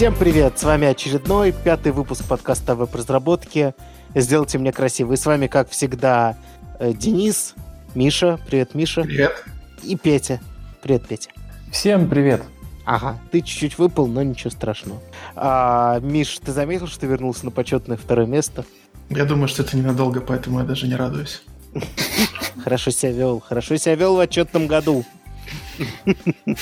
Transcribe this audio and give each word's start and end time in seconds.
Всем 0.00 0.14
привет! 0.14 0.58
С 0.58 0.64
вами 0.64 0.86
очередной 0.86 1.52
пятый 1.52 1.92
выпуск 1.92 2.24
подкаста 2.26 2.74
веб-разработки. 2.74 3.74
Сделайте 4.14 4.56
мне 4.56 4.72
красиво. 4.72 5.12
И 5.12 5.16
с 5.16 5.26
вами, 5.26 5.46
как 5.46 5.68
всегда, 5.68 6.38
э, 6.78 6.94
Денис, 6.94 7.54
Миша. 7.94 8.40
Привет, 8.46 8.74
Миша. 8.74 9.02
Привет. 9.02 9.44
И 9.82 9.98
Петя. 9.98 10.40
Привет, 10.80 11.06
Петя. 11.06 11.28
Всем 11.70 12.08
привет. 12.08 12.40
Ага, 12.86 13.18
ты 13.30 13.42
чуть-чуть 13.42 13.76
выпал, 13.76 14.06
но 14.06 14.22
ничего 14.22 14.48
страшного. 14.48 15.02
А, 15.36 16.00
Миш, 16.00 16.38
ты 16.38 16.52
заметил, 16.52 16.86
что 16.86 17.06
вернулся 17.06 17.44
на 17.44 17.50
почетное 17.50 17.98
второе 17.98 18.26
место? 18.26 18.64
Я 19.10 19.26
думаю, 19.26 19.48
что 19.48 19.64
это 19.64 19.76
ненадолго, 19.76 20.22
поэтому 20.22 20.60
я 20.60 20.64
даже 20.64 20.86
не 20.86 20.96
радуюсь. 20.96 21.42
Хорошо 22.64 22.90
себя 22.90 23.12
вел. 23.12 23.40
Хорошо 23.40 23.76
себя 23.76 23.96
вел 23.96 24.16
в 24.16 24.20
отчетном 24.20 24.66
году. 24.66 25.04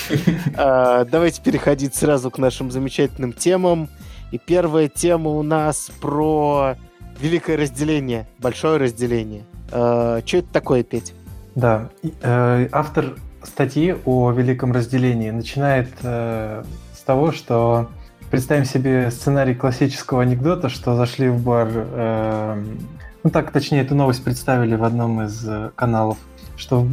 А, 0.57 1.05
давайте 1.05 1.43
переходить 1.43 1.95
сразу 1.95 2.31
к 2.31 2.39
нашим 2.39 2.71
замечательным 2.71 3.33
темам. 3.33 3.89
И 4.31 4.39
первая 4.39 4.89
тема 4.89 5.31
у 5.31 5.43
нас 5.43 5.91
про 6.01 6.77
великое 7.21 7.57
разделение, 7.57 8.27
большое 8.39 8.79
разделение. 8.79 9.45
А, 9.73 10.21
что 10.25 10.39
это 10.39 10.49
такое, 10.53 10.83
Петь? 10.83 11.15
Да, 11.59 11.89
э, 12.23 12.69
автор 12.71 13.17
статьи 13.43 13.97
о 14.05 14.31
великом 14.31 14.71
разделении 14.71 15.31
начинает 15.31 15.89
э, 16.03 16.63
с 16.95 17.01
того, 17.01 17.33
что 17.33 17.89
представим 18.31 18.65
себе 18.65 19.11
сценарий 19.11 19.57
классического 19.57 20.23
анекдота, 20.23 20.69
что 20.69 20.95
зашли 20.95 21.29
в 21.29 21.43
бар, 21.43 21.69
э, 21.73 22.65
ну 23.25 23.31
так, 23.31 23.51
точнее, 23.51 23.81
эту 23.81 23.97
новость 23.97 24.23
представили 24.23 24.77
в 24.77 24.85
одном 24.85 25.23
из 25.23 25.45
каналов, 25.75 26.19
что 26.57 26.87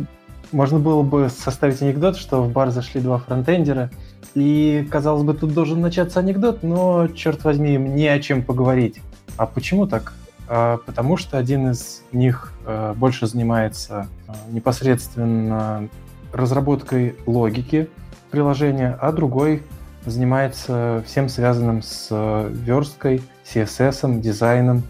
можно 0.51 0.79
было 0.79 1.01
бы 1.01 1.29
составить 1.29 1.81
анекдот, 1.81 2.17
что 2.17 2.41
в 2.41 2.51
бар 2.51 2.71
зашли 2.71 3.01
два 3.01 3.17
фронтендера, 3.17 3.89
и, 4.33 4.87
казалось 4.91 5.23
бы, 5.23 5.33
тут 5.33 5.53
должен 5.53 5.81
начаться 5.81 6.19
анекдот, 6.19 6.63
но, 6.63 7.07
черт 7.07 7.43
возьми, 7.43 7.75
им 7.75 7.95
не 7.95 8.07
о 8.07 8.19
чем 8.19 8.43
поговорить. 8.43 9.01
А 9.37 9.45
почему 9.45 9.87
так? 9.87 10.13
А, 10.47 10.77
потому 10.85 11.17
что 11.17 11.37
один 11.37 11.71
из 11.71 12.03
них 12.11 12.53
а, 12.65 12.93
больше 12.93 13.27
занимается 13.27 14.07
а, 14.27 14.35
непосредственно 14.51 15.89
разработкой 16.33 17.15
логики 17.25 17.89
приложения, 18.29 18.97
а 18.99 19.11
другой 19.11 19.63
занимается 20.05 21.03
всем 21.07 21.29
связанным 21.29 21.81
с 21.81 22.09
версткой, 22.51 23.23
CSS, 23.45 24.19
дизайном. 24.19 24.83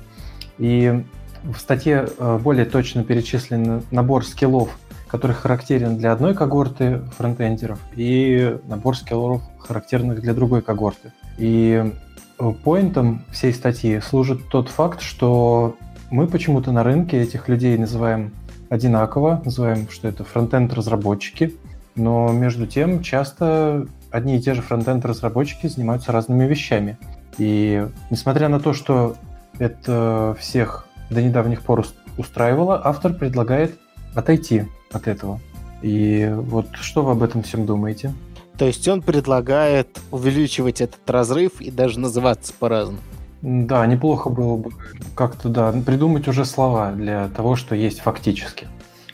И 0.58 1.06
в 1.44 1.58
статье 1.58 2.10
более 2.42 2.66
точно 2.66 3.04
перечислен 3.04 3.84
набор 3.92 4.26
скиллов, 4.26 4.78
который 5.08 5.34
характерен 5.34 5.98
для 5.98 6.12
одной 6.12 6.34
когорты 6.34 7.02
фронтендеров, 7.18 7.80
и 7.96 8.58
набор 8.68 8.98
скиллов, 8.98 9.42
характерных 9.60 10.22
для 10.22 10.34
другой 10.34 10.62
когорты. 10.62 11.12
И 11.38 11.92
э, 12.40 12.54
поинтом 12.64 13.24
всей 13.32 13.54
статьи 13.54 14.00
служит 14.00 14.50
тот 14.50 14.70
факт, 14.70 15.02
что 15.02 15.76
мы 16.10 16.28
почему-то 16.28 16.72
на 16.72 16.84
рынке 16.84 17.22
этих 17.22 17.48
людей 17.48 17.78
называем 17.78 18.34
одинаково, 18.70 19.42
называем, 19.46 19.90
что 19.90 20.08
это 20.08 20.24
фронтенд-разработчики, 20.24 21.56
но 21.96 22.32
между 22.32 22.68
тем 22.68 23.02
часто 23.02 23.88
одни 24.12 24.38
и 24.38 24.42
те 24.42 24.54
же 24.54 24.62
фронтенд-разработчики 24.62 25.68
занимаются 25.68 26.12
разными 26.12 26.46
вещами. 26.46 26.98
И 27.38 27.86
несмотря 28.10 28.50
на 28.50 28.60
то, 28.60 28.74
что 28.74 29.16
это 29.60 30.36
всех 30.40 30.88
до 31.10 31.22
недавних 31.22 31.62
пор 31.62 31.86
устраивало, 32.18 32.82
автор 32.84 33.14
предлагает 33.14 33.78
отойти 34.16 34.66
от 34.92 35.08
этого. 35.08 35.40
И 35.82 36.32
вот 36.34 36.68
что 36.82 37.04
вы 37.04 37.12
об 37.12 37.24
этом 37.24 37.44
всем 37.44 37.66
думаете? 37.66 38.14
То 38.58 38.66
есть 38.66 38.88
он 38.88 39.02
предлагает 39.02 40.00
увеличивать 40.12 40.82
этот 40.82 41.08
разрыв 41.10 41.60
и 41.60 41.70
даже 41.70 42.00
называться 42.00 42.54
по-разному. 42.58 43.02
Да, 43.42 43.86
неплохо 43.86 44.30
было 44.30 44.58
бы 44.58 44.72
как-то, 45.14 45.50
да, 45.50 45.72
придумать 45.72 46.28
уже 46.28 46.46
слова 46.46 46.92
для 46.92 47.28
того, 47.28 47.56
что 47.56 47.76
есть 47.76 48.00
фактически. 48.00 48.68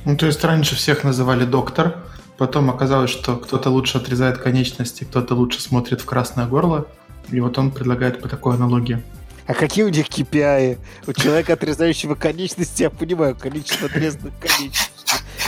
Ну, 0.06 0.16
то 0.16 0.26
есть 0.26 0.44
раньше 0.44 0.76
всех 0.76 1.04
называли 1.04 1.46
доктор, 1.46 1.98
потом 2.38 2.70
оказалось, 2.70 3.10
что 3.10 3.36
кто-то 3.36 3.70
лучше 3.70 3.98
отрезает 3.98 4.38
конечности, 4.38 5.04
кто-то 5.04 5.36
лучше 5.36 5.62
смотрит 5.62 6.02
в 6.02 6.06
красное 6.06 6.46
горло, 6.46 6.88
и 7.30 7.40
вот 7.40 7.58
он 7.58 7.72
предлагает 7.72 8.22
по 8.22 8.30
такой 8.30 8.56
аналогии. 8.56 9.02
А 9.48 9.54
какие 9.54 9.84
у 9.84 9.90
них 9.90 10.08
KPI? 10.08 10.78
У 11.08 11.14
человека, 11.14 11.54
отрезающего 11.54 12.16
конечности, 12.16 12.84
я 12.84 12.90
понимаю, 12.90 13.36
количество 13.36 13.88
отрезанных 13.88 14.34
конечностей. 14.40 14.91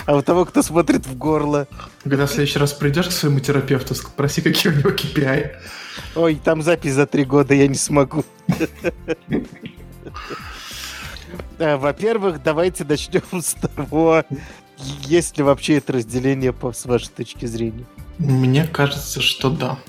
А 0.05 0.15
у 0.15 0.21
того, 0.21 0.45
кто 0.45 0.61
смотрит 0.61 1.05
в 1.05 1.17
горло. 1.17 1.67
Когда 2.03 2.25
в 2.25 2.31
следующий 2.31 2.59
раз 2.59 2.73
придешь 2.73 3.07
к 3.07 3.11
своему 3.11 3.39
терапевту, 3.39 3.95
спроси, 3.95 4.41
какие 4.41 4.71
у 4.73 4.75
него 4.75 4.89
KPI. 4.89 5.51
Ой, 6.15 6.41
там 6.43 6.61
запись 6.61 6.93
за 6.93 7.05
три 7.05 7.23
года, 7.23 7.53
я 7.53 7.67
не 7.67 7.75
смогу. 7.75 8.25
Во-первых, 11.57 12.43
давайте 12.43 12.83
начнем 12.83 13.41
с 13.41 13.53
того, 13.53 14.23
есть 14.77 15.37
ли 15.37 15.43
вообще 15.43 15.77
это 15.77 15.93
разделение 15.93 16.53
с 16.73 16.85
вашей 16.85 17.09
точки 17.09 17.45
зрения. 17.45 17.85
Мне 18.17 18.65
кажется, 18.65 19.21
что 19.21 19.49
да. 19.49 19.79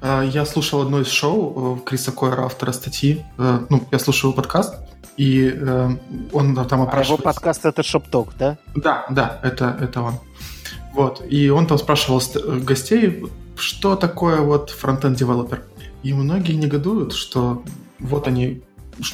А, 0.00 0.22
я 0.22 0.44
слушал 0.46 0.82
одно 0.82 1.00
из 1.00 1.08
шоу 1.08 1.76
э, 1.76 1.84
Криса 1.84 2.12
Койера, 2.12 2.44
автора 2.44 2.72
статьи. 2.72 3.24
Э, 3.38 3.66
ну, 3.68 3.86
я 3.90 3.98
слушал 3.98 4.30
его 4.30 4.36
подкаст, 4.36 4.74
и 5.16 5.52
э, 5.54 5.90
он 6.32 6.54
там 6.66 6.82
опрашивает... 6.82 7.20
А 7.20 7.22
его 7.22 7.32
подкаст— 7.32 7.64
это 7.64 7.82
Шопток, 7.82 8.34
да? 8.38 8.58
Да, 8.74 9.06
да, 9.10 9.40
это, 9.42 9.76
это 9.80 10.02
он. 10.02 10.14
Вот, 10.92 11.22
и 11.28 11.50
он 11.50 11.66
там 11.66 11.78
спрашивал 11.78 12.22
гостей, 12.62 13.24
что 13.56 13.96
такое 13.96 14.40
вот 14.40 14.70
фронтенд-девелопер. 14.70 15.64
И 16.02 16.12
многие 16.12 16.52
негодуют, 16.52 17.12
что 17.12 17.62
вот 17.98 18.28
они 18.28 18.62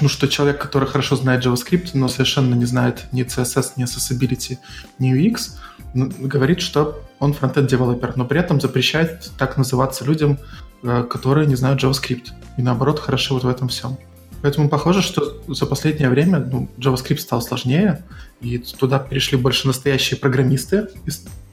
ну, 0.01 0.09
что 0.09 0.29
человек, 0.29 0.61
который 0.61 0.87
хорошо 0.87 1.17
знает 1.17 1.45
JavaScript, 1.45 1.91
но 1.95 2.09
совершенно 2.09 2.55
не 2.55 2.65
знает 2.67 3.07
ни 3.13 3.25
CSS, 3.25 3.73
ни 3.77 3.84
Accessibility, 3.84 4.59
ни 4.99 5.13
UX, 5.13 5.57
говорит, 5.95 6.61
что 6.61 7.03
он 7.19 7.33
фронтенд-девелопер, 7.33 8.17
но 8.17 8.25
при 8.25 8.41
этом 8.41 8.61
запрещает 8.61 9.31
так 9.39 9.57
называться 9.57 10.05
людям, 10.05 10.39
э, 10.83 11.03
которые 11.05 11.47
не 11.47 11.57
знают 11.57 11.83
JavaScript. 11.83 12.29
И 12.57 12.63
наоборот, 12.63 13.01
хорошо 13.01 13.34
вот 13.34 13.45
в 13.45 13.49
этом 13.49 13.69
всем. 13.69 13.99
Поэтому 14.42 14.69
похоже, 14.69 15.03
что 15.03 15.41
за 15.47 15.66
последнее 15.66 16.10
время 16.10 16.41
ну, 16.41 16.69
JavaScript 16.76 17.19
стал 17.19 17.41
сложнее, 17.41 18.03
и 18.41 18.58
туда 18.58 18.98
перешли 18.98 19.38
больше 19.38 19.69
настоящие 19.69 20.19
программисты, 20.19 20.88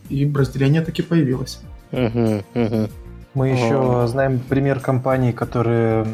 и, 0.10 0.24
и 0.24 0.34
разделение 0.34 0.82
таки 0.82 1.04
появилось. 1.04 1.62
Мы 1.92 3.50
еще 3.50 4.08
знаем 4.08 4.40
пример 4.40 4.80
компаний, 4.80 5.34
которые 5.34 6.08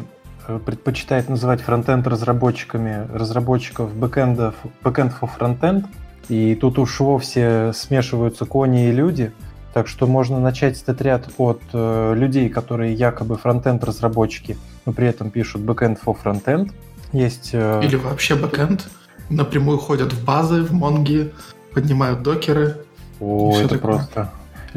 э, 0.46 0.60
предпочитают 0.64 1.30
называть 1.30 1.62
фронтенд 1.62 2.06
разработчиками 2.06 3.08
разработчиков 3.10 3.94
бэкэндов, 3.96 4.54
бэкэнд 4.82 5.12
for 5.18 5.28
фронтенд, 5.34 5.86
и 6.28 6.54
тут 6.56 6.78
уж 6.78 7.00
вовсе 7.00 7.72
смешиваются 7.72 8.44
кони 8.44 8.88
и 8.88 8.92
люди, 8.92 9.32
так 9.76 9.88
что 9.88 10.06
можно 10.06 10.40
начать 10.40 10.80
этот 10.80 11.02
ряд 11.02 11.28
от 11.36 11.60
э, 11.74 12.14
людей, 12.16 12.48
которые 12.48 12.94
якобы 12.94 13.36
фронтенд 13.36 13.84
разработчики, 13.84 14.56
но 14.86 14.94
при 14.94 15.06
этом 15.06 15.28
пишут 15.28 15.60
backend 15.60 15.98
for 16.02 16.16
frontend. 16.16 16.72
Есть... 17.12 17.50
Э... 17.52 17.82
Или 17.84 17.96
вообще 17.96 18.36
backend. 18.36 18.84
Напрямую 19.28 19.76
ходят 19.76 20.14
в 20.14 20.24
базы, 20.24 20.62
в 20.62 20.72
монги, 20.72 21.30
поднимают 21.74 22.22
докеры. 22.22 22.86
О, 23.20 23.54
это 23.54 23.74
такое. 23.74 23.78
просто... 23.98 24.32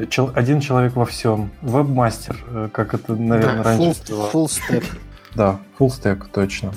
Чел... 0.10 0.34
Один 0.36 0.60
человек 0.60 0.98
во 0.98 1.06
всем. 1.06 1.50
Вебмастер, 1.62 2.36
э, 2.50 2.70
как 2.70 2.94
это, 2.94 3.16
наверное, 3.16 3.56
да, 3.56 3.64
раньше 3.64 4.02
full, 4.02 4.32
full 4.34 4.48
stack. 4.48 4.84
Да, 5.34 5.62
full 5.80 5.88
stack, 5.88 6.26
точно. 6.34 6.74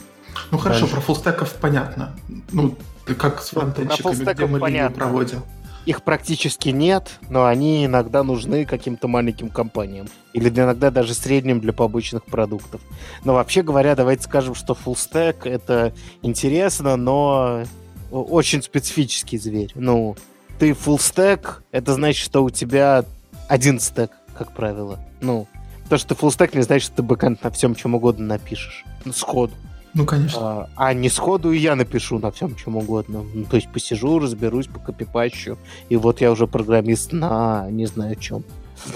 Ну 0.53 0.59
хорошо, 0.59 0.87
про 0.87 1.01
фуллстеков 1.01 1.55
понятно. 1.55 2.15
Ну, 2.53 2.77
ты 3.05 3.17
как 3.17 3.43
с 3.43 3.49
фронтенщиками, 3.49 4.33
где 4.33 4.47
мы 4.47 4.61
понятно. 4.61 4.97
проводим? 4.97 5.43
Их 5.85 6.03
практически 6.03 6.69
нет, 6.69 7.19
но 7.29 7.47
они 7.47 7.87
иногда 7.87 8.23
нужны 8.23 8.65
каким-то 8.65 9.09
маленьким 9.09 9.49
компаниям. 9.49 10.07
Или 10.33 10.49
иногда 10.49 10.91
даже 10.91 11.13
средним 11.13 11.61
для 11.61 11.73
побочных 11.73 12.25
продуктов. 12.25 12.81
Но 13.25 13.35
вообще 13.35 13.63
говоря, 13.63 13.97
давайте 13.97 14.23
скажем, 14.23 14.55
что 14.55 14.75
full 14.75 14.95
stack 14.95 15.49
это 15.49 15.93
интересно, 16.23 16.97
но 16.97 17.65
очень 18.11 18.63
специфический 18.63 19.39
зверь. 19.39 19.73
Ну, 19.75 20.17
ты 20.59 20.71
full 20.71 20.99
stack, 20.99 21.63
это 21.73 21.95
значит, 21.95 22.25
что 22.25 22.45
у 22.45 22.51
тебя 22.51 23.05
один 23.49 23.81
стек, 23.81 24.13
как 24.39 24.55
правило. 24.55 25.01
Ну, 25.21 25.49
то, 25.89 25.99
что 25.99 26.15
ты 26.15 26.21
full 26.21 26.29
stack, 26.31 26.57
не 26.57 26.63
значит, 26.63 26.87
что 26.87 26.97
ты 26.97 27.03
бэкэнд 27.03 27.43
на 27.43 27.51
всем 27.51 27.75
чем 27.75 27.97
угодно 27.97 28.27
напишешь. 28.27 28.85
Сходу. 29.13 29.53
Ну, 29.95 30.07
конечно. 30.07 30.41
А, 30.41 30.69
а 30.77 30.95
не 30.95 31.11
сходу 31.11 31.53
и 31.53 31.59
я 31.59 31.77
напишу 31.77 32.19
на 32.19 32.31
всем 32.31 32.55
чем 32.55 32.77
угодно. 32.77 33.25
Ну, 33.35 33.45
то 33.45 33.57
есть 33.57 33.71
посижу, 33.71 34.19
разберусь, 34.19 34.67
покопипащу, 34.67 35.59
и 35.89 35.97
вот 35.97 36.21
я 36.21 36.33
уже 36.33 36.47
программист 36.47 37.13
на 37.13 37.69
не 37.71 37.87
знаю 37.87 38.17
чем. 38.17 38.45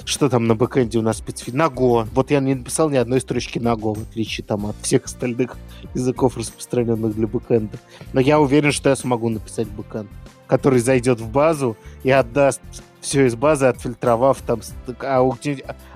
Что 0.04 0.28
там 0.28 0.46
на 0.46 0.54
бэкэнде 0.54 0.98
у 0.98 1.02
нас 1.02 1.18
специфично? 1.18 1.58
На 1.58 1.66
Go. 1.66 2.08
Вот 2.12 2.30
я 2.30 2.40
не 2.40 2.54
написал 2.54 2.90
ни 2.90 2.96
одной 2.96 3.20
строчки 3.20 3.58
на 3.58 3.74
Go, 3.74 3.94
в 3.94 4.02
отличие 4.02 4.44
там 4.44 4.66
от 4.66 4.76
всех 4.82 5.04
остальных 5.04 5.56
языков, 5.94 6.36
распространенных 6.36 7.14
для 7.14 7.26
бэкэнда. 7.26 7.78
Но 8.12 8.20
я 8.20 8.40
уверен, 8.40 8.72
что 8.72 8.88
я 8.88 8.96
смогу 8.96 9.28
написать 9.28 9.68
бэкэнд, 9.68 10.08
который 10.46 10.80
зайдет 10.80 11.20
в 11.20 11.28
базу 11.28 11.76
и 12.02 12.10
отдаст 12.10 12.60
все 13.00 13.26
из 13.26 13.36
базы, 13.36 13.66
отфильтровав 13.66 14.40
там 14.40 14.60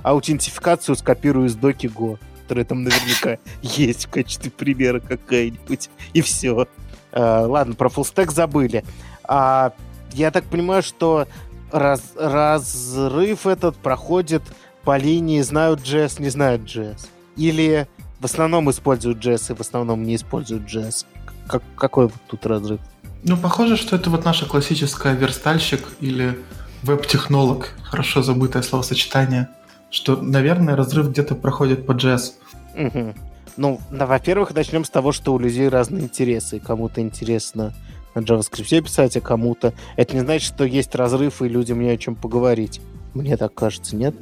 аутентификацию, 0.03 0.95
скопирую 0.95 1.47
из 1.47 1.57
доки 1.57 1.87
Go 1.87 2.19
которая 2.51 2.65
там 2.65 2.83
наверняка 2.83 3.39
есть 3.63 4.07
в 4.07 4.11
качестве 4.11 4.51
примера 4.51 4.99
какая-нибудь. 4.99 5.89
И 6.15 6.21
все. 6.21 6.67
А, 7.13 7.47
ладно, 7.47 7.77
про 7.77 7.89
фуллстек 7.89 8.33
забыли. 8.33 8.85
А, 9.23 9.73
я 10.15 10.33
так 10.33 10.43
понимаю, 10.47 10.83
что 10.83 11.29
раз, 11.71 12.03
разрыв 12.17 13.47
этот 13.47 13.77
проходит 13.77 14.43
по 14.83 14.97
линии 14.97 15.41
знают 15.43 15.81
JS, 15.83 16.21
не 16.21 16.29
знают 16.29 16.63
JS. 16.63 17.07
Или 17.37 17.87
в 18.19 18.25
основном 18.25 18.69
используют 18.69 19.25
JS 19.25 19.53
и 19.53 19.55
в 19.57 19.61
основном 19.61 20.03
не 20.03 20.17
используют 20.17 20.65
JS. 20.65 21.07
Как, 21.47 21.63
какой 21.77 22.11
тут 22.27 22.47
разрыв? 22.47 22.81
Ну, 23.23 23.37
похоже, 23.37 23.77
что 23.77 23.95
это 23.95 24.11
вот 24.11 24.25
наша 24.25 24.45
классическая 24.45 25.15
верстальщик 25.15 25.87
или 26.01 26.37
веб-технолог, 26.83 27.75
хорошо 27.85 28.23
забытое 28.23 28.63
словосочетание, 28.63 29.49
что, 29.91 30.17
наверное, 30.17 30.77
разрыв 30.77 31.11
где-то 31.11 31.35
проходит 31.35 31.87
по 31.87 31.93
JS. 31.93 32.33
Угу. 32.77 33.15
Ну, 33.57 33.81
да, 33.91 34.07
во-первых, 34.07 34.55
начнем 34.55 34.85
с 34.85 34.91
того, 34.91 35.13
что 35.13 35.35
у 35.35 35.39
людей 35.39 35.69
разные 35.69 36.05
интересы. 36.05 36.61
Кому-то 36.61 37.01
интересно 37.01 37.75
на 38.15 38.21
JavaScript 38.21 38.83
писать, 38.83 39.17
а 39.17 39.21
кому-то... 39.21 39.75
Это 39.97 40.15
не 40.15 40.21
значит, 40.21 40.55
что 40.55 40.65
есть 40.65 40.95
разрыв, 40.95 41.43
и 41.43 41.49
людям 41.49 41.81
не 41.81 41.91
о 41.91 41.97
чем 41.97 42.15
поговорить. 42.15 42.81
Мне 43.15 43.37
так 43.37 43.55
кажется, 43.55 43.97
нет? 43.97 44.15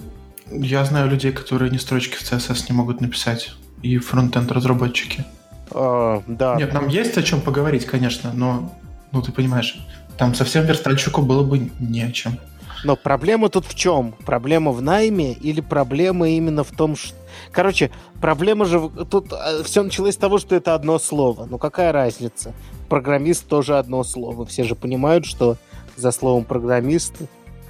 Я 0.50 0.84
знаю 0.84 1.10
людей, 1.10 1.32
которые 1.32 1.70
ни 1.70 1.76
строчки 1.76 2.16
в 2.16 2.22
CSS 2.22 2.66
не 2.68 2.74
могут 2.74 3.00
написать. 3.00 3.52
И 3.82 3.98
фронтенд 3.98 4.50
разработчики. 4.50 5.24
А, 5.70 6.22
да. 6.26 6.56
Нет, 6.56 6.72
нам 6.72 6.88
есть 6.88 7.16
о 7.16 7.22
чем 7.22 7.40
поговорить, 7.40 7.84
конечно, 7.84 8.32
но, 8.32 8.72
ну, 9.12 9.22
ты 9.22 9.30
понимаешь, 9.30 9.78
там 10.16 10.34
совсем 10.34 10.64
верстальщику 10.64 11.22
было 11.22 11.44
бы 11.44 11.70
не 11.78 12.02
о 12.02 12.10
чем. 12.10 12.38
Но 12.84 12.96
проблема 12.96 13.48
тут 13.48 13.66
в 13.66 13.74
чем? 13.74 14.14
Проблема 14.24 14.72
в 14.72 14.80
найме 14.82 15.32
или 15.32 15.60
проблема 15.60 16.28
именно 16.28 16.64
в 16.64 16.70
том, 16.70 16.96
что... 16.96 17.14
Короче, 17.52 17.90
проблема 18.20 18.64
же... 18.64 18.88
Тут 19.10 19.32
э, 19.32 19.62
все 19.64 19.82
началось 19.82 20.14
с 20.14 20.18
того, 20.18 20.38
что 20.38 20.54
это 20.54 20.74
одно 20.74 20.98
слово. 20.98 21.46
Ну 21.46 21.58
какая 21.58 21.92
разница? 21.92 22.52
Программист 22.88 23.46
тоже 23.46 23.78
одно 23.78 24.04
слово. 24.04 24.46
Все 24.46 24.64
же 24.64 24.74
понимают, 24.74 25.26
что 25.26 25.56
за 25.96 26.10
словом 26.10 26.44
программист 26.44 27.14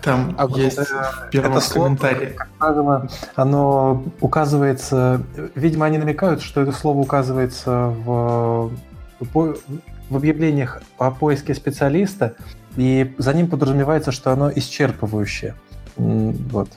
там 0.03 0.35
а 0.39 0.47
есть 0.57 0.79
в 0.79 1.31
первом 1.31 1.57
это 1.57 1.73
комментарии. 1.73 2.37
Слово, 2.59 3.09
оно 3.35 4.05
указывается... 4.21 5.23
Видимо, 5.55 5.87
они 5.87 5.99
намекают, 5.99 6.43
что 6.43 6.61
это 6.61 6.73
слово 6.73 6.99
указывается 6.99 7.93
в, 8.05 8.71
в 9.21 10.17
объявлениях 10.17 10.83
о 10.99 11.11
поиске 11.11 11.55
специалиста, 11.55 12.35
и 12.79 13.13
за 13.19 13.35
ним 13.35 13.49
подразумевается, 13.49 14.13
что 14.13 14.31
оно 14.33 14.51
исчерпывающее. 14.51 15.55
Вот. 15.97 16.69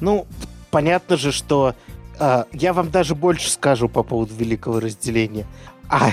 Ну, 0.00 0.26
понятно 0.70 1.16
же, 1.16 1.32
что 1.32 1.74
э, 2.20 2.44
я 2.52 2.72
вам 2.74 2.90
даже 2.90 3.14
больше 3.14 3.50
скажу 3.50 3.88
по 3.88 4.02
поводу 4.02 4.34
великого 4.34 4.78
разделения. 4.78 5.46
А, 5.88 6.10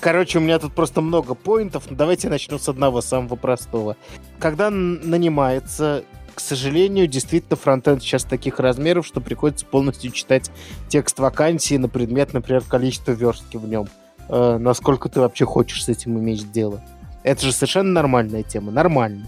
короче, 0.00 0.38
у 0.38 0.42
меня 0.42 0.58
тут 0.58 0.74
просто 0.74 1.00
много 1.00 1.34
поинтов, 1.34 1.84
давайте 1.90 2.28
начну 2.28 2.58
с 2.58 2.68
одного, 2.68 3.00
самого 3.00 3.36
простого. 3.36 3.96
Когда 4.38 4.70
нанимается 4.70 6.04
к 6.34 6.40
сожалению, 6.40 7.06
действительно, 7.06 7.56
фронтенд 7.56 8.02
сейчас 8.02 8.24
таких 8.24 8.58
размеров, 8.58 9.06
что 9.06 9.20
приходится 9.20 9.64
полностью 9.64 10.10
читать 10.10 10.50
текст 10.88 11.20
вакансии 11.20 11.76
на 11.76 11.88
предмет, 11.88 12.34
например, 12.34 12.62
количество 12.68 13.12
верстки 13.12 13.56
в 13.56 13.68
нем. 13.68 13.86
Э, 14.28 14.58
насколько 14.58 15.08
ты 15.08 15.20
вообще 15.20 15.44
хочешь 15.44 15.84
с 15.84 15.88
этим 15.88 16.18
иметь 16.18 16.50
дело. 16.50 16.82
Это 17.24 17.44
же 17.44 17.52
совершенно 17.52 17.90
нормальная 17.90 18.42
тема, 18.42 18.70
нормально. 18.70 19.26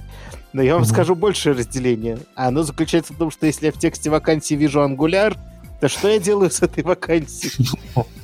Но 0.53 0.63
я 0.63 0.75
вам 0.75 0.85
mm-hmm. 0.85 0.87
скажу 0.87 1.15
большее 1.15 1.55
разделение. 1.55 2.19
Оно 2.35 2.63
заключается 2.63 3.13
в 3.13 3.17
том, 3.17 3.31
что 3.31 3.47
если 3.47 3.67
я 3.67 3.73
в 3.73 3.79
тексте 3.79 4.11
вакансии 4.11 4.55
вижу 4.55 4.83
ангуляр, 4.83 5.37
то 5.81 5.89
что 5.89 6.09
я 6.09 6.19
делаю 6.19 6.51
с 6.51 6.63
этой 6.63 6.85
вакансией? 6.85 7.69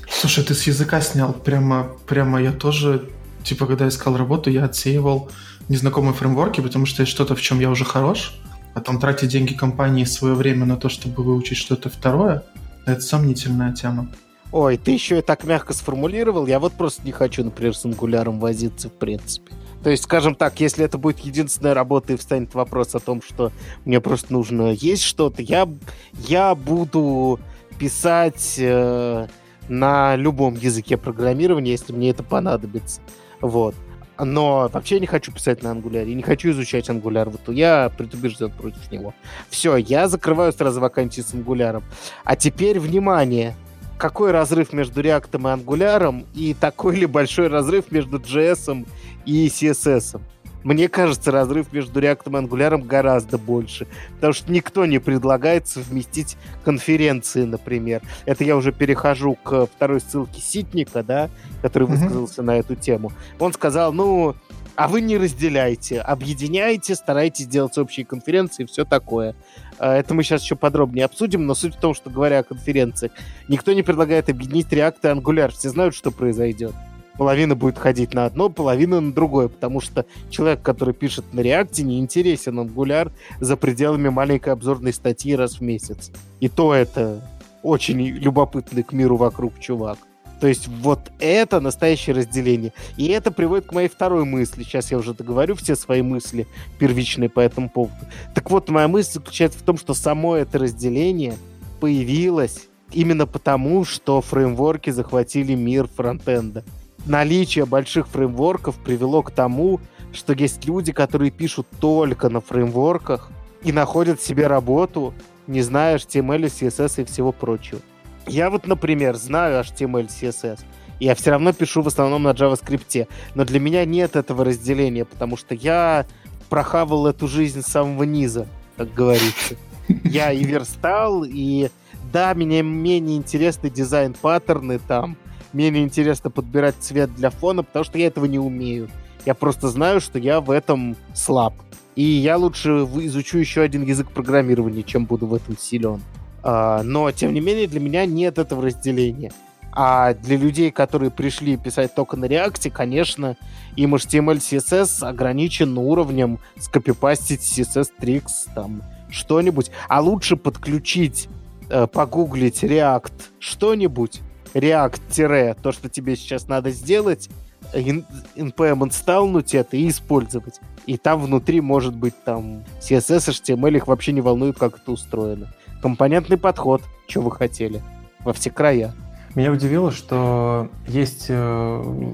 Слушай, 0.09 0.45
ты 0.45 0.55
с 0.55 0.67
языка 0.67 1.01
снял. 1.01 1.33
Прямо, 1.33 1.91
прямо 2.07 2.41
я 2.41 2.53
тоже, 2.53 3.09
типа, 3.43 3.67
когда 3.67 3.89
искал 3.89 4.17
работу, 4.17 4.51
я 4.51 4.65
отсеивал 4.65 5.31
незнакомые 5.69 6.15
фреймворки, 6.15 6.61
потому 6.61 6.87
что 6.87 7.03
есть 7.03 7.13
что-то, 7.13 7.35
в 7.35 7.41
чем 7.41 7.61
я 7.61 7.71
уже 7.71 7.85
хорош. 7.85 8.39
Потом 8.75 9.01
тратить 9.01 9.31
деньги 9.31 9.53
компании 9.53 10.05
свое 10.05 10.35
время 10.35 10.65
на 10.65 10.77
то, 10.77 10.89
чтобы 10.89 11.23
выучить 11.23 11.59
что-то 11.59 11.91
второе, 11.91 12.43
это 12.87 13.01
сомнительная 13.01 13.73
тема. 13.73 14.09
Ой, 14.53 14.77
ты 14.77 14.91
еще 14.91 15.19
и 15.19 15.23
так 15.23 15.45
мягко 15.45 15.73
сформулировал. 15.73 16.47
Я 16.47 16.61
вот 16.61 16.75
просто 16.75 17.03
не 17.05 17.13
хочу, 17.13 17.43
например, 17.43 17.75
с 17.75 17.87
ангуляром 17.87 18.39
возиться, 18.39 18.91
в 18.91 18.93
принципе. 18.93 19.53
То 19.83 19.91
есть, 19.91 20.05
скажем 20.05 20.35
так, 20.35 20.61
если 20.61 20.85
это 20.85 20.99
будет 20.99 21.21
единственная 21.21 21.73
работа 21.73 22.13
и 22.13 22.17
встанет 22.17 22.55
вопрос 22.55 22.95
о 22.95 23.01
том, 23.01 23.23
что 23.23 23.51
мне 23.87 24.01
просто 24.01 24.33
нужно 24.33 24.73
есть 24.73 25.03
что-то, 25.03 25.41
я, 25.41 25.67
я 26.13 26.55
буду 26.55 27.41
писать 27.79 28.57
э, 28.59 29.27
на 29.69 30.17
любом 30.17 30.55
языке 30.55 30.99
программирования, 30.99 31.73
если 31.73 31.95
мне 31.95 32.11
это 32.11 32.23
понадобится. 32.23 33.01
Вот. 33.41 33.75
Но 34.19 34.69
вообще 34.71 34.97
я 34.97 35.01
не 35.01 35.07
хочу 35.07 35.33
писать 35.33 35.63
на 35.63 35.71
ангуляре, 35.71 36.15
не 36.15 36.23
хочу 36.23 36.51
изучать 36.51 36.89
ангуляр. 36.91 37.31
Вот 37.31 37.49
я 37.49 37.91
предубежден 37.97 38.51
против 38.51 38.93
него. 38.93 39.15
Все, 39.49 39.77
я 39.77 40.09
закрываю 40.09 40.53
сразу 40.53 40.79
вакансии 40.79 41.23
с 41.23 41.33
ангуляром. 41.33 41.83
А 42.23 42.37
теперь, 42.37 42.79
внимание, 42.79 43.57
какой 43.99 44.31
разрыв 44.31 44.73
между 44.73 45.01
React 45.01 45.29
и 45.33 45.37
Angular, 45.37 46.27
и 46.35 46.55
такой 46.55 46.97
ли 46.97 47.07
большой 47.07 47.49
разрыв 47.49 47.91
между 47.91 48.19
JS 48.19 48.87
и 49.25 49.47
CSS. 49.47 50.21
Мне 50.65 50.89
кажется, 50.89 51.33
разрыв 51.33 51.73
между 51.73 52.01
React 52.01 52.23
и 52.27 52.31
Angular 52.31 52.79
гораздо 52.85 53.37
больше, 53.39 53.87
потому 54.15 54.33
что 54.33 54.53
никто 54.53 54.87
не 54.87 54.99
предлагает 55.01 55.67
совместить 55.67 56.37
конференции, 56.65 57.45
например. 57.45 58.03
Это 58.27 58.45
я 58.45 58.57
уже 58.57 58.73
перехожу 58.73 59.35
к 59.35 59.67
второй 59.67 60.01
ссылке 60.01 60.41
Ситника, 60.41 61.03
да, 61.03 61.31
который 61.63 61.89
высказался 61.89 62.43
mm-hmm. 62.43 62.45
на 62.45 62.59
эту 62.59 62.77
тему. 62.77 63.13
Он 63.41 63.53
сказал, 63.53 63.93
ну, 63.93 64.37
а 64.75 64.89
вы 64.89 65.01
не 65.01 65.19
разделяйте, 65.19 66.01
объединяйте, 66.01 66.95
старайтесь 66.95 67.47
делать 67.47 67.77
общие 67.79 68.07
конференции 68.07 68.63
и 68.63 68.67
все 68.67 68.85
такое. 68.85 69.35
А, 69.79 69.95
это 69.97 70.15
мы 70.15 70.23
сейчас 70.23 70.43
еще 70.43 70.57
подробнее 70.57 71.05
обсудим, 71.05 71.47
но 71.47 71.55
суть 71.55 71.77
в 71.77 71.81
том, 71.81 71.95
что 71.95 72.11
говоря 72.11 72.39
о 72.39 72.43
конференциях, 72.43 73.13
никто 73.49 73.73
не 73.73 73.83
предлагает 73.83 74.29
объединить 74.29 74.73
React 74.73 74.97
и 75.03 75.07
Angular. 75.07 75.51
Все 75.51 75.69
знают, 75.69 75.95
что 75.95 76.11
произойдет. 76.11 76.73
Половина 77.19 77.55
будет 77.55 77.79
ходить 77.79 78.15
на 78.15 78.25
одно, 78.25 78.49
половина 78.49 79.01
на 79.01 79.13
другое, 79.13 79.49
потому 79.49 79.81
что 79.81 80.07
человек, 80.31 80.63
который 80.63 80.95
пишет 80.95 81.35
на 81.35 81.41
React, 81.41 81.83
не 81.83 81.99
интересен 82.01 82.59
Angular 82.59 83.13
за 83.41 83.57
пределами 83.57 84.09
маленькой 84.09 84.55
обзорной 84.55 84.95
статьи 84.95 85.37
раз 85.37 85.57
в 85.57 85.61
месяц. 85.61 86.11
И 86.41 86.49
то 86.49 86.75
это 86.75 87.23
очень 87.63 88.01
любопытный 88.01 88.83
к 88.83 88.93
миру 88.93 89.17
вокруг 89.17 89.59
чувак. 89.61 89.99
То 90.43 90.49
есть 90.49 90.67
вот 90.67 91.13
это 91.21 91.61
настоящее 91.61 92.17
разделение. 92.17 92.73
И 92.97 93.07
это 93.07 93.31
приводит 93.31 93.67
к 93.67 93.73
моей 93.73 93.89
второй 93.89 94.25
мысли. 94.25 94.65
Сейчас 94.65 94.91
я 94.91 94.99
уже 94.99 95.15
договорю 95.15 95.55
все 95.55 95.77
свои 95.77 96.03
мысли 96.03 96.49
первичные 96.81 97.29
по 97.29 97.39
этому 97.39 97.71
поводу. 97.71 97.95
Так 98.35 98.51
вот, 98.51 98.69
моя 98.69 98.89
мысль 98.89 99.13
заключается 99.13 99.61
в 99.61 99.63
том, 99.63 99.79
что 99.79 99.95
само 99.95 100.35
это 100.35 100.59
разделение 100.59 101.37
появилось 101.79 102.67
именно 102.91 103.25
потому, 103.25 103.85
что 103.85 104.21
фреймворки 104.21 104.91
захватили 104.91 105.55
мир 105.55 105.87
фронтенда. 105.87 106.65
Наличие 107.07 107.65
больших 107.65 108.09
фреймворков 108.09 108.75
привело 108.79 109.23
к 109.23 109.31
тому, 109.31 109.79
что 110.13 110.33
есть 110.33 110.65
люди, 110.67 110.91
которые 110.91 111.31
пишут 111.31 111.69
только 111.79 112.29
на 112.31 112.41
фреймворках 112.41 113.31
и 113.63 113.71
находят 113.71 114.21
себе 114.21 114.49
работу, 114.49 115.15
не 115.47 115.63
зная 115.63 115.99
HTML, 115.99 116.47
CSS 116.47 117.03
и 117.03 117.05
всего 117.05 117.31
прочего. 117.31 117.81
Я 118.27 118.51
вот, 118.51 118.67
например, 118.67 119.17
знаю 119.17 119.63
HTML, 119.63 120.09
CSS, 120.09 120.61
я 121.01 121.17
все 121.17 121.33
равно 121.33 121.53
пишу 121.53 121.83
в 121.83 121.89
основном 121.89 122.23
на 122.23 122.31
JavaScript. 122.31 123.09
Но 123.35 123.45
для 123.45 123.59
меня 123.59 123.85
нет 123.85 124.15
этого 124.15 124.45
разделения, 124.45 125.05
потому 125.05 125.37
что 125.37 125.55
я 125.55 126.07
прохавал 126.49 127.07
эту 127.09 127.27
жизнь 127.27 127.63
с 127.63 127.67
самого 127.67 128.05
низа, 128.05 128.47
как 128.77 128.95
говорится. 128.95 129.57
Я 130.05 130.31
и 130.31 130.45
верстал, 130.45 131.25
и 131.25 131.71
да, 132.13 132.35
мне 132.35 132.63
менее 132.63 133.17
интересны 133.17 133.69
дизайн-паттерны 133.69 134.79
там, 134.79 135.17
менее 135.53 135.83
интересно 135.83 136.31
подбирать 136.31 136.77
цвет 136.79 137.13
для 137.15 137.31
фона, 137.31 137.65
потому 137.65 137.85
что 137.85 137.99
я 137.99 138.07
этого 138.07 138.27
не 138.27 138.39
умею. 138.39 138.89
Я 139.27 139.35
просто 139.35 139.69
знаю, 139.69 140.01
что 140.01 140.19
я 140.19 140.41
в 140.41 140.51
этом 140.51 140.97
слаб. 141.15 141.55
И 141.97 142.03
я 142.03 142.37
лучше 142.37 142.71
изучу 142.71 143.39
еще 143.39 143.63
один 143.63 143.83
язык 143.83 144.11
программирования, 144.11 144.83
чем 144.83 145.05
буду 145.05 145.27
в 145.27 145.35
этом 145.35 145.59
силен. 145.59 146.01
А, 146.43 146.83
но, 146.83 147.11
тем 147.13 147.33
не 147.33 147.41
менее, 147.41 147.67
для 147.67 147.81
меня 147.81 148.07
нет 148.07 148.39
этого 148.39 148.63
разделения. 148.63 149.33
А 149.75 150.13
для 150.13 150.37
людей, 150.37 150.71
которые 150.71 151.11
пришли 151.11 151.57
писать 151.57 151.95
только 151.95 152.17
на 152.17 152.27
реакте, 152.27 152.71
конечно, 152.71 153.37
им 153.75 153.95
HTML, 153.95 154.37
CSS 154.37 155.07
ограничен 155.07 155.79
уровнем 155.79 156.41
скопипастить 156.59 157.41
CSS 157.41 157.89
Tricks, 157.99 158.49
там, 158.55 158.83
что-нибудь. 159.09 159.71
А 159.89 160.03
лучше 160.03 160.37
подключить, 160.37 161.29
э, 161.71 161.87
погуглить 161.87 162.63
React 162.63 163.13
что-нибудь, 163.39 164.21
React- 164.53 165.57
то, 165.63 165.73
что 165.73 165.89
тебе 165.89 166.17
сейчас 166.17 166.49
надо 166.49 166.71
сделать, 166.71 167.31
npm 167.73 168.85
инсталнуть 168.85 169.55
это 169.55 169.77
и 169.77 169.89
использовать. 169.89 170.61
И 170.87 170.99
там 170.99 171.21
внутри 171.21 171.61
может 171.61 171.95
быть 171.97 172.15
там 172.25 172.65
CSS, 172.81 173.31
HTML, 173.31 173.77
их 173.77 173.87
вообще 173.87 174.13
не 174.13 174.21
волнует, 174.21 174.59
как 174.59 174.79
это 174.79 174.93
устроено. 174.93 175.55
Компонентный 175.83 176.39
подход. 176.39 176.83
Что 177.09 177.21
вы 177.21 177.33
хотели? 177.33 177.83
во 178.25 178.33
все 178.33 178.51
края. 178.51 178.93
Меня 179.35 179.53
удивило, 179.53 179.91
что 179.91 180.69
есть... 180.87 181.27
Э, 181.29 182.13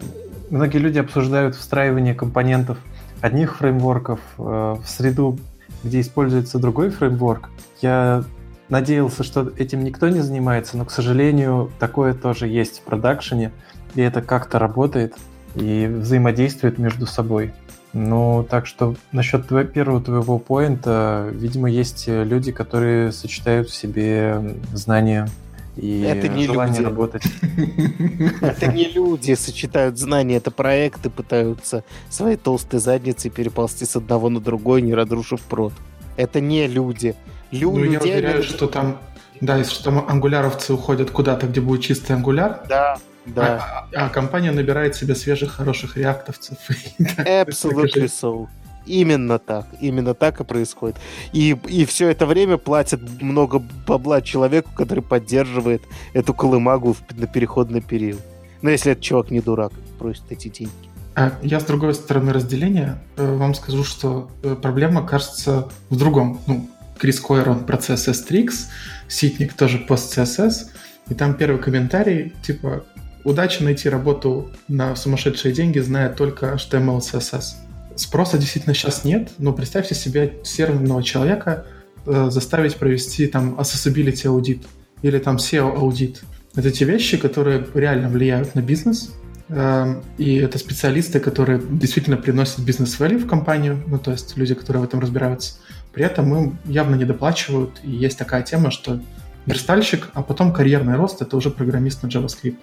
многие 0.51 0.79
люди 0.79 0.99
обсуждают 0.99 1.57
встраивание 1.57 2.15
компонентов 2.15 2.79
одних 3.21 3.57
фреймворков 3.57 4.21
э, 4.39 4.43
в 4.43 4.85
среду, 4.87 5.39
где 5.83 6.01
используется 6.01 6.59
другой 6.59 6.91
фреймворк. 6.91 7.51
Я 7.81 8.25
надеялся, 8.69 9.25
что 9.25 9.53
этим 9.57 9.83
никто 9.83 10.09
не 10.09 10.21
занимается, 10.21 10.77
но, 10.77 10.85
к 10.85 10.91
сожалению, 10.91 11.71
такое 11.79 12.15
тоже 12.15 12.47
есть 12.47 12.81
в 12.81 12.83
продакшене, 12.83 13.51
и 13.95 14.01
это 14.01 14.23
как-то 14.23 14.59
работает 14.59 15.15
и 15.55 15.87
взаимодействует 15.87 16.79
между 16.79 17.07
собой. 17.07 17.53
Ну, 17.93 18.47
так 18.49 18.67
что 18.67 18.95
насчет 19.13 19.49
твоего, 19.49 19.69
первого 19.69 20.01
твоего 20.01 20.39
поинта, 20.39 21.29
видимо, 21.33 21.71
есть 21.71 22.05
люди, 22.07 22.53
которые 22.53 23.13
сочетают 23.13 23.71
в 23.71 23.75
себе 23.75 24.57
знания 24.73 25.29
и 25.79 26.03
это 26.03 26.29
не 26.29 26.47
желание 26.47 26.79
люди. 26.79 26.89
работать. 26.89 27.23
Это 28.41 28.67
не 28.67 28.89
люди 28.89 29.35
сочетают 29.35 29.97
знания, 29.97 30.37
это 30.37 30.51
проекты 30.51 31.09
пытаются 31.09 31.85
своей 32.11 32.37
толстой 32.37 32.81
задницей 32.81 33.31
переползти 33.31 33.85
с 33.85 33.95
одного 33.95 34.29
на 34.29 34.41
другой, 34.41 34.83
не 34.83 34.93
разрушив 34.93 35.41
прод. 35.43 35.73
Это 36.17 36.41
не 36.41 36.67
люди. 36.67 37.15
Люди, 37.53 37.79
ну, 37.79 37.85
я 37.85 38.01
уверяю, 38.01 38.43
что 38.43 38.67
там, 38.67 38.99
да, 39.41 39.57
если 39.57 39.73
что 39.73 39.85
там 39.85 40.05
ангуляровцы 40.09 40.75
уходят 40.75 41.13
куда-то, 41.13 41.47
где 41.47 41.61
будет 41.61 41.83
чистый 41.83 42.13
ангуляр. 42.13 42.65
Да, 42.69 42.99
да. 43.35 43.89
А, 43.95 44.07
а 44.07 44.09
компания 44.09 44.53
набирает 44.53 44.95
себе 44.95 45.15
свежих, 45.15 45.53
хороших 45.53 45.97
реактовцев. 45.97 46.59
Absolutely 46.99 48.07
so. 48.07 48.49
Именно 48.87 49.39
так, 49.39 49.67
именно 49.81 50.15
так 50.15 50.41
и 50.41 50.45
происходит. 50.45 50.97
И, 51.35 51.57
и 51.69 51.85
все 51.85 52.09
это 52.09 52.25
время 52.25 52.57
платят 52.57 53.01
много 53.21 53.63
бабла 53.87 54.23
человеку, 54.23 54.71
который 54.75 55.03
поддерживает 55.03 55.83
эту 56.15 56.33
колымагу 56.33 56.97
на 57.11 57.27
переходный 57.27 57.83
период. 57.83 58.21
Но 58.63 58.71
если 58.71 58.93
этот 58.93 59.05
чувак 59.05 59.31
не 59.31 59.41
дурак, 59.41 59.73
просит 59.99 60.25
эти 60.31 60.49
деньги. 60.49 60.73
А 61.15 61.33
я 61.43 61.61
с 61.61 61.65
другой 61.65 61.95
стороны 61.95 62.33
разделения 62.33 62.99
э, 63.17 63.37
вам 63.37 63.53
скажу, 63.55 63.85
что 63.85 64.31
э, 64.43 64.55
проблема 64.55 65.07
кажется 65.07 65.69
в 65.91 65.97
другом. 65.97 66.41
Ну, 66.47 66.71
Крис 66.97 67.21
Койер, 67.21 67.51
он 67.51 67.65
процесс 67.65 68.09
S3X, 68.09 68.67
Ситник 69.09 69.55
тоже 69.55 69.79
пост 69.79 70.17
CSS, 70.17 70.69
и 71.09 71.15
там 71.15 71.35
первый 71.35 71.61
комментарий, 71.61 72.35
типа, 72.43 72.85
удача 73.25 73.65
найти 73.65 73.89
работу 73.89 74.51
на 74.69 74.97
сумасшедшие 74.97 75.53
деньги, 75.53 75.79
зная 75.79 76.11
только 76.11 76.55
HTML, 76.55 76.99
CSS. 76.99 77.55
Спроса 77.97 78.39
действительно 78.39 78.75
сейчас 78.75 79.05
нет, 79.05 79.31
но 79.39 79.53
представьте 79.53 79.95
себе 79.95 80.35
серверного 80.45 81.03
человека 81.03 81.67
э, 82.07 82.29
заставить 82.31 82.77
провести 82.77 83.27
там 83.27 83.59
accessibility 83.59 84.29
аудит 84.29 84.63
или 85.03 85.19
там 85.19 85.37
SEO 85.37 85.77
аудит. 85.77 86.23
Это 86.55 86.71
те 86.71 86.85
вещи, 86.85 87.17
которые 87.17 87.67
реально 87.75 88.09
влияют 88.09 88.55
на 88.55 88.61
бизнес, 88.61 89.13
э, 89.49 90.01
и 90.17 90.37
это 90.37 90.59
специалисты, 90.59 91.19
которые 91.19 91.61
действительно 91.61 92.17
приносят 92.17 92.61
бизнес-value 92.61 93.19
в 93.19 93.27
компанию, 93.27 93.83
ну 93.87 93.99
то 93.99 94.13
есть 94.13 94.37
люди, 94.37 94.55
которые 94.55 94.83
в 94.83 94.85
этом 94.85 95.01
разбираются. 95.01 95.55
При 95.93 96.05
этом 96.05 96.37
им 96.37 96.59
явно 96.67 96.95
не 96.95 97.05
доплачивают, 97.05 97.81
и 97.83 97.91
есть 97.91 98.17
такая 98.17 98.43
тема, 98.43 98.71
что 98.71 99.01
верстальщик, 99.47 100.11
а 100.15 100.23
потом 100.23 100.53
карьерный 100.53 100.97
рост— 100.97 101.21
это 101.23 101.37
уже 101.37 101.51
программист 101.51 102.03
на 102.03 102.09
JavaScript. 102.09 102.59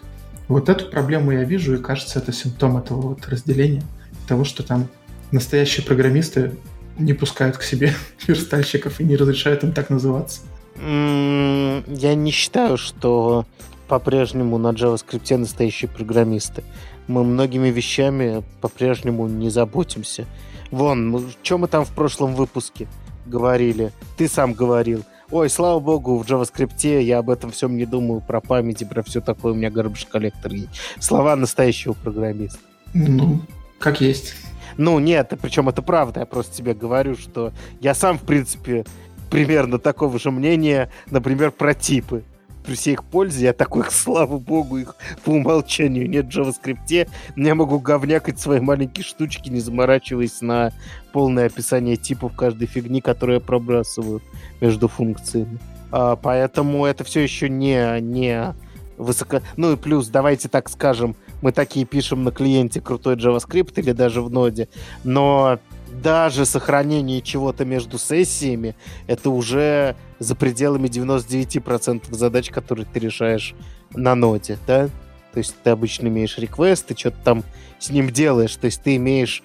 Вот 0.48 0.70
эту 0.70 0.86
проблему 0.86 1.32
я 1.32 1.44
вижу, 1.44 1.76
и 1.76 1.82
кажется, 1.82 2.20
это 2.20 2.32
симптом 2.32 2.78
этого 2.78 3.02
вот 3.02 3.28
разделения, 3.28 3.84
того, 4.28 4.44
что 4.44 4.64
там 4.64 4.88
настоящие 5.32 5.86
программисты 5.86 6.54
не 6.98 7.14
пускают 7.14 7.58
к 7.58 7.64
себе 7.64 7.94
верстальщиков 8.28 9.00
и 9.00 9.04
не 9.04 9.16
разрешают 9.16 9.64
им 9.64 9.72
так 9.72 9.90
называться. 9.90 10.42
Я 10.78 12.16
не 12.16 12.32
считаю, 12.32 12.78
что 12.78 13.46
по-прежнему 13.88 14.58
на 14.58 14.70
JavaScript 14.70 15.38
настоящие 15.38 15.90
программисты. 15.90 16.64
Мы 17.08 17.24
многими 17.24 17.70
вещами 17.70 18.44
по-прежнему 18.62 19.28
не 19.28 19.50
заботимся. 19.50 20.26
Вон, 20.72 21.32
что 21.44 21.58
мы 21.58 21.68
там 21.68 21.86
в 21.86 21.92
прошлом 21.92 22.36
выпуске 22.36 22.88
говорили? 23.26 23.92
Ты 24.18 24.28
сам 24.28 24.54
говорил. 24.54 25.04
Ой, 25.32 25.50
слава 25.50 25.80
богу, 25.80 26.20
в 26.20 26.28
JavaScript 26.28 27.02
я 27.02 27.18
об 27.18 27.30
этом 27.32 27.52
всем 27.52 27.76
не 27.78 27.86
думаю, 27.86 28.22
про 28.22 28.42
память 28.42 28.84
и 28.84 28.86
про 28.86 29.02
все 29.02 29.22
такое, 29.22 29.54
у 29.54 29.56
меня 29.56 29.70
garbage 29.70 30.08
коллектор. 30.08 30.52
Слова 31.00 31.36
настоящего 31.36 31.94
программиста. 31.94 32.60
Ну, 32.94 33.42
как 33.80 34.02
есть. 34.02 34.36
Ну, 34.78 35.00
нет, 35.00 35.34
причем 35.42 35.68
это 35.68 35.82
правда, 35.82 36.20
я 36.22 36.26
просто 36.26 36.56
тебе 36.56 36.74
говорю, 36.74 37.16
что 37.16 37.54
я 37.80 37.96
сам, 37.96 38.20
в 38.20 38.24
принципе, 38.24 38.86
примерно 39.32 39.80
такого 39.80 40.20
же 40.20 40.30
мнения, 40.30 40.92
например, 41.10 41.52
про 41.52 41.74
типы. 41.74 42.24
При 42.66 42.76
всей 42.76 42.94
их 42.94 43.04
пользе 43.04 43.46
я 43.46 43.54
такой, 43.54 43.86
слава 43.90 44.38
богу, 44.38 44.78
их 44.78 44.96
по 45.24 45.32
умолчанию 45.32 46.10
нет 46.10 46.26
в 46.26 46.38
JavaScript. 46.38 47.10
Я 47.36 47.56
могу 47.56 47.80
говнякать 47.80 48.40
свои 48.40 48.60
маленькие 48.60 49.04
штучки, 49.04 49.50
не 49.50 49.60
заморачиваясь 49.60 50.42
на 50.42 50.72
полное 51.14 51.46
описание 51.46 51.96
типов 51.96 52.36
каждой 52.36 52.68
фигни, 52.68 53.02
которую 53.02 53.36
я 53.36 53.42
пробрасываю 53.42 54.22
между 54.62 54.88
функциями. 54.88 55.60
А, 55.92 56.16
поэтому 56.16 56.86
это 56.86 57.04
все 57.04 57.22
еще 57.22 57.50
не, 57.50 58.02
не 58.02 58.54
высоко... 58.98 59.42
Ну 59.58 59.74
и 59.74 59.78
плюс, 59.78 60.08
давайте 60.08 60.50
так 60.50 60.70
скажем, 60.70 61.16
мы 61.42 61.52
такие 61.52 61.86
пишем 61.86 62.24
на 62.24 62.32
клиенте 62.32 62.82
крутой 62.82 63.16
JavaScript 63.16 63.74
или 63.78 63.92
даже 63.92 64.22
в 64.22 64.30
ноде, 64.30 64.68
но 65.04 65.60
даже 66.06 66.46
сохранение 66.46 67.20
чего-то 67.20 67.66
между 67.66 67.98
сессиями 67.98 68.76
это 69.08 69.32
уже 69.32 69.96
за 70.20 70.36
пределами 70.36 70.88
99% 70.88 72.14
задач, 72.14 72.52
которые 72.52 72.86
ты 72.86 73.00
решаешь 73.00 73.56
на 73.96 74.14
ноде, 74.14 74.60
да? 74.68 74.88
То 75.34 75.40
есть 75.40 75.56
ты 75.64 75.72
обычно 75.72 76.08
имеешь 76.08 76.38
реквест, 76.38 76.86
ты 76.86 76.96
что-то 76.96 77.18
там 77.24 77.44
с 77.80 77.90
ним 77.90 78.12
делаешь, 78.12 78.56
то 78.56 78.66
есть 78.66 78.84
ты 78.84 78.98
имеешь, 78.98 79.42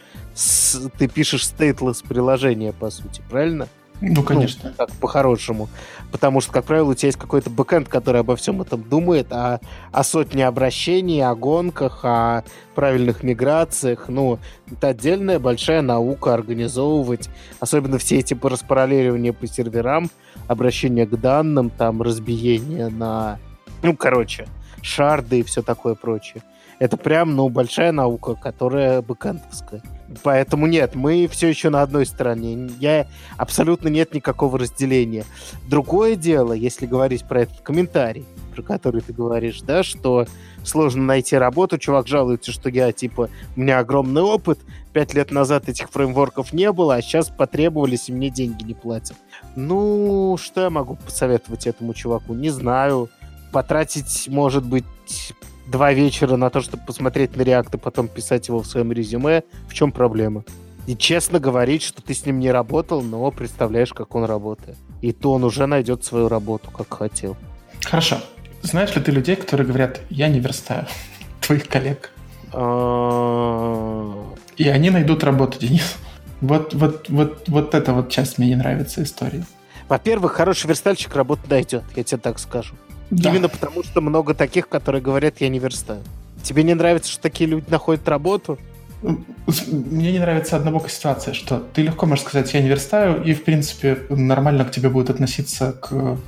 ты 0.99 1.09
пишешь 1.09 1.45
stateless 1.45 2.07
приложение, 2.07 2.75
по 2.75 2.91
сути, 2.91 3.23
правильно? 3.31 3.67
Ну, 4.01 4.23
конечно. 4.23 4.71
Ну, 4.71 4.75
так, 4.77 4.91
по-хорошему. 4.93 5.69
Потому 6.11 6.41
что, 6.41 6.53
как 6.53 6.65
правило, 6.65 6.91
у 6.91 6.95
тебя 6.95 7.09
есть 7.09 7.19
какой-то 7.19 7.51
бэкэнд, 7.51 7.89
который 7.89 8.23
обо 8.23 8.35
всем 8.37 8.63
этом 8.63 8.83
думает, 8.83 9.31
о, 9.33 9.61
о 9.93 10.05
сотне 10.05 10.47
обращений, 10.47 11.23
о 11.23 11.35
гонках, 11.35 12.01
о 12.05 12.45
правильных 12.75 13.23
миграциях. 13.23 14.09
Ну, 14.09 14.39
это 14.71 14.89
отдельная 14.89 15.39
большая 15.39 15.83
наука 15.83 16.33
организовывать, 16.33 17.29
особенно 17.61 17.99
все 17.99 18.19
эти 18.19 18.37
распараллеливания 18.41 19.35
по 19.35 19.47
серверам, 19.47 20.11
обращение 20.49 21.07
к 21.07 21.21
данным, 21.21 21.69
там, 21.71 22.01
разбиение 22.01 22.89
на... 22.89 23.39
Ну, 23.83 23.95
короче, 23.95 24.49
шарды 24.83 25.41
и 25.41 25.43
все 25.43 25.63
такое 25.63 25.95
прочее. 25.95 26.43
Это 26.79 26.97
прям, 26.97 27.37
ну, 27.37 27.51
большая 27.51 27.93
наука, 27.93 28.35
которая 28.35 29.03
бэкэндовская. 29.03 29.83
Поэтому 30.23 30.67
нет, 30.67 30.95
мы 30.95 31.29
все 31.29 31.49
еще 31.49 31.71
на 31.71 31.83
одной 31.83 32.05
стороне. 32.05 32.71
Я 32.81 33.07
абсолютно 33.37 33.89
нет 33.89 34.13
никакого 34.15 34.59
разделения. 34.59 35.25
Другое 35.69 36.17
дело, 36.17 36.53
если 36.53 36.87
говорить 36.87 37.25
про 37.25 37.43
этот 37.43 37.61
комментарий, 37.61 38.25
про 38.55 38.63
который 38.63 39.01
ты 39.03 39.13
говоришь, 39.13 39.61
да, 39.63 39.83
что 39.83 40.27
сложно 40.65 41.05
найти 41.05 41.37
работу, 41.37 41.79
чувак 41.79 42.09
жалуется, 42.09 42.51
что 42.51 42.69
я, 42.69 42.93
типа, 42.93 43.31
у 43.57 43.61
меня 43.61 43.79
огромный 43.79 44.23
опыт, 44.23 44.59
пять 44.93 45.15
лет 45.15 45.31
назад 45.31 45.69
этих 45.69 45.91
фреймворков 45.91 46.53
не 46.53 46.73
было, 46.73 46.97
а 46.97 47.03
сейчас 47.03 47.29
потребовались, 47.29 48.09
и 48.09 48.13
мне 48.13 48.31
деньги 48.31 48.65
не 48.65 48.75
платят. 48.75 49.17
Ну, 49.55 50.37
что 50.41 50.63
я 50.63 50.71
могу 50.71 50.97
посоветовать 50.97 51.67
этому 51.67 51.95
чуваку? 51.95 52.35
Не 52.35 52.51
знаю. 52.51 53.09
Потратить, 53.53 54.29
может 54.29 54.65
быть, 54.65 54.85
два 55.71 55.93
вечера 55.93 56.37
на 56.37 56.51
то, 56.51 56.61
чтобы 56.61 56.85
посмотреть 56.85 57.37
на 57.37 57.43
реакт 57.43 57.75
и 57.75 57.79
потом 57.79 58.09
писать 58.09 58.49
его 58.49 58.61
в 58.61 58.67
своем 58.67 58.93
резюме, 58.93 59.45
в 59.69 59.75
чем 59.75 59.93
проблема? 59.93 60.45
И 60.87 60.97
честно 60.97 61.39
говорить, 61.39 61.83
что 61.83 62.03
ты 62.03 62.15
с 62.15 62.27
ним 62.27 62.41
не 62.41 62.51
работал, 62.51 63.03
но 63.03 63.31
представляешь, 63.31 63.93
как 63.93 64.15
он 64.15 64.25
работает. 64.25 64.77
И 65.03 65.13
то 65.13 65.33
он 65.33 65.45
уже 65.45 65.67
найдет 65.67 66.05
свою 66.05 66.29
работу, 66.29 66.71
как 66.71 66.93
хотел. 66.93 67.37
Хорошо. 67.83 68.19
Знаешь 68.63 68.95
ли 68.95 69.03
ты 69.03 69.13
людей, 69.13 69.37
которые 69.37 69.67
говорят, 69.67 70.01
я 70.11 70.29
не 70.29 70.41
верстаю 70.41 70.87
твоих 71.41 71.69
коллег? 71.69 72.11
А. 72.53 74.35
И 74.57 74.69
они 74.69 74.91
найдут 74.91 75.23
работу, 75.23 75.59
Денис. 75.59 75.97
Вот, 76.41 76.75
вот, 76.75 77.09
вот, 77.09 77.49
вот 77.49 77.75
эта 77.75 77.93
вот 77.93 78.11
часть 78.11 78.39
мне 78.39 78.49
не 78.49 78.57
нравится 78.57 79.03
истории. 79.03 79.45
Во-первых, 79.89 80.33
хороший 80.33 80.67
верстальщик 80.67 81.15
работу 81.15 81.43
найдет, 81.49 81.85
я 81.95 82.03
тебе 82.03 82.19
так 82.19 82.39
скажу. 82.39 82.75
Да. 83.11 83.31
Именно 83.31 83.49
потому, 83.49 83.83
что 83.83 84.01
много 84.01 84.35
таких, 84.35 84.69
которые 84.69 85.03
говорят, 85.03 85.41
я 85.41 85.49
не 85.49 85.59
верстаю. 85.59 86.01
Тебе 86.43 86.63
не 86.63 86.75
нравится, 86.75 87.11
что 87.11 87.23
такие 87.23 87.49
люди 87.49 87.67
находят 87.69 88.09
работу? 88.09 88.59
Мне 89.03 90.13
не 90.13 90.19
нравится 90.19 90.57
однобокая 90.57 90.91
ситуация, 90.91 91.35
что 91.35 91.59
ты 91.59 91.83
легко 91.83 92.07
можешь 92.07 92.25
сказать, 92.25 92.53
я 92.53 92.61
не 92.61 92.69
верстаю, 92.69 93.23
и, 93.23 93.33
в 93.33 93.45
принципе, 93.45 93.99
нормально 94.11 94.65
к 94.65 94.71
тебе 94.71 94.91
будут 94.91 95.11
относиться 95.11 95.73
к 95.73 96.19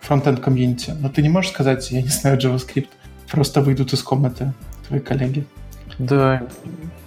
фронтенд 0.00 0.40
комьюнити. 0.40 0.94
Но 0.98 1.10
ты 1.10 1.22
не 1.22 1.28
можешь 1.28 1.52
сказать, 1.52 1.90
я 1.90 2.02
не 2.02 2.08
знаю 2.08 2.38
JavaScript. 2.38 2.88
Просто 3.30 3.60
выйдут 3.60 3.92
из 3.92 4.02
комнаты 4.02 4.54
твои 4.86 5.00
коллеги. 5.00 5.44
Да, 5.98 6.42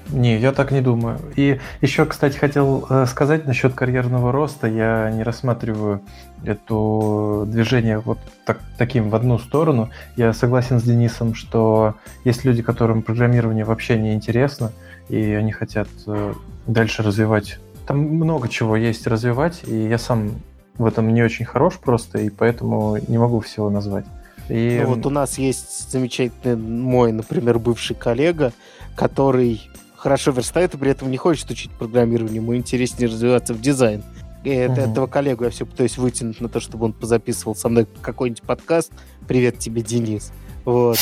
Не, 0.10 0.38
я 0.38 0.52
так 0.52 0.72
не 0.72 0.82
думаю. 0.82 1.20
И 1.36 1.60
еще, 1.82 2.06
кстати, 2.06 2.38
хотел 2.38 2.86
э, 2.90 3.06
сказать 3.08 3.48
насчет 3.48 3.74
карьерного 3.74 4.32
роста. 4.32 4.68
Я 4.68 5.10
не 5.10 5.24
рассматриваю 5.24 6.02
это 6.44 7.46
движение 7.46 8.00
вот 8.00 8.18
так, 8.46 8.60
таким 8.78 9.10
в 9.10 9.16
одну 9.16 9.38
сторону. 9.40 9.90
Я 10.16 10.34
согласен 10.34 10.80
с 10.80 10.84
Денисом, 10.84 11.34
что 11.34 11.96
есть 12.24 12.46
люди, 12.46 12.62
которым 12.62 13.02
программирование 13.02 13.66
вообще 13.66 13.98
не 13.98 14.14
интересно, 14.14 14.72
и 15.10 15.32
они 15.34 15.52
хотят 15.52 15.88
э, 16.08 16.34
дальше 16.68 17.04
развивать. 17.04 17.60
Там 17.86 18.00
много 18.00 18.48
чего 18.50 18.76
есть 18.76 19.08
развивать, 19.08 19.62
и 19.68 19.88
я 19.88 19.98
сам 19.98 20.42
в 20.78 20.86
этом 20.86 21.14
не 21.14 21.22
очень 21.22 21.46
хорош 21.46 21.78
просто, 21.78 22.20
и 22.20 22.30
поэтому 22.30 22.98
не 23.08 23.18
могу 23.18 23.40
всего 23.40 23.70
назвать. 23.70 24.06
И... 24.50 24.80
Ну, 24.84 24.96
вот 24.96 25.06
у 25.06 25.10
нас 25.10 25.38
есть 25.38 25.92
замечательный 25.92 26.56
мой, 26.56 27.12
например, 27.12 27.60
бывший 27.60 27.96
коллега, 27.96 28.52
который 28.96 29.62
хорошо 29.96 30.32
верстает 30.32 30.74
и 30.74 30.78
при 30.78 30.92
этом 30.92 31.12
не 31.12 31.18
хочет 31.18 31.50
учить 31.52 31.72
программирование, 31.72 32.38
ему 32.38 32.56
интереснее 32.56 33.08
развиваться 33.08 33.54
в 33.54 33.62
дизайн. 33.62 34.04
Uh-huh. 34.44 34.92
этого 34.92 35.08
коллегу 35.08 35.44
я 35.44 35.50
все 35.52 35.66
пытаюсь 35.66 35.98
вытянуть 35.98 36.42
на 36.42 36.50
то, 36.50 36.60
чтобы 36.60 36.86
он 36.86 36.94
позаписывал 36.94 37.56
со 37.56 37.70
мной 37.70 37.88
какой-нибудь 38.02 38.42
подкаст. 38.42 38.92
Привет 39.28 39.60
тебе, 39.60 39.82
Денис. 39.82 40.32
Вот. 40.66 40.98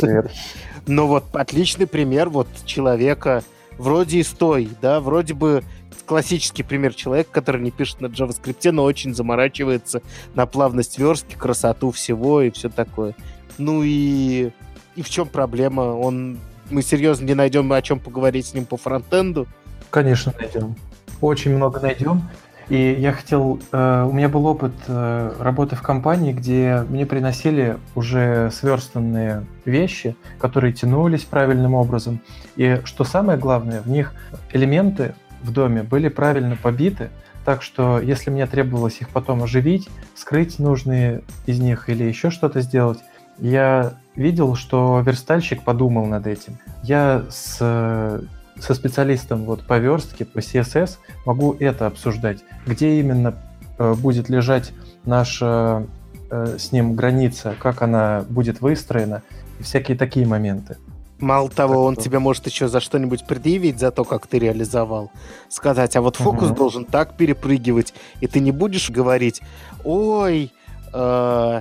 Привет. 0.00 0.30
Ну 0.86 1.06
вот, 1.06 1.24
отличный 1.34 1.86
пример 1.86 2.30
вот 2.30 2.48
человека 2.64 3.44
вроде 3.76 4.18
и 4.18 4.22
стой, 4.22 4.70
да, 4.80 4.98
вроде 5.00 5.34
бы 5.34 5.62
классический 6.06 6.62
пример 6.62 6.94
человека, 6.94 7.30
который 7.30 7.60
не 7.60 7.70
пишет 7.70 8.00
на 8.00 8.06
JavaScript, 8.06 8.72
но 8.72 8.82
очень 8.82 9.14
заморачивается 9.14 10.02
на 10.34 10.46
плавность 10.46 10.98
верстки, 10.98 11.36
красоту 11.36 11.92
всего 11.92 12.40
и 12.40 12.50
все 12.50 12.68
такое. 12.68 13.14
Ну 13.58 13.82
и, 13.84 14.50
и 14.96 15.02
в 15.02 15.08
чем 15.08 15.28
проблема? 15.28 15.82
Он 15.82 16.38
мы 16.70 16.82
серьезно 16.82 17.26
не 17.26 17.34
найдем 17.34 17.72
о 17.72 17.82
чем 17.82 18.00
поговорить 18.00 18.46
с 18.46 18.54
ним 18.54 18.64
по 18.64 18.76
фронтенду? 18.76 19.46
Конечно, 19.90 20.34
найдем. 20.38 20.74
Очень 21.20 21.54
много 21.54 21.78
найдем. 21.80 22.22
И 22.70 22.96
я 23.00 23.12
хотел, 23.12 23.58
э, 23.72 24.06
у 24.08 24.12
меня 24.12 24.28
был 24.28 24.46
опыт 24.46 24.72
э, 24.86 25.32
работы 25.40 25.74
в 25.74 25.82
компании, 25.82 26.32
где 26.32 26.84
мне 26.88 27.04
приносили 27.04 27.78
уже 27.96 28.50
сверстанные 28.52 29.44
вещи, 29.64 30.14
которые 30.38 30.72
тянулись 30.72 31.24
правильным 31.24 31.74
образом. 31.74 32.20
И 32.54 32.80
что 32.84 33.02
самое 33.02 33.36
главное, 33.38 33.82
в 33.82 33.88
них 33.88 34.14
элементы 34.52 35.16
в 35.42 35.52
доме 35.52 35.82
были 35.82 36.08
правильно 36.08 36.56
побиты, 36.56 37.10
так 37.44 37.62
что 37.62 37.98
если 37.98 38.30
мне 38.30 38.46
требовалось 38.46 39.00
их 39.00 39.08
потом 39.08 39.42
оживить, 39.42 39.88
скрыть 40.14 40.60
нужные 40.60 41.22
из 41.46 41.58
них 41.58 41.88
или 41.88 42.04
еще 42.04 42.30
что-то 42.30 42.60
сделать, 42.60 43.00
я 43.38 43.94
видел, 44.14 44.54
что 44.54 45.02
верстальщик 45.04 45.64
подумал 45.64 46.06
над 46.06 46.28
этим. 46.28 46.58
Я 46.84 47.24
с, 47.30 48.22
со 48.60 48.74
специалистом 48.74 49.44
вот 49.44 49.66
по 49.66 49.78
верстке, 49.78 50.24
по 50.24 50.38
CSS 50.38 50.98
могу 51.24 51.56
это 51.58 51.86
обсуждать, 51.86 52.40
где 52.66 53.00
именно 53.00 53.34
э, 53.78 53.94
будет 53.94 54.28
лежать 54.28 54.72
наша 55.04 55.86
э, 56.30 56.56
с 56.58 56.72
ним 56.72 56.94
граница, 56.94 57.54
как 57.58 57.82
она 57.82 58.24
будет 58.28 58.60
выстроена, 58.60 59.22
и 59.58 59.62
всякие 59.62 59.96
такие 59.96 60.26
моменты. 60.26 60.76
Мало 61.18 61.50
того, 61.50 61.74
так 61.74 61.82
он 61.82 61.94
что... 61.94 62.04
тебе 62.04 62.18
может 62.18 62.46
еще 62.46 62.68
за 62.68 62.80
что-нибудь 62.80 63.26
предъявить, 63.26 63.78
за 63.78 63.90
то, 63.90 64.04
как 64.04 64.26
ты 64.26 64.38
реализовал. 64.38 65.10
Сказать, 65.48 65.96
а 65.96 66.00
вот 66.00 66.16
фокус 66.16 66.48
угу. 66.48 66.56
должен 66.56 66.84
так 66.84 67.16
перепрыгивать, 67.16 67.92
и 68.20 68.26
ты 68.26 68.40
не 68.40 68.52
будешь 68.52 68.90
говорить, 68.90 69.42
ой, 69.84 70.52
э, 70.92 71.60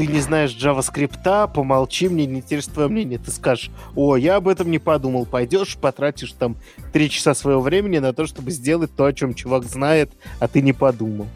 ты 0.00 0.06
не 0.06 0.20
знаешь 0.20 0.56
JavaScript, 0.56 1.52
помолчи, 1.52 2.08
мне 2.08 2.24
не 2.24 2.38
интересует 2.38 2.72
твое 2.72 2.88
мнение. 2.88 3.18
Ты 3.18 3.30
скажешь, 3.30 3.70
о, 3.94 4.16
я 4.16 4.36
об 4.36 4.48
этом 4.48 4.70
не 4.70 4.78
подумал. 4.78 5.26
Пойдешь, 5.26 5.76
потратишь 5.76 6.32
там 6.32 6.56
три 6.94 7.10
часа 7.10 7.34
своего 7.34 7.60
времени 7.60 7.98
на 7.98 8.14
то, 8.14 8.24
чтобы 8.24 8.50
сделать 8.50 8.90
то, 8.96 9.04
о 9.04 9.12
чем 9.12 9.34
чувак 9.34 9.64
знает, 9.64 10.10
а 10.38 10.48
ты 10.48 10.62
не 10.62 10.72
подумал. 10.72 11.26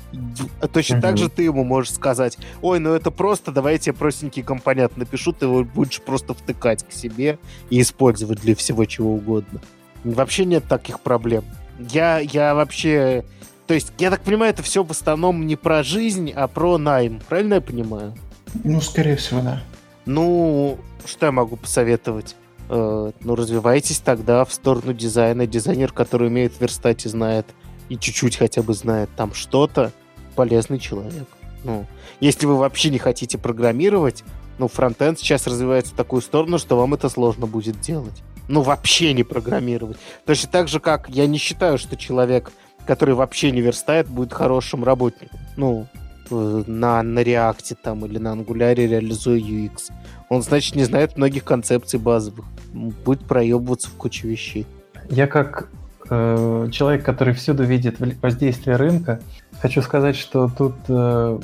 А 0.63 0.67
точно 0.67 0.95
mm-hmm. 0.95 1.01
так 1.03 1.19
же 1.19 1.29
ты 1.29 1.43
ему 1.43 1.63
можешь 1.63 1.93
сказать, 1.93 2.39
ой, 2.63 2.79
ну 2.79 2.95
это 2.95 3.11
просто, 3.11 3.53
давай 3.53 3.75
я 3.75 3.79
тебе 3.81 3.93
простенький 3.93 4.43
компонент 4.43 4.97
напишу, 4.97 5.35
ты 5.35 5.45
его 5.45 5.63
будешь 5.63 6.01
просто 6.01 6.33
втыкать 6.33 6.89
к 6.89 6.91
себе 6.91 7.39
и 7.69 7.83
использовать 7.83 8.41
для 8.41 8.57
всего 8.57 8.87
чего 8.87 9.13
угодно. 9.13 9.61
Вообще 10.05 10.47
нет 10.47 10.65
таких 10.67 11.01
проблем. 11.01 11.45
Я, 11.79 12.19
я 12.19 12.55
вообще... 12.55 13.27
То 13.67 13.75
есть, 13.75 13.93
я 13.99 14.11
так 14.11 14.23
понимаю, 14.23 14.53
это 14.53 14.63
все 14.63 14.83
в 14.83 14.91
основном 14.91 15.47
не 15.47 15.57
про 15.57 15.83
жизнь, 15.83 16.33
а 16.35 16.49
про 16.49 16.79
найм. 16.79 17.21
Правильно 17.29 17.55
я 17.55 17.61
понимаю? 17.61 18.15
Ну, 18.63 18.81
скорее 18.81 19.17
всего, 19.17 19.41
да. 19.41 19.63
Ну, 20.07 20.79
что 21.05 21.27
я 21.27 21.33
могу 21.33 21.57
посоветовать? 21.57 22.37
Э, 22.69 23.11
ну, 23.21 23.35
развивайтесь 23.35 23.99
тогда 23.99 24.45
в 24.45 24.53
сторону 24.53 24.93
дизайна. 24.93 25.47
Дизайнер, 25.47 25.93
который 25.93 26.29
умеет 26.29 26.53
верстать 26.61 27.07
и 27.07 27.09
знает, 27.09 27.47
и 27.89 27.97
чуть-чуть 27.97 28.37
хотя 28.37 28.63
бы 28.63 28.75
знает 28.75 29.11
там 29.17 29.35
что-то, 29.35 29.93
полезный 30.35 30.79
человек. 30.79 31.27
Ну, 31.65 31.87
если 32.21 32.47
вы 32.47 32.57
вообще 32.57 32.91
не 32.91 32.99
хотите 32.99 33.39
программировать, 33.39 34.25
ну, 34.59 34.69
фронтенд 34.69 35.19
сейчас 35.19 35.47
развивается 35.47 35.93
в 35.93 35.97
такую 35.97 36.23
сторону, 36.23 36.59
что 36.59 36.77
вам 36.77 36.95
это 36.95 37.09
сложно 37.09 37.47
будет 37.47 37.81
делать. 37.81 38.23
Ну, 38.49 38.61
вообще 38.61 39.15
не 39.15 39.25
программировать. 39.25 39.97
Точно 40.27 40.51
так 40.51 40.69
же, 40.69 40.79
как 40.79 41.09
я 41.09 41.27
не 41.27 41.39
считаю, 41.39 41.79
что 41.79 41.97
человек, 41.97 42.53
который 42.87 43.15
вообще 43.15 43.51
не 43.51 43.63
верстает, 43.63 44.07
будет 44.07 44.33
хорошим 44.33 44.85
работником. 44.85 45.39
Ну, 45.57 45.87
на, 46.31 47.03
на 47.03 47.21
React 47.21 47.77
там 47.83 48.05
или 48.07 48.19
на 48.19 48.35
Angular 48.35 48.75
реализуя 48.75 49.39
UX. 49.39 49.91
Он, 50.29 50.43
значит, 50.43 50.75
не 50.75 50.85
знает 50.85 51.17
многих 51.17 51.45
концепций 51.45 51.99
базовых. 51.99 52.45
Будет 52.73 53.25
проебываться 53.25 53.89
в 53.89 53.95
кучу 53.95 54.27
вещей. 54.27 54.67
Я 55.11 55.27
как 55.27 55.69
э, 56.09 56.69
человек, 56.73 57.05
который 57.05 57.35
всюду 57.35 57.65
видит 57.65 57.97
воздействие 58.23 58.77
рынка, 58.77 59.21
хочу 59.61 59.83
сказать, 59.83 60.17
что 60.17 60.49
тут, 60.49 60.75
э, 60.89 61.39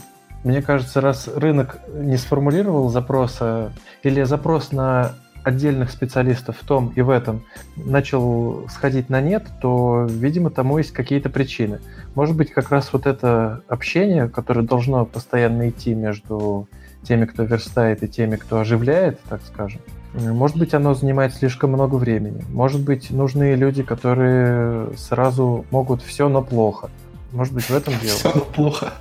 мне 0.44 0.62
кажется, 0.62 1.00
раз 1.00 1.28
рынок 1.28 1.78
не 1.94 2.16
сформулировал 2.16 2.88
запроса 2.88 3.72
или 4.02 4.22
запрос 4.22 4.72
на 4.72 5.12
отдельных 5.44 5.90
специалистов 5.90 6.56
в 6.60 6.64
том 6.64 6.92
и 6.96 7.00
в 7.02 7.10
этом 7.10 7.44
начал 7.76 8.68
сходить 8.68 9.08
на 9.08 9.20
нет, 9.20 9.46
то, 9.60 10.06
видимо, 10.08 10.50
тому 10.50 10.78
есть 10.78 10.92
какие-то 10.92 11.30
причины. 11.30 11.80
Может 12.14 12.36
быть, 12.36 12.52
как 12.52 12.70
раз 12.70 12.92
вот 12.92 13.06
это 13.06 13.62
общение, 13.68 14.28
которое 14.28 14.62
должно 14.62 15.04
постоянно 15.04 15.70
идти 15.70 15.94
между 15.94 16.68
теми, 17.02 17.24
кто 17.24 17.44
верстает, 17.44 18.02
и 18.02 18.08
теми, 18.08 18.36
кто 18.36 18.60
оживляет, 18.60 19.20
так 19.28 19.40
скажем, 19.46 19.80
может 20.14 20.56
быть, 20.56 20.74
оно 20.74 20.94
занимает 20.94 21.34
слишком 21.34 21.70
много 21.70 21.94
времени. 21.94 22.44
Может 22.50 22.82
быть, 22.82 23.10
нужны 23.10 23.54
люди, 23.54 23.82
которые 23.82 24.96
сразу 24.96 25.64
могут 25.70 26.02
все, 26.02 26.28
но 26.28 26.42
плохо. 26.42 26.90
Может 27.32 27.54
быть, 27.54 27.64
в 27.64 27.70
этом 27.70 27.94
дело. 28.02 28.16
Все, 28.16 28.32
но 28.34 28.40
плохо. 28.40 28.92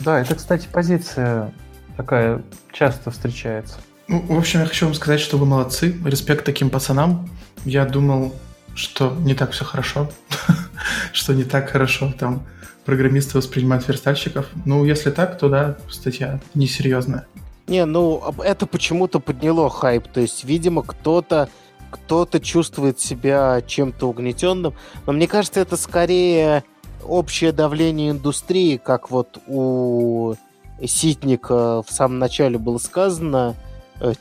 Да, 0.00 0.20
это, 0.20 0.34
кстати, 0.34 0.68
позиция 0.70 1.52
такая 1.96 2.42
часто 2.72 3.10
встречается. 3.10 3.78
Ну, 4.10 4.24
в 4.26 4.36
общем, 4.36 4.58
я 4.58 4.66
хочу 4.66 4.86
вам 4.86 4.94
сказать, 4.96 5.20
что 5.20 5.36
вы 5.36 5.46
молодцы. 5.46 5.96
Респект 6.04 6.44
таким 6.44 6.68
пацанам. 6.68 7.30
Я 7.64 7.84
думал, 7.84 8.34
что 8.74 9.14
не 9.20 9.34
так 9.34 9.52
все 9.52 9.64
хорошо. 9.64 10.10
что 11.12 11.32
не 11.32 11.44
так 11.44 11.70
хорошо 11.70 12.12
там 12.18 12.42
программисты 12.84 13.38
воспринимают 13.38 13.86
верстальщиков. 13.86 14.48
Ну, 14.64 14.84
если 14.84 15.12
так, 15.12 15.38
то 15.38 15.48
да, 15.48 15.76
статья 15.88 16.40
несерьезная. 16.54 17.28
Не, 17.68 17.84
ну, 17.84 18.34
это 18.42 18.66
почему-то 18.66 19.20
подняло 19.20 19.70
хайп. 19.70 20.08
То 20.08 20.20
есть, 20.20 20.42
видимо, 20.42 20.82
кто-то 20.82 21.48
кто-то 21.92 22.40
чувствует 22.40 22.98
себя 22.98 23.62
чем-то 23.64 24.08
угнетенным. 24.08 24.74
Но 25.06 25.12
мне 25.12 25.28
кажется, 25.28 25.60
это 25.60 25.76
скорее 25.76 26.64
общее 27.04 27.52
давление 27.52 28.10
индустрии, 28.10 28.76
как 28.76 29.12
вот 29.12 29.38
у 29.46 30.34
Ситника 30.84 31.82
в 31.82 31.92
самом 31.92 32.18
начале 32.18 32.58
было 32.58 32.78
сказано– 32.78 33.54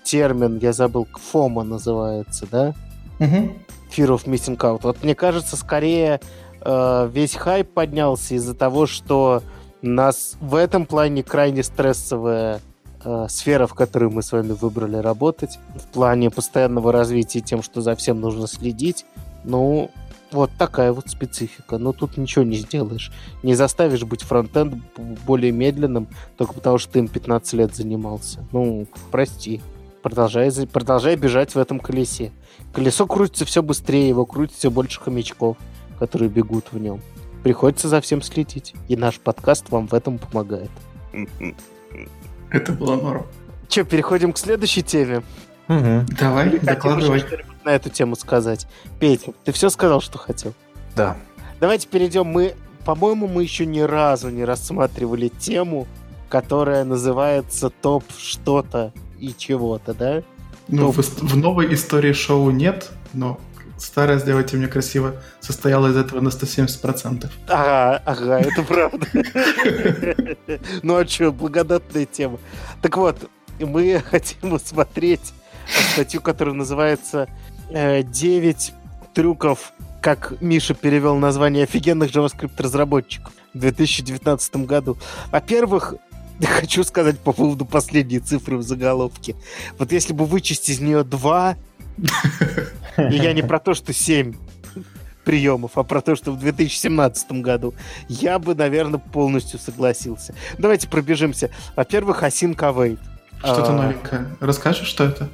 термин, 0.03 0.59
я 0.61 0.73
забыл, 0.73 1.07
ФОМа 1.13 1.63
называется, 1.63 2.47
да? 2.51 2.73
Угу. 3.19 3.53
Fear 3.91 4.07
of 4.07 4.25
Missing 4.25 4.57
Out. 4.57 4.81
Вот 4.83 5.03
мне 5.03 5.15
кажется, 5.15 5.57
скорее 5.57 6.21
э, 6.61 7.09
весь 7.11 7.35
хайп 7.35 7.73
поднялся 7.73 8.35
из-за 8.35 8.53
того, 8.53 8.85
что 8.85 9.41
нас 9.81 10.37
в 10.39 10.55
этом 10.55 10.85
плане 10.85 11.23
крайне 11.23 11.63
стрессовая 11.63 12.61
э, 13.03 13.25
сфера, 13.29 13.67
в 13.67 13.73
которой 13.73 14.09
мы 14.09 14.21
с 14.21 14.31
вами 14.31 14.51
выбрали 14.51 14.97
работать, 14.97 15.59
в 15.75 15.87
плане 15.87 16.29
постоянного 16.29 16.91
развития 16.91 17.41
тем, 17.41 17.63
что 17.63 17.81
за 17.81 17.95
всем 17.95 18.19
нужно 18.19 18.47
следить. 18.47 19.05
Ну, 19.43 19.89
вот 20.31 20.51
такая 20.57 20.91
вот 20.91 21.09
специфика. 21.09 21.77
Но 21.77 21.93
тут 21.93 22.17
ничего 22.17 22.43
не 22.43 22.57
сделаешь. 22.57 23.11
Не 23.43 23.55
заставишь 23.55 24.03
быть 24.03 24.23
фронтенд 24.23 24.75
более 25.25 25.51
медленным, 25.51 26.07
только 26.37 26.53
потому 26.53 26.77
что 26.77 26.93
ты 26.93 26.99
им 26.99 27.07
15 27.07 27.53
лет 27.53 27.75
занимался. 27.75 28.45
Ну, 28.51 28.87
прости. 29.11 29.61
Продолжай, 30.01 30.49
продолжай 30.67 31.15
бежать 31.15 31.55
в 31.55 31.59
этом 31.59 31.79
колесе. 31.79 32.31
Колесо 32.73 33.05
крутится 33.05 33.45
все 33.45 33.61
быстрее, 33.61 34.07
его 34.07 34.25
крутит 34.25 34.55
все 34.55 34.71
больше 34.71 35.01
хомячков, 35.01 35.57
которые 35.99 36.29
бегут 36.29 36.71
в 36.71 36.79
нем. 36.79 37.01
Приходится 37.43 37.87
за 37.89 37.99
всем 38.01 38.21
следить. 38.21 38.75
И 38.87 38.95
наш 38.95 39.19
подкаст 39.19 39.69
вам 39.69 39.87
в 39.87 39.93
этом 39.93 40.17
помогает. 40.17 40.71
Это 42.51 42.71
было 42.73 42.95
норм. 42.95 43.25
Че, 43.67 43.83
переходим 43.83 44.33
к 44.33 44.37
следующей 44.37 44.83
теме? 44.83 45.23
Угу. 45.67 46.05
Давай, 46.19 46.59
докладывай. 46.59 47.23
На 47.69 47.75
эту 47.75 47.91
тему 47.91 48.15
сказать. 48.15 48.65
Петя, 48.99 49.31
ты 49.45 49.51
все 49.51 49.69
сказал, 49.69 50.01
что 50.01 50.17
хотел? 50.17 50.55
Да. 50.95 51.15
Давайте 51.59 51.87
перейдем. 51.87 52.25
Мы, 52.25 52.55
по-моему, 52.83 53.27
мы 53.27 53.43
еще 53.43 53.67
ни 53.67 53.79
разу 53.81 54.31
не 54.31 54.43
рассматривали 54.43 55.27
тему, 55.27 55.87
которая 56.29 56.83
называется 56.83 57.69
топ 57.69 58.03
что-то 58.17 58.91
и 59.19 59.35
чего-то, 59.37 59.93
да? 59.93 60.23
Ну, 60.67 60.91
в, 60.91 60.97
в 60.97 61.37
новой 61.37 61.71
истории 61.71 62.11
шоу 62.11 62.49
нет, 62.49 62.89
но 63.13 63.39
старая 63.77 64.17
«Сделайте 64.17 64.57
мне 64.57 64.67
красиво» 64.67 65.17
состояла 65.39 65.89
из 65.89 65.95
этого 65.95 66.21
на 66.21 66.29
170%. 66.29 67.29
Ага, 67.49 68.01
ага, 68.03 68.39
это 68.39 68.63
правда. 68.63 69.05
Ну 70.81 70.95
а 70.95 71.05
что, 71.05 71.31
благодатная 71.31 72.07
тема. 72.07 72.39
Так 72.81 72.97
вот, 72.97 73.29
мы 73.59 74.01
хотим 74.09 74.57
посмотреть 74.57 75.33
статью, 75.93 76.21
которая 76.21 76.55
называется 76.55 77.29
«9 77.69 78.73
трюков, 79.13 79.73
как 80.01 80.33
Миша 80.41 80.73
перевел 80.73 81.15
название 81.17 81.63
офигенных 81.63 82.11
JavaScript-разработчиков 82.11 83.33
в 83.53 83.59
2019 83.59 84.55
году». 84.65 84.97
Во-первых, 85.31 85.95
хочу 86.41 86.83
сказать 86.83 87.19
по 87.19 87.33
поводу 87.33 87.65
последней 87.65 88.19
цифры 88.19 88.57
в 88.57 88.63
заголовке. 88.63 89.35
Вот 89.77 89.91
если 89.91 90.13
бы 90.13 90.25
вычесть 90.25 90.69
из 90.69 90.79
нее 90.79 91.03
два, 91.03 91.57
и 92.97 93.15
я 93.15 93.33
не 93.33 93.41
про 93.41 93.59
то, 93.59 93.73
что 93.73 93.93
семь 93.93 94.35
приемов, 95.25 95.77
а 95.77 95.83
про 95.83 96.01
то, 96.01 96.15
что 96.15 96.31
в 96.31 96.39
2017 96.39 97.31
году, 97.33 97.73
я 98.07 98.39
бы, 98.39 98.55
наверное, 98.55 98.99
полностью 98.99 99.59
согласился. 99.59 100.33
Давайте 100.57 100.87
пробежимся. 100.87 101.51
Во-первых, 101.75 102.23
Async 102.23 102.55
Await. 102.55 102.99
Что-то 103.39 103.71
а... 103.71 103.73
новенькое. 103.73 104.25
Расскажешь, 104.39 104.87
что 104.87 105.05
это? 105.05 105.29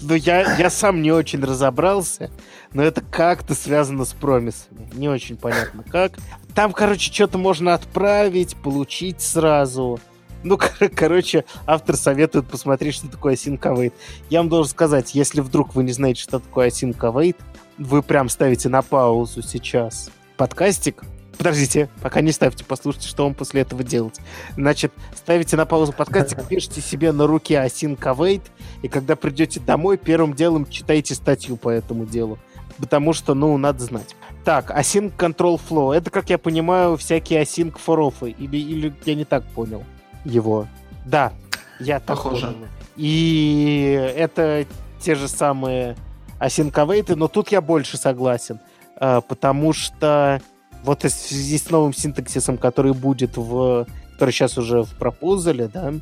Ну, 0.00 0.14
я, 0.14 0.56
я 0.56 0.70
сам 0.70 1.02
не 1.02 1.12
очень 1.12 1.42
разобрался, 1.42 2.30
но 2.72 2.82
это 2.82 3.00
как-то 3.00 3.54
связано 3.54 4.04
с 4.04 4.12
промисами. 4.12 4.88
Не 4.94 5.08
очень 5.08 5.36
понятно 5.36 5.84
как. 5.84 6.12
Там, 6.54 6.72
короче, 6.72 7.12
что-то 7.12 7.38
можно 7.38 7.74
отправить, 7.74 8.56
получить 8.56 9.20
сразу. 9.20 10.00
Ну, 10.42 10.58
кор- 10.58 10.90
короче, 10.94 11.44
автор 11.66 11.96
советует 11.96 12.46
посмотреть, 12.48 12.94
что 12.94 13.08
такое 13.08 13.34
Async 13.34 13.60
Await. 13.60 13.92
Я 14.28 14.40
вам 14.40 14.48
должен 14.48 14.70
сказать, 14.70 15.14
если 15.14 15.40
вдруг 15.40 15.74
вы 15.74 15.84
не 15.84 15.92
знаете, 15.92 16.20
что 16.22 16.40
такое 16.40 16.68
Async 16.68 16.96
Await, 16.98 17.36
вы 17.78 18.02
прям 18.02 18.28
ставите 18.28 18.68
на 18.68 18.82
паузу 18.82 19.42
сейчас 19.42 20.10
подкастик, 20.36 21.04
Подождите, 21.38 21.88
пока 22.02 22.20
не 22.20 22.32
ставьте, 22.32 22.64
послушайте, 22.64 23.08
что 23.08 23.24
вам 23.24 23.34
после 23.34 23.62
этого 23.62 23.82
делать. 23.82 24.20
Значит, 24.56 24.92
ставите 25.14 25.56
на 25.56 25.66
паузу 25.66 25.92
подкастик, 25.92 26.44
пишите 26.48 26.80
себе 26.80 27.12
на 27.12 27.26
руке 27.26 27.54
Await, 27.54 28.42
и 28.82 28.88
когда 28.88 29.16
придете 29.16 29.60
домой, 29.60 29.96
первым 29.96 30.34
делом 30.34 30.66
читайте 30.66 31.14
статью 31.14 31.56
по 31.56 31.70
этому 31.70 32.06
делу. 32.06 32.38
Потому 32.78 33.12
что, 33.12 33.34
ну, 33.34 33.56
надо 33.58 33.84
знать. 33.84 34.16
Так, 34.44 34.70
Async 34.70 35.16
Control 35.16 35.60
Flow. 35.68 35.94
Это, 35.94 36.10
как 36.10 36.30
я 36.30 36.38
понимаю, 36.38 36.96
всякие 36.96 37.42
Async 37.42 37.74
for 37.84 38.34
Или, 38.38 38.56
или 38.56 38.94
я 39.04 39.14
не 39.14 39.24
так 39.24 39.44
понял 39.44 39.84
его. 40.24 40.66
Да, 41.04 41.32
я 41.78 42.00
так 42.00 42.16
Похоже. 42.16 42.46
понял. 42.46 42.66
И 42.96 44.12
это 44.16 44.66
те 45.00 45.14
же 45.14 45.28
самые 45.28 45.96
Await, 46.40 47.14
но 47.14 47.28
тут 47.28 47.50
я 47.52 47.60
больше 47.60 47.96
согласен. 47.96 48.60
Потому 48.98 49.72
что 49.72 50.40
вот 50.82 51.04
в 51.04 51.10
связи 51.10 51.58
с 51.58 51.70
новым 51.70 51.92
синтаксисом, 51.92 52.58
который 52.58 52.92
будет 52.92 53.36
в... 53.36 53.86
который 54.12 54.30
сейчас 54.30 54.58
уже 54.58 54.82
в 54.82 54.90
пропозале, 54.90 55.68
да, 55.68 55.92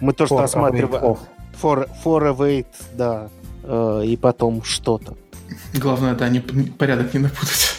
мы 0.00 0.12
то, 0.12 0.26
что 0.26 0.36
For 0.36 0.40
рассматриваем... 0.40 1.16
For, 1.60 1.90
for 2.04 2.36
await, 2.36 2.66
да, 2.94 3.28
э, 3.64 4.02
и 4.06 4.16
потом 4.16 4.62
что-то. 4.62 5.16
Главное, 5.74 6.14
да, 6.14 6.28
не, 6.28 6.40
порядок 6.40 7.12
не 7.14 7.20
напутать. 7.20 7.78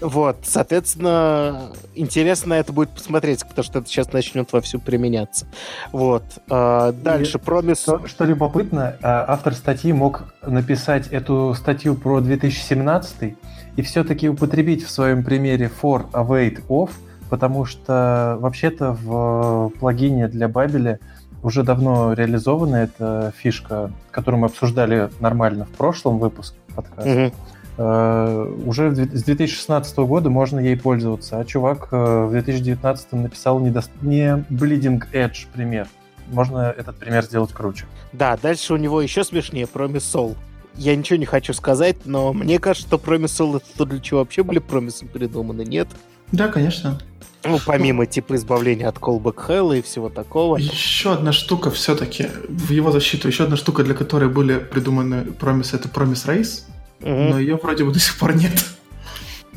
Вот, 0.00 0.36
соответственно, 0.44 1.72
интересно 1.94 2.54
это 2.54 2.74
будет 2.74 2.90
посмотреть, 2.90 3.42
потому 3.46 3.64
что 3.64 3.78
это 3.78 3.88
сейчас 3.88 4.12
начнет 4.12 4.52
вовсю 4.52 4.78
применяться. 4.78 5.46
Вот. 5.92 6.24
А, 6.50 6.92
дальше, 6.92 7.38
промис... 7.38 7.80
Что, 7.80 8.06
что 8.06 8.24
любопытно, 8.24 8.96
а, 9.02 9.24
автор 9.28 9.54
статьи 9.54 9.94
мог 9.94 10.24
написать 10.42 11.08
эту 11.08 11.54
статью 11.54 11.94
про 11.94 12.20
2017 12.20 13.34
и 13.76 13.82
все-таки 13.82 14.28
употребить 14.28 14.84
в 14.84 14.90
своем 14.90 15.24
примере 15.24 15.70
for 15.82 16.10
await 16.12 16.64
off, 16.68 16.90
потому 17.30 17.64
что 17.64 18.36
вообще-то 18.40 18.92
в 18.92 19.72
плагине 19.80 20.28
для 20.28 20.48
Бабеля 20.48 21.00
уже 21.42 21.62
давно 21.62 22.12
реализована 22.12 22.76
эта 22.76 23.32
фишка, 23.36 23.92
которую 24.10 24.40
мы 24.40 24.46
обсуждали 24.46 25.10
нормально 25.20 25.66
в 25.66 25.70
прошлом 25.70 26.18
выпуске 26.18 26.56
подкаста. 26.74 27.10
Mm-hmm. 27.10 27.34
Uh, 27.76 28.68
уже 28.68 28.94
с 28.94 29.24
2016 29.24 29.96
года 29.98 30.30
можно 30.30 30.60
ей 30.60 30.76
пользоваться, 30.76 31.40
а 31.40 31.44
чувак 31.44 31.88
uh, 31.90 32.28
в 32.28 32.30
2019 32.30 33.12
написал 33.14 33.58
не, 33.58 33.70
до... 33.70 33.82
не 34.00 34.44
Bleeding 34.48 35.02
Edge 35.12 35.48
пример. 35.52 35.88
Можно 36.28 36.72
этот 36.76 36.96
пример 36.98 37.24
сделать 37.24 37.52
круче. 37.52 37.86
Да, 38.12 38.38
дальше 38.40 38.74
у 38.74 38.76
него 38.76 39.02
еще 39.02 39.24
смешнее, 39.24 39.64
Promise 39.64 39.96
Soul 39.96 40.36
я 40.76 40.96
ничего 40.96 41.18
не 41.18 41.26
хочу 41.26 41.52
сказать, 41.52 41.96
но 42.04 42.32
мне 42.32 42.58
кажется, 42.58 42.88
что 42.88 42.98
промисол 42.98 43.56
это 43.56 43.66
то, 43.76 43.84
для 43.84 44.00
чего 44.00 44.20
вообще 44.20 44.42
были 44.42 44.58
промисы 44.58 45.06
придуманы, 45.06 45.62
нет? 45.62 45.88
Да, 46.32 46.48
конечно. 46.48 46.98
Ну, 47.44 47.60
помимо 47.64 48.06
типа 48.06 48.36
избавления 48.36 48.88
от 48.88 48.96
callback 48.96 49.48
hell 49.48 49.78
и 49.78 49.82
всего 49.82 50.08
такого. 50.08 50.56
Еще 50.56 51.12
одна 51.12 51.32
штука 51.32 51.70
все-таки, 51.70 52.28
в 52.48 52.70
его 52.70 52.90
защиту, 52.90 53.28
еще 53.28 53.44
одна 53.44 53.56
штука, 53.56 53.84
для 53.84 53.94
которой 53.94 54.30
были 54.30 54.58
придуманы 54.58 55.24
промисы, 55.32 55.76
это 55.76 55.88
Promise 55.88 56.26
Race, 56.26 56.62
угу. 57.00 57.10
но 57.10 57.38
ее 57.38 57.56
вроде 57.56 57.84
бы 57.84 57.92
до 57.92 58.00
сих 58.00 58.18
пор 58.18 58.34
нет, 58.34 58.64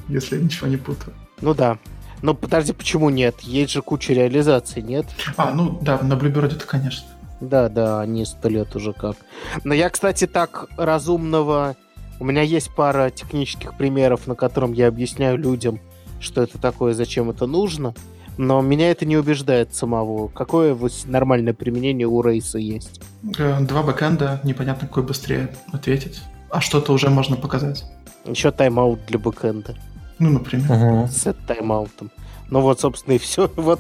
если 0.10 0.36
я 0.36 0.42
ничего 0.42 0.68
не 0.68 0.78
путаю. 0.78 1.14
Ну 1.42 1.54
да. 1.54 1.78
Но 2.22 2.34
подожди, 2.34 2.74
почему 2.74 3.10
нет? 3.10 3.40
Есть 3.42 3.72
же 3.72 3.82
куча 3.82 4.14
реализаций, 4.14 4.82
нет? 4.82 5.06
А, 5.38 5.52
ну 5.54 5.80
да, 5.82 6.00
на 6.02 6.14
Bluebird, 6.14 6.66
конечно. 6.66 7.08
Да, 7.42 7.70
да, 7.70 8.02
они 8.02 8.26
сто 8.26 8.50
лет 8.50 8.76
уже 8.76 8.94
как. 8.94 9.16
Но 9.64 9.74
я, 9.74 9.90
кстати, 9.90 10.28
так 10.28 10.68
разумного... 10.78 11.76
У 12.20 12.26
меня 12.26 12.42
есть 12.42 12.74
пара 12.76 13.12
технических 13.12 13.78
примеров, 13.78 14.26
на 14.26 14.34
котором 14.34 14.74
я 14.74 14.88
объясняю 14.88 15.38
людям, 15.38 15.80
что 16.20 16.42
это 16.42 16.58
такое, 16.58 16.94
зачем 16.96 17.30
это 17.30 17.46
нужно. 17.46 17.94
Но 18.38 18.62
меня 18.62 18.92
это 18.92 19.06
не 19.06 19.18
убеждает 19.18 19.76
самого. 19.76 20.28
Какое 20.28 20.78
нормальное 21.06 21.54
применение 21.54 22.08
у 22.08 22.22
рейса 22.22 22.58
есть? 22.58 23.02
Э, 23.38 23.60
два 23.62 23.84
бэкэнда, 23.84 24.42
непонятно, 24.44 24.88
какой 24.88 25.04
быстрее 25.04 25.56
ответить. 25.72 26.22
А 26.50 26.62
что-то 26.62 26.94
уже 26.94 27.10
можно 27.10 27.36
показать. 27.36 27.86
Еще 28.26 28.52
тайм-аут 28.52 29.06
для 29.08 29.20
бэкэнда. 29.20 29.76
Ну, 30.20 30.30
например. 30.30 30.72
Угу. 30.72 31.08
С 31.08 31.34
тайм-аутом. 31.48 32.12
Ну 32.50 32.62
вот, 32.62 32.80
собственно, 32.80 33.16
и 33.16 33.18
все. 33.18 33.52
Вот 33.56 33.80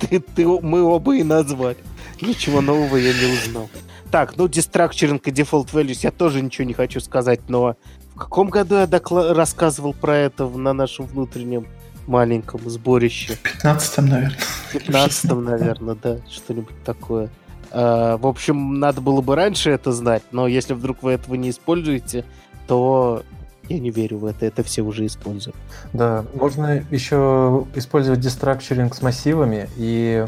ты, 0.00 0.20
ты, 0.20 0.46
мы 0.46 0.82
оба 0.82 1.16
и 1.16 1.22
назвали. 1.22 1.76
Ничего 2.20 2.60
нового 2.60 2.96
я 2.96 3.12
не 3.12 3.32
узнал. 3.32 3.68
Так, 4.10 4.36
ну, 4.36 4.46
дестракчеринг 4.48 5.26
и 5.26 5.30
Default 5.30 5.72
Values 5.72 6.00
я 6.02 6.10
тоже 6.10 6.40
ничего 6.40 6.66
не 6.66 6.74
хочу 6.74 7.00
сказать, 7.00 7.40
но 7.48 7.76
в 8.14 8.18
каком 8.18 8.48
году 8.48 8.76
я 8.76 8.84
докла- 8.84 9.32
рассказывал 9.32 9.92
про 9.92 10.16
это 10.16 10.46
на 10.46 10.72
нашем 10.72 11.06
внутреннем 11.06 11.66
маленьком 12.06 12.60
сборище? 12.70 13.34
В 13.34 13.64
15-м, 13.64 14.06
наверное. 14.06 14.38
В 14.70 14.74
15-м, 14.74 15.44
наверное, 15.44 15.96
да, 16.00 16.18
что-нибудь 16.30 16.84
такое. 16.84 17.28
А, 17.70 18.16
в 18.18 18.26
общем, 18.26 18.78
надо 18.78 19.00
было 19.00 19.20
бы 19.20 19.34
раньше 19.34 19.70
это 19.70 19.90
знать, 19.92 20.22
но 20.30 20.46
если 20.46 20.74
вдруг 20.74 21.02
вы 21.02 21.12
этого 21.12 21.34
не 21.34 21.50
используете, 21.50 22.24
то 22.68 23.24
я 23.68 23.78
не 23.80 23.90
верю 23.90 24.18
в 24.18 24.26
это, 24.26 24.46
это 24.46 24.62
все 24.62 24.82
уже 24.82 25.06
используют. 25.06 25.56
Да, 25.92 26.24
можно 26.34 26.84
еще 26.90 27.66
использовать 27.74 28.20
дестракчеринг 28.20 28.94
с 28.94 29.02
массивами 29.02 29.68
и 29.76 30.26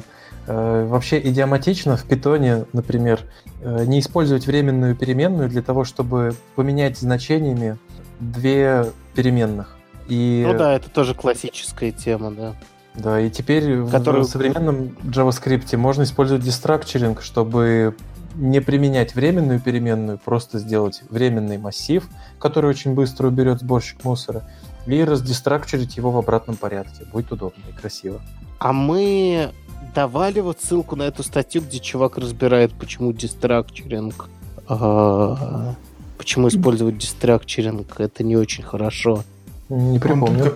вообще 0.53 1.21
идиоматично 1.21 1.97
в 1.97 2.05
питоне, 2.05 2.67
например, 2.73 3.21
э, 3.63 3.85
не 3.85 4.01
использовать 4.01 4.47
временную 4.47 4.95
переменную 4.95 5.49
для 5.49 5.63
того, 5.63 5.85
чтобы 5.85 6.35
поменять 6.55 6.99
значениями 6.99 7.79
две 8.21 8.87
переменных. 9.15 9.77
И... 10.09 10.45
Ну 10.47 10.57
да, 10.57 10.75
это 10.75 10.89
тоже 10.89 11.15
классическая 11.15 11.91
тема, 11.91 12.31
да. 12.31 12.55
Да, 12.95 13.21
и 13.21 13.29
теперь 13.29 13.85
Который... 13.89 14.23
в 14.23 14.25
современном 14.25 14.97
JavaScript 15.03 15.77
можно 15.77 16.05
использовать 16.05 16.43
дестракчеринг, 16.43 17.21
чтобы 17.21 17.95
не 18.37 18.61
применять 18.61 19.15
временную 19.15 19.61
переменную, 19.61 20.19
просто 20.19 20.59
сделать 20.59 21.03
временный 21.11 21.59
массив, 21.59 22.09
который 22.39 22.71
очень 22.71 22.95
быстро 22.95 23.29
уберет 23.29 23.61
сборщик 23.61 24.05
мусора, 24.05 24.49
и 24.87 25.03
раздестракчерить 25.03 25.97
его 25.97 26.11
в 26.11 26.19
обратном 26.19 26.57
порядке. 26.57 27.05
Будет 27.13 27.33
удобно 27.33 27.63
и 27.69 27.73
красиво. 27.73 28.21
А 28.59 28.73
мы 28.73 29.53
давали 29.97 30.41
вот 30.41 30.61
ссылку 30.61 30.95
на 30.95 31.05
эту 31.05 31.23
статью, 31.23 31.63
где 31.63 31.79
чувак 31.79 32.19
разбирает, 32.19 32.75
почему 32.75 33.15
дистракчеринг, 33.15 34.29
а, 34.69 35.75
почему 36.19 36.49
использовать 36.49 36.99
дистракчеринг, 36.99 37.99
это 37.99 38.23
не 38.23 38.37
очень 38.37 38.63
хорошо. 38.63 39.25
Не 39.71 39.99
припомню. 39.99 40.53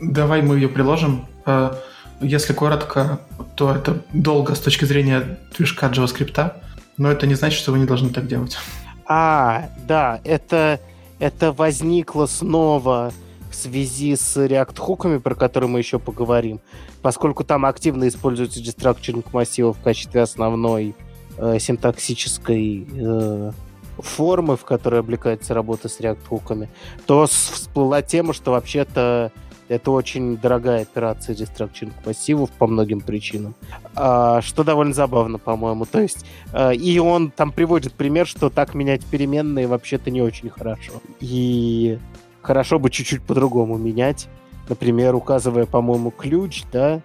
Давай 0.00 0.42
мы 0.42 0.56
ее 0.56 0.68
приложим. 0.68 1.26
А, 1.46 1.78
если 2.20 2.52
коротко, 2.52 3.20
то 3.54 3.72
это 3.72 4.02
долго 4.12 4.56
с 4.56 4.58
точки 4.58 4.84
зрения 4.84 5.38
движка 5.56 5.86
JavaScript. 5.86 6.54
Но 6.96 7.12
это 7.12 7.28
не 7.28 7.34
значит, 7.34 7.60
что 7.60 7.70
вы 7.70 7.78
не 7.78 7.86
должны 7.86 8.10
так 8.10 8.26
делать. 8.26 8.58
А, 9.06 9.68
да, 9.86 10.20
это, 10.24 10.80
это 11.20 11.52
возникло 11.52 12.26
снова 12.26 13.12
в 13.54 13.56
связи 13.56 14.16
с 14.16 14.36
React-хуками, 14.36 15.18
про 15.18 15.34
которые 15.34 15.70
мы 15.70 15.78
еще 15.78 15.98
поговорим, 15.98 16.60
поскольку 17.02 17.44
там 17.44 17.64
активно 17.64 18.08
используется 18.08 18.60
дестракчеринг 18.60 19.32
массива 19.32 19.72
в 19.72 19.80
качестве 19.80 20.22
основной 20.22 20.94
э, 21.38 21.58
синтаксической 21.60 22.86
э, 22.90 23.52
формы, 23.98 24.56
в 24.56 24.64
которой 24.64 25.00
облекается 25.00 25.54
работа 25.54 25.88
с 25.88 26.00
React-хуками, 26.00 26.68
то 27.06 27.26
всплыла 27.26 28.02
тема, 28.02 28.32
что 28.32 28.50
вообще-то 28.50 29.30
это 29.68 29.90
очень 29.92 30.36
дорогая 30.36 30.82
операция 30.82 31.34
дестракчинг 31.34 31.94
массивов 32.04 32.50
по 32.50 32.66
многим 32.66 33.00
причинам. 33.00 33.54
А, 33.94 34.42
что 34.42 34.64
довольно 34.64 34.92
забавно, 34.92 35.38
по-моему. 35.38 35.86
То 35.86 36.00
есть, 36.00 36.26
а, 36.52 36.72
и 36.72 36.98
он 36.98 37.30
там 37.30 37.52
приводит 37.52 37.94
пример, 37.94 38.26
что 38.26 38.50
так 38.50 38.74
менять 38.74 39.04
переменные 39.06 39.66
вообще-то 39.66 40.10
не 40.10 40.20
очень 40.20 40.50
хорошо. 40.50 41.00
И 41.20 41.98
хорошо 42.44 42.78
бы 42.78 42.90
чуть-чуть 42.90 43.22
по-другому 43.22 43.76
менять. 43.78 44.28
Например, 44.68 45.14
указывая, 45.14 45.66
по-моему, 45.66 46.10
ключ, 46.10 46.64
да, 46.72 47.00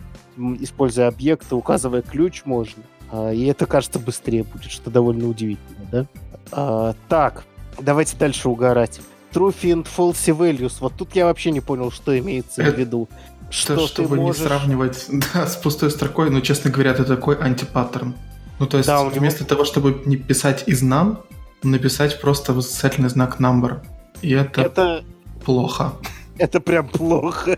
используя 0.60 1.08
объекты, 1.08 1.56
указывая 1.56 2.02
ключ 2.02 2.44
можно. 2.46 2.84
А, 3.12 3.32
и 3.32 3.46
это, 3.46 3.66
кажется, 3.66 4.00
быстрее 4.00 4.44
будет, 4.44 4.72
что 4.72 4.90
довольно 4.90 5.28
удивительно, 5.28 5.86
да? 5.92 6.06
А, 6.52 6.96
так, 7.08 7.44
давайте 7.80 8.16
дальше 8.18 8.50
угорать. 8.50 9.02
True 9.34 9.54
and 9.62 9.88
False 9.98 10.38
Values. 10.38 10.74
Вот 10.80 10.94
тут 10.96 11.16
я 11.16 11.26
вообще 11.26 11.52
не 11.52 11.62
понял, 11.62 11.92
что 11.92 12.18
имеется 12.18 12.64
в 12.64 12.78
виду. 12.78 13.10
Что 13.52 13.74
это, 13.74 13.88
чтобы 13.88 14.18
можешь... 14.18 14.44
не 14.44 14.48
сравнивать 14.48 15.08
да, 15.34 15.48
с 15.48 15.56
пустой 15.56 15.90
строкой, 15.90 16.30
но, 16.30 16.40
честно 16.40 16.70
говоря, 16.70 16.92
это 16.92 17.04
такой 17.04 17.36
антипаттерн. 17.36 18.14
Ну, 18.60 18.68
то 18.68 18.78
есть, 18.78 18.86
да, 18.88 19.04
вместо 19.04 19.40
него... 19.40 19.50
того, 19.50 19.66
чтобы 19.66 20.04
не 20.06 20.18
писать 20.18 20.66
из 20.68 20.84
нам, 20.84 21.24
написать 21.64 22.22
просто 22.22 22.54
восклицательный 22.54 23.10
знак 23.10 23.40
number. 23.40 23.80
И 24.22 24.30
это, 24.34 24.62
это... 24.62 25.04
плохо. 25.50 25.94
Это 26.38 26.62
прям 26.62 26.88
плохо. 26.88 27.58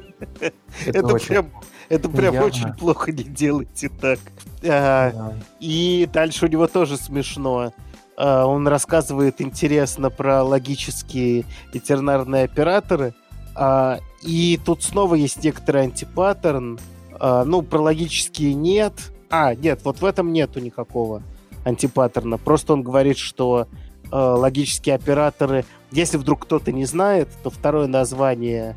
Это, 0.86 1.15
прям, 1.17 1.51
это 1.89 2.08
прям 2.08 2.34
Явно. 2.36 2.47
очень 2.47 2.73
плохо, 2.73 3.12
не 3.12 3.23
делайте 3.23 3.89
так. 3.89 4.19
А, 4.63 5.34
и 5.60 6.08
дальше 6.12 6.45
у 6.45 6.47
него 6.47 6.67
тоже 6.67 6.95
смешно. 6.95 7.73
А, 8.17 8.45
он 8.45 8.65
рассказывает 8.65 9.41
интересно 9.41 10.10
про 10.10 10.41
логические 10.41 11.43
и 11.73 11.80
тернарные 11.82 12.45
операторы. 12.45 13.13
А, 13.56 13.99
и 14.21 14.58
тут 14.63 14.84
снова 14.84 15.15
есть 15.15 15.43
некоторый 15.43 15.84
антипаттерн. 15.84 16.80
А, 17.19 17.43
ну, 17.43 17.62
про 17.62 17.82
логические 17.82 18.54
нет. 18.54 18.93
А, 19.30 19.54
нет, 19.54 19.82
вот 19.84 19.99
в 19.99 20.06
этом 20.06 20.32
нету 20.32 20.62
никакого 20.62 21.23
антипаттерна. 21.65 22.38
Просто 22.38 22.71
он 22.71 22.84
говорит, 22.84 23.17
что 23.17 23.67
логические 24.13 24.95
операторы, 24.95 25.63
если 25.91 26.17
вдруг 26.17 26.43
кто-то 26.43 26.71
не 26.71 26.86
знает, 26.86 27.30
то 27.43 27.49
второе 27.49 27.88
название 27.88 28.75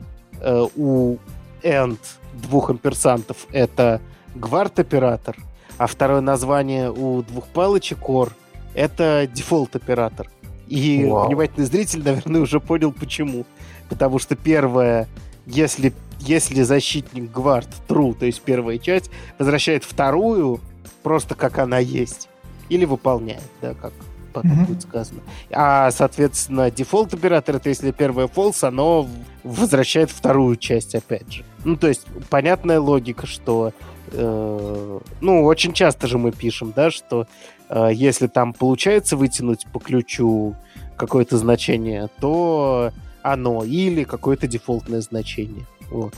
у 0.77 1.16
AND 1.62 1.98
двух 2.35 2.70
амперсантов 2.70 3.46
это 3.53 4.00
guard 4.35 4.79
оператор, 4.79 5.37
а 5.79 5.87
второе 5.87 6.20
название 6.20 6.90
у 6.90 7.22
двух 7.22 7.46
палочек 7.48 7.98
or 7.98 8.33
это 8.74 9.29
дефолт 9.33 9.77
оператор. 9.77 10.29
И 10.66 11.07
Вау. 11.07 11.29
внимательный 11.29 11.66
зритель, 11.66 12.03
наверное, 12.05 12.40
уже 12.40 12.61
понял 12.61 12.92
почему. 12.92 13.46
Потому 13.88 14.18
что 14.18 14.35
первое, 14.35 15.09
если, 15.46 15.92
если 16.18 16.62
защитник 16.62 17.31
guard 17.31 17.68
true, 17.88 18.14
то 18.14 18.27
есть 18.27 18.40
первая 18.42 18.79
часть, 18.79 19.11
возвращает 19.38 19.85
вторую 19.85 20.61
просто 21.03 21.35
как 21.35 21.59
она 21.59 21.79
есть. 21.79 22.29
Или 22.70 22.87
выполняет, 22.87 23.42
да, 23.61 23.74
как 23.74 23.92
потом 24.35 24.53
mm-hmm. 24.53 24.66
будет 24.66 24.83
сказано. 24.83 25.20
А, 25.51 25.90
соответственно, 25.90 26.70
дефолт 26.70 27.14
оператор, 27.14 27.57
это 27.57 27.68
если 27.70 27.92
первое 27.92 28.27
false, 28.27 28.66
оно 28.66 29.09
возвращает 29.42 30.11
вторую 30.11 30.57
часть 30.57 30.94
опять 30.94 31.33
же. 31.33 31.44
Ну, 31.64 31.77
то 31.77 31.88
есть, 31.88 32.07
понятная 32.29 32.81
логика, 32.81 33.27
что 33.27 33.73
э, 34.12 35.01
ну, 35.20 35.44
очень 35.44 35.73
часто 35.73 36.07
же 36.09 36.18
мы 36.18 36.33
пишем, 36.33 36.73
да, 36.77 36.90
что 36.90 37.27
э, 37.70 37.90
если 37.92 38.27
там 38.27 38.53
получается 38.53 39.16
вытянуть 39.16 39.66
по 39.73 39.79
ключу 39.79 40.57
какое-то 40.97 41.38
значение, 41.38 42.09
то 42.20 42.92
оно 43.23 43.64
или 43.64 44.05
какое-то 44.05 44.47
дефолтное 44.47 45.01
значение. 45.01 45.64
Вот. 45.90 46.14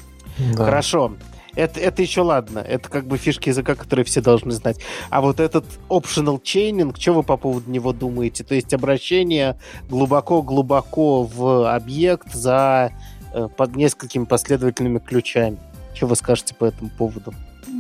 Да. 0.56 0.64
Хорошо. 0.64 1.12
Это, 1.56 1.80
это 1.80 2.02
еще 2.02 2.20
ладно. 2.20 2.60
Это 2.60 2.88
как 2.88 3.06
бы 3.06 3.16
фишки 3.16 3.48
языка, 3.48 3.74
которые 3.74 4.04
все 4.04 4.20
должны 4.20 4.52
знать. 4.52 4.78
А 5.10 5.20
вот 5.20 5.40
этот 5.40 5.64
optional 5.88 6.40
chaining, 6.40 6.94
что 6.98 7.14
вы 7.14 7.22
по 7.22 7.36
поводу 7.36 7.70
него 7.70 7.92
думаете? 7.92 8.44
То 8.44 8.54
есть 8.54 8.72
обращение 8.74 9.58
глубоко-глубоко 9.88 11.24
в 11.24 11.74
объект 11.74 12.32
за 12.32 12.92
э, 13.32 13.48
под 13.56 13.74
несколькими 13.74 14.24
последовательными 14.24 14.98
ключами. 14.98 15.58
Что 15.94 16.06
вы 16.06 16.16
скажете 16.16 16.54
по 16.54 16.66
этому 16.66 16.90
поводу? 16.90 17.32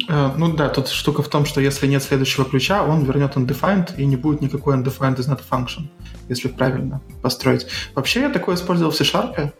Э, 0.08 0.30
ну 0.36 0.52
да, 0.54 0.70
тут 0.70 0.88
штука 0.88 1.22
в 1.22 1.28
том, 1.28 1.44
что 1.44 1.60
если 1.60 1.86
нет 1.86 2.02
следующего 2.02 2.46
ключа, 2.46 2.82
он 2.82 3.04
вернет 3.04 3.36
undefined, 3.36 3.94
и 3.98 4.06
не 4.06 4.16
будет 4.16 4.40
никакой 4.40 4.76
undefined 4.76 5.16
is 5.16 5.28
not 5.28 5.40
function, 5.48 5.88
если 6.28 6.48
правильно 6.48 7.02
построить. 7.22 7.66
Вообще 7.94 8.20
я 8.22 8.30
такое 8.30 8.56
использовал 8.56 8.90
в 8.90 8.96
C-Sharp. 8.96 9.52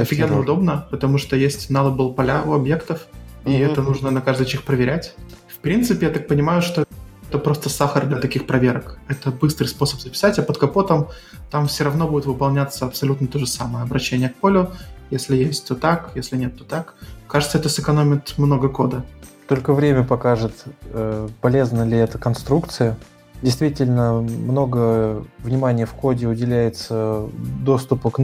Офигенно 0.00 0.40
удобно, 0.40 0.86
потому 0.90 1.18
что 1.18 1.36
есть 1.36 1.70
nullable 1.70 2.14
поля 2.14 2.42
у 2.44 2.52
объектов, 2.52 3.06
и 3.44 3.50
mm-hmm. 3.50 3.72
это 3.72 3.82
нужно 3.82 4.10
на 4.10 4.20
каждый 4.20 4.46
чих 4.46 4.64
проверять. 4.64 5.14
В 5.48 5.58
принципе, 5.58 6.06
я 6.06 6.12
так 6.12 6.28
понимаю, 6.28 6.62
что 6.62 6.84
это 7.28 7.38
просто 7.38 7.68
сахар 7.68 8.06
для 8.06 8.18
таких 8.18 8.46
проверок. 8.46 8.98
Это 9.08 9.30
быстрый 9.30 9.66
способ 9.66 10.00
записать, 10.00 10.38
а 10.38 10.42
под 10.42 10.58
капотом 10.58 11.08
там 11.50 11.66
все 11.66 11.84
равно 11.84 12.06
будет 12.06 12.26
выполняться 12.26 12.84
абсолютно 12.84 13.26
то 13.26 13.38
же 13.38 13.46
самое. 13.46 13.82
Обращение 13.82 14.28
к 14.28 14.36
полю, 14.36 14.70
если 15.10 15.36
есть, 15.36 15.66
то 15.66 15.74
так, 15.74 16.12
если 16.14 16.36
нет, 16.36 16.56
то 16.56 16.64
так. 16.64 16.94
Кажется, 17.26 17.58
это 17.58 17.68
сэкономит 17.68 18.38
много 18.38 18.68
кода. 18.68 19.04
Только 19.48 19.74
время 19.74 20.04
покажет, 20.04 20.52
э, 20.92 21.28
полезна 21.40 21.82
ли 21.82 21.96
эта 21.96 22.18
конструкция. 22.18 22.96
Действительно, 23.42 24.20
много 24.20 25.24
внимания 25.40 25.86
в 25.86 25.92
коде 25.92 26.28
уделяется 26.28 27.26
доступу 27.64 28.10
к, 28.10 28.20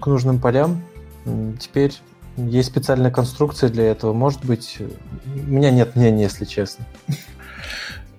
к 0.00 0.06
нужным 0.06 0.40
полям. 0.40 0.82
Теперь 1.58 1.94
есть 2.36 2.68
специальная 2.68 3.10
конструкция 3.10 3.68
для 3.68 3.84
этого. 3.84 4.12
Может 4.12 4.44
быть, 4.44 4.78
у 4.80 5.50
меня 5.50 5.70
нет 5.70 5.96
мнения, 5.96 6.24
если 6.24 6.44
честно. 6.44 6.84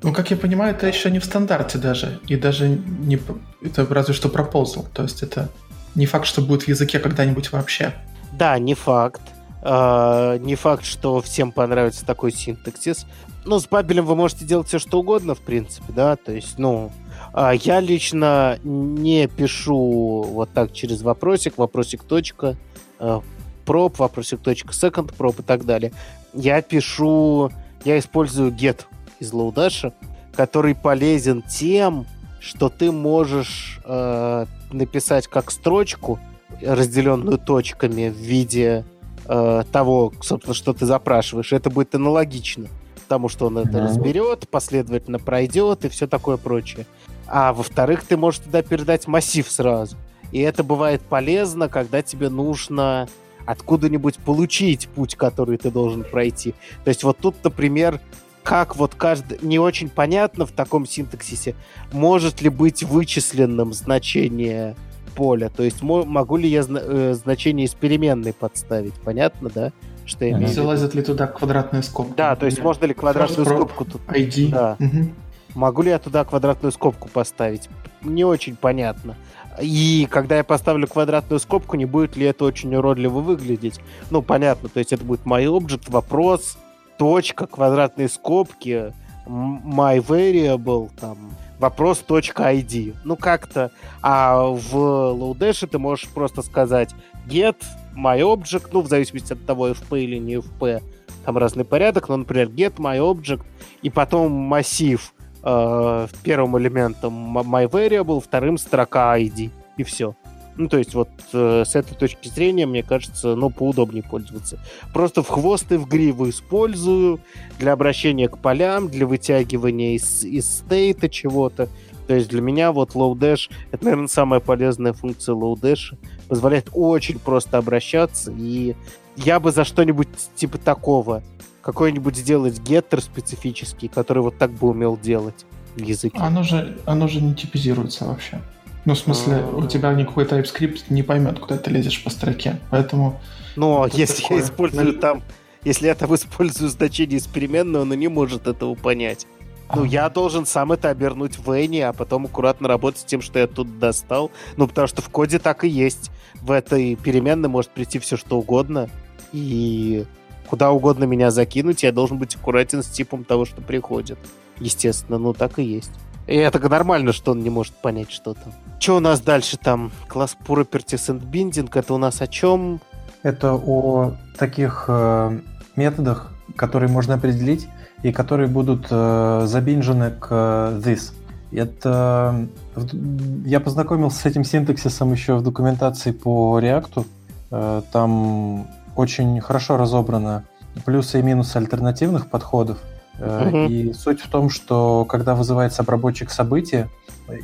Ну, 0.02 0.14
как 0.14 0.32
я 0.32 0.38
понимаю, 0.38 0.76
это 0.76 0.88
еще 0.88 1.10
не 1.10 1.20
в 1.20 1.26
стандарте 1.26 1.78
даже. 1.78 2.20
И 2.28 2.36
даже 2.36 2.68
не... 2.70 3.20
Это 3.62 3.86
разве 3.90 4.14
что 4.14 4.30
proposal. 4.30 4.86
То 4.94 5.04
есть 5.04 5.24
это 5.24 5.50
не 5.96 6.06
факт, 6.06 6.26
что 6.26 6.42
будет 6.42 6.64
в 6.64 6.68
языке 6.68 7.00
когда-нибудь 7.00 7.52
вообще. 7.52 7.94
Да, 8.34 8.58
не 8.60 8.74
факт. 8.74 9.22
Uh, 9.62 10.38
не 10.38 10.54
факт, 10.54 10.86
что 10.86 11.22
всем 11.22 11.52
понравится 11.52 12.06
такой 12.06 12.32
синтаксис. 12.32 13.08
Ну, 13.46 13.60
с 13.60 13.68
бабелем 13.68 14.06
вы 14.06 14.16
можете 14.16 14.46
делать 14.46 14.68
все, 14.68 14.78
что 14.78 15.00
угодно, 15.00 15.34
в 15.34 15.40
принципе, 15.40 15.92
да, 15.92 16.16
то 16.18 16.32
есть, 16.32 16.60
ну, 16.60 16.92
uh, 17.34 17.60
я 17.64 17.80
лично 17.80 18.60
не 18.64 19.26
пишу 19.28 20.22
вот 20.22 20.52
так 20.54 20.72
через 20.72 21.02
вопросик, 21.02 21.58
вопросик 21.58 22.04
точка, 22.04 22.58
uh, 23.06 23.24
проб, 23.66 23.98
вопросик 24.00 24.40
точка, 24.40 24.70
second 24.70 25.14
проб 25.16 25.40
и 25.40 25.44
так 25.44 25.66
далее. 25.66 25.92
Я 26.34 26.62
пишу, 26.62 27.52
я 27.84 28.00
использую 28.00 28.52
get 28.52 28.82
из 29.20 29.34
Lodash, 29.34 29.92
который 30.36 30.76
полезен 30.76 31.42
тем, 31.42 32.06
что 32.40 32.70
ты 32.70 32.92
можешь 32.92 33.80
э, 33.86 34.46
написать 34.72 35.28
как 35.28 35.50
строчку, 35.50 36.20
разделенную 36.62 37.40
точками 37.40 38.10
в 38.10 38.18
виде 38.18 38.86
э, 39.26 39.64
того, 39.72 40.14
собственно, 40.22 40.54
что 40.54 40.74
ты 40.74 40.86
запрашиваешь. 40.86 41.54
Это 41.54 41.70
будет 41.70 41.96
аналогично 41.96 42.68
потому 43.06 43.30
что 43.30 43.46
он 43.48 43.60
это 43.60 43.82
разберет, 43.82 44.50
последовательно 44.50 45.20
пройдет 45.20 45.86
и 45.86 45.90
все 45.90 46.08
такое 46.08 46.38
прочее. 46.38 46.88
А 47.28 47.54
во-вторых, 47.54 48.04
ты 48.04 48.18
можешь 48.18 48.40
туда 48.40 48.64
передать 48.64 49.08
массив 49.08 49.48
сразу. 49.48 49.96
И 50.36 50.40
это 50.40 50.66
бывает 50.66 51.02
полезно, 51.02 51.70
когда 51.70 52.02
тебе 52.02 52.28
нужно 52.28 53.08
откуда-нибудь 53.46 54.18
получить 54.18 54.90
путь, 54.90 55.16
который 55.16 55.58
ты 55.58 55.72
должен 55.72 56.04
пройти. 56.04 56.54
То 56.84 56.90
есть 56.90 57.06
вот 57.06 57.20
тут, 57.20 57.36
например, 57.42 58.02
как 58.44 58.76
вот 58.76 58.96
каждый... 58.96 59.40
Не 59.42 59.60
очень 59.60 59.88
понятно 59.88 60.46
в 60.46 60.52
таком 60.52 60.86
синтаксисе, 60.86 61.56
может 61.94 62.42
ли 62.42 62.50
быть 62.50 62.84
вычисленным 62.84 63.72
значение 63.74 64.76
поля. 65.16 65.48
То 65.48 65.64
есть 65.64 65.82
могу 65.82 66.36
ли 66.36 66.50
я 66.50 66.66
э, 66.68 67.14
значение 67.14 67.66
из 67.66 67.74
переменной 67.74 68.34
подставить? 68.34 68.96
Понятно, 68.96 69.50
да? 69.50 69.72
Что 70.06 70.26
я 70.26 70.32
имею 70.32 70.50
Залазят 70.50 70.96
ли 70.96 71.02
туда 71.02 71.28
квадратные 71.28 71.82
скобки? 71.82 72.14
Да, 72.18 72.36
то 72.36 72.46
есть 72.46 72.62
можно 72.62 72.84
ли 72.84 72.94
квадратную 72.94 73.48
First 73.48 73.56
скобку 73.56 73.86
тут... 73.86 74.02
ID. 74.08 74.50
Да. 74.50 74.76
Угу. 74.82 75.12
Могу 75.56 75.84
ли 75.84 75.92
я 75.92 76.00
туда 76.00 76.26
квадратную 76.26 76.74
скобку 76.74 77.08
поставить? 77.08 77.70
Не 78.04 78.26
очень 78.26 78.58
понятно. 78.58 79.16
И 79.62 80.08
когда 80.10 80.38
я 80.38 80.44
поставлю 80.44 80.88
квадратную 80.88 81.40
скобку, 81.40 81.78
не 81.78 81.86
будет 81.86 82.16
ли 82.16 82.26
это 82.26 82.46
очень 82.46 82.76
уродливо 82.76 83.20
выглядеть? 83.20 83.80
Ну, 84.10 84.22
понятно, 84.22 84.70
то 84.70 84.80
есть 84.80 84.94
это 84.94 85.04
будет 85.04 85.26
мой 85.26 85.48
объект, 85.48 85.90
вопрос, 85.90 86.58
точка, 86.98 87.48
квадратные 87.48 88.10
скобки, 88.10 88.94
my 89.26 90.06
variable, 90.06 90.90
там, 91.00 91.18
вопрос 91.60 92.04
.id. 92.08 92.96
Ну, 93.04 93.16
как-то. 93.16 93.72
А 94.02 94.44
в 94.44 94.76
Lodash 94.76 95.68
ты 95.68 95.80
можешь 95.80 96.08
просто 96.10 96.42
сказать 96.42 96.94
get 97.28 97.56
my 97.96 98.20
object, 98.20 98.70
ну, 98.72 98.82
в 98.82 98.88
зависимости 98.88 99.34
от 99.34 99.46
того, 99.46 99.70
FP 99.70 100.04
или 100.04 100.18
не 100.18 100.36
FP, 100.36 100.84
там 101.26 101.38
разный 101.38 101.66
порядок, 101.66 102.10
но, 102.10 102.18
например, 102.18 102.50
get 102.50 102.76
my 102.76 103.00
object, 103.00 103.42
и 103.82 103.90
потом 103.90 104.32
массив 104.32 105.14
э, 105.46 106.08
первым 106.24 106.58
элементом 106.58 107.38
my 107.38 107.70
variable, 107.70 108.22
вторым 108.22 108.58
строка 108.58 109.18
ID, 109.18 109.52
и 109.78 109.84
все. 109.84 110.16
Ну, 110.58 110.70
то 110.70 110.78
есть 110.78 110.94
вот 110.94 111.10
э, 111.34 111.64
с 111.66 111.76
этой 111.76 111.96
точки 111.96 112.30
зрения, 112.30 112.66
мне 112.66 112.82
кажется, 112.82 113.36
ну, 113.36 113.50
поудобнее 113.50 114.04
пользоваться. 114.04 114.58
Просто 114.94 115.22
в 115.22 115.28
хвост 115.28 115.70
и 115.72 115.76
в 115.76 115.86
гриву 115.86 116.30
использую 116.30 117.20
для 117.60 117.74
обращения 117.74 118.30
к 118.30 118.38
полям, 118.38 118.88
для 118.88 119.06
вытягивания 119.06 119.96
из, 119.96 120.24
из 120.24 120.60
стейта 120.60 121.10
чего-то. 121.10 121.68
То 122.08 122.16
есть 122.16 122.30
для 122.30 122.42
меня 122.42 122.72
вот 122.72 122.92
Lodash, 122.92 123.50
это, 123.72 123.84
наверное, 123.84 124.08
самая 124.08 124.40
полезная 124.40 124.94
функция 124.94 125.36
Lodash. 125.36 125.98
Позволяет 126.30 126.70
очень 126.72 127.20
просто 127.20 127.58
обращаться, 127.58 128.32
и 128.38 128.76
я 129.18 129.40
бы 129.40 129.52
за 129.52 129.66
что-нибудь 129.66 130.08
типа 130.36 130.58
такого, 130.58 131.22
какой-нибудь 131.66 132.16
сделать 132.16 132.60
геттер 132.60 133.02
специфический, 133.02 133.88
который 133.88 134.22
вот 134.22 134.38
так 134.38 134.52
бы 134.52 134.70
умел 134.70 134.98
делать 134.98 135.46
в 135.76 135.82
языке. 135.82 136.18
Оно 136.20 136.44
же, 136.44 136.78
оно 136.86 137.08
же 137.08 137.20
не 137.22 137.34
типизируется 137.34 138.06
вообще. 138.06 138.40
Ну, 138.86 138.94
в 138.94 139.00
смысле, 139.00 139.44
у 139.52 139.64
А. 139.64 139.68
тебя 139.68 139.92
никакой 139.94 140.26
TypeScript 140.26 140.84
не 140.90 141.02
поймет, 141.02 141.40
куда 141.40 141.58
ты 141.58 141.72
лезешь 141.72 142.04
по 142.04 142.12
строке. 142.12 142.60
Поэтому 142.70 143.20
Но 143.56 143.88
Это 143.88 143.98
если 143.98 144.22
такое. 144.22 144.38
я 144.38 144.44
использую 144.44 144.94
там, 145.00 145.24
если 145.64 145.88
я 145.88 145.96
там 145.96 146.14
использую 146.14 146.70
значение 146.70 147.18
из 147.18 147.26
переменной, 147.26 147.80
он 147.82 147.92
и 147.94 147.98
не 147.98 148.10
может 148.10 148.46
этого 148.46 148.76
понять. 148.76 149.26
Ну, 149.74 149.82
А. 149.84 149.88
я 149.88 150.08
должен 150.12 150.46
сам 150.46 150.72
это 150.72 150.90
обернуть 150.92 151.40
в 151.40 151.50
Any, 151.50 151.82
а 151.82 151.94
потом 151.94 152.26
аккуратно 152.26 152.68
работать 152.68 153.02
с 153.02 153.06
тем, 153.06 153.24
что 153.24 153.40
я 153.40 153.48
тут 153.48 153.80
достал. 153.80 154.30
Ну, 154.56 154.68
потому 154.68 154.86
что 154.88 155.02
в 155.02 155.10
коде 155.10 155.40
так 155.40 155.64
и 155.64 155.68
есть. 155.68 156.12
В 156.42 156.52
этой 156.52 156.96
переменной 156.96 157.50
может 157.50 157.72
прийти 157.72 157.98
все, 157.98 158.18
что 158.18 158.38
угодно. 158.38 158.88
И 159.34 160.06
куда 160.50 160.72
угодно 160.72 161.04
меня 161.06 161.32
закинуть, 161.32 161.84
я 161.84 161.92
должен 161.92 162.18
быть 162.18 162.36
аккуратен 162.36 162.84
с 162.84 162.88
типом 162.88 163.24
того, 163.24 163.46
что 163.46 163.62
приходит. 163.62 164.18
Естественно, 164.60 165.18
ну 165.18 165.34
так 165.34 165.60
и 165.60 165.64
есть. 165.64 165.92
И 166.28 166.36
это 166.36 166.60
нормально, 166.70 167.14
что 167.14 167.32
он 167.32 167.44
не 167.44 167.50
может 167.50 167.74
понять 167.76 168.10
что-то. 168.12 168.42
Что 168.80 168.98
у 168.98 169.00
нас 169.00 169.20
дальше 169.20 169.58
там? 169.58 169.92
Класс 170.08 170.36
Properties 170.48 171.10
and 171.14 171.22
Binding, 171.30 171.70
это 171.74 171.94
у 171.94 171.98
нас 171.98 172.22
о 172.22 172.28
чем? 172.28 172.80
Это 173.22 173.54
о 173.54 174.16
таких 174.38 174.86
э, 174.88 175.40
методах, 175.76 176.32
которые 176.56 176.90
можно 176.92 177.16
определить 177.16 177.68
и 178.04 178.12
которые 178.12 178.48
будут 178.48 178.88
э, 178.90 179.44
забинжены 179.46 180.12
к 180.12 180.28
э, 180.32 180.82
this. 180.84 181.12
Это 181.52 182.48
в- 182.76 183.48
я 183.48 183.60
познакомился 183.60 184.20
с 184.20 184.26
этим 184.26 184.44
синтаксисом 184.44 185.12
еще 185.14 185.36
в 185.36 185.44
документации 185.44 186.12
по 186.12 186.60
React. 186.60 187.06
Э, 187.52 187.82
Там 187.92 188.68
очень 188.96 189.40
хорошо 189.42 189.78
разобрано 189.78 190.46
плюсы 190.86 191.20
и 191.20 191.24
минусы 191.24 191.58
альтернативных 191.58 192.30
подходов. 192.30 192.80
Мгм. 193.20 193.68
И 193.68 193.94
суть 193.94 194.20
в 194.20 194.30
том, 194.30 194.50
что 194.50 195.06
когда 195.06 195.36
вызывается 195.36 195.84
обработчик 195.84 196.30
события 196.30 196.90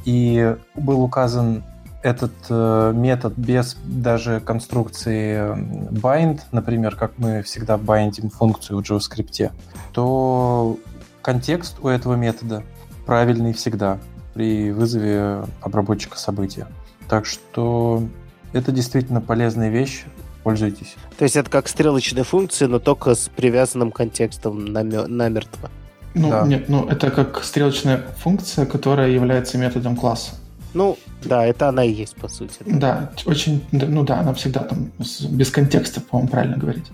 и 0.06 0.56
был 0.76 1.02
указан 1.02 1.64
этот 2.04 2.34
э, 2.50 2.92
метод 2.96 3.34
без 3.38 3.78
даже 3.86 4.40
конструкции 4.40 5.56
bind, 5.92 6.42
например, 6.52 6.96
как 6.96 7.14
мы 7.18 7.42
всегда 7.44 7.78
байдим 7.78 8.30
функцию 8.30 8.80
в 8.80 8.82
JavaScript, 8.82 9.52
то 9.94 10.78
контекст 11.22 11.78
у 11.82 11.88
этого 11.88 12.16
метода 12.16 12.64
правильный 13.06 13.54
всегда 13.54 14.00
при 14.34 14.72
вызове 14.72 15.44
обработчика 15.62 16.18
события. 16.18 16.68
Так 17.08 17.26
что 17.26 18.04
это 18.54 18.72
действительно 18.72 19.22
полезная 19.22 19.70
вещь. 19.70 20.06
Пользуйтесь. 20.44 20.96
То 21.18 21.24
есть 21.24 21.36
это 21.36 21.50
как 21.50 21.68
стрелочная 21.68 22.24
функция, 22.24 22.68
но 22.68 22.80
только 22.80 23.14
с 23.16 23.30
привязанным 23.36 23.92
контекстом 23.92 24.66
намертво. 24.66 25.70
Ну, 26.14 26.30
Да. 26.30 26.46
нет, 26.46 26.68
ну 26.68 26.86
это 26.88 27.12
как 27.12 27.44
стрелочная 27.44 28.04
функция, 28.18 28.66
которая 28.66 29.10
является 29.10 29.58
методом 29.58 29.96
класса. 29.96 30.32
Ну, 30.74 30.98
да, 31.24 31.46
это 31.46 31.68
она 31.70 31.84
и 31.84 31.92
есть, 31.92 32.16
по 32.16 32.28
сути. 32.30 32.56
Да, 32.66 33.12
очень, 33.26 33.64
ну 33.72 34.04
да, 34.04 34.20
она 34.22 34.34
всегда 34.34 34.62
там 34.62 34.92
без 35.30 35.52
контекста, 35.52 36.00
по-моему, 36.02 36.30
правильно 36.30 36.58
говорить. 36.58 36.86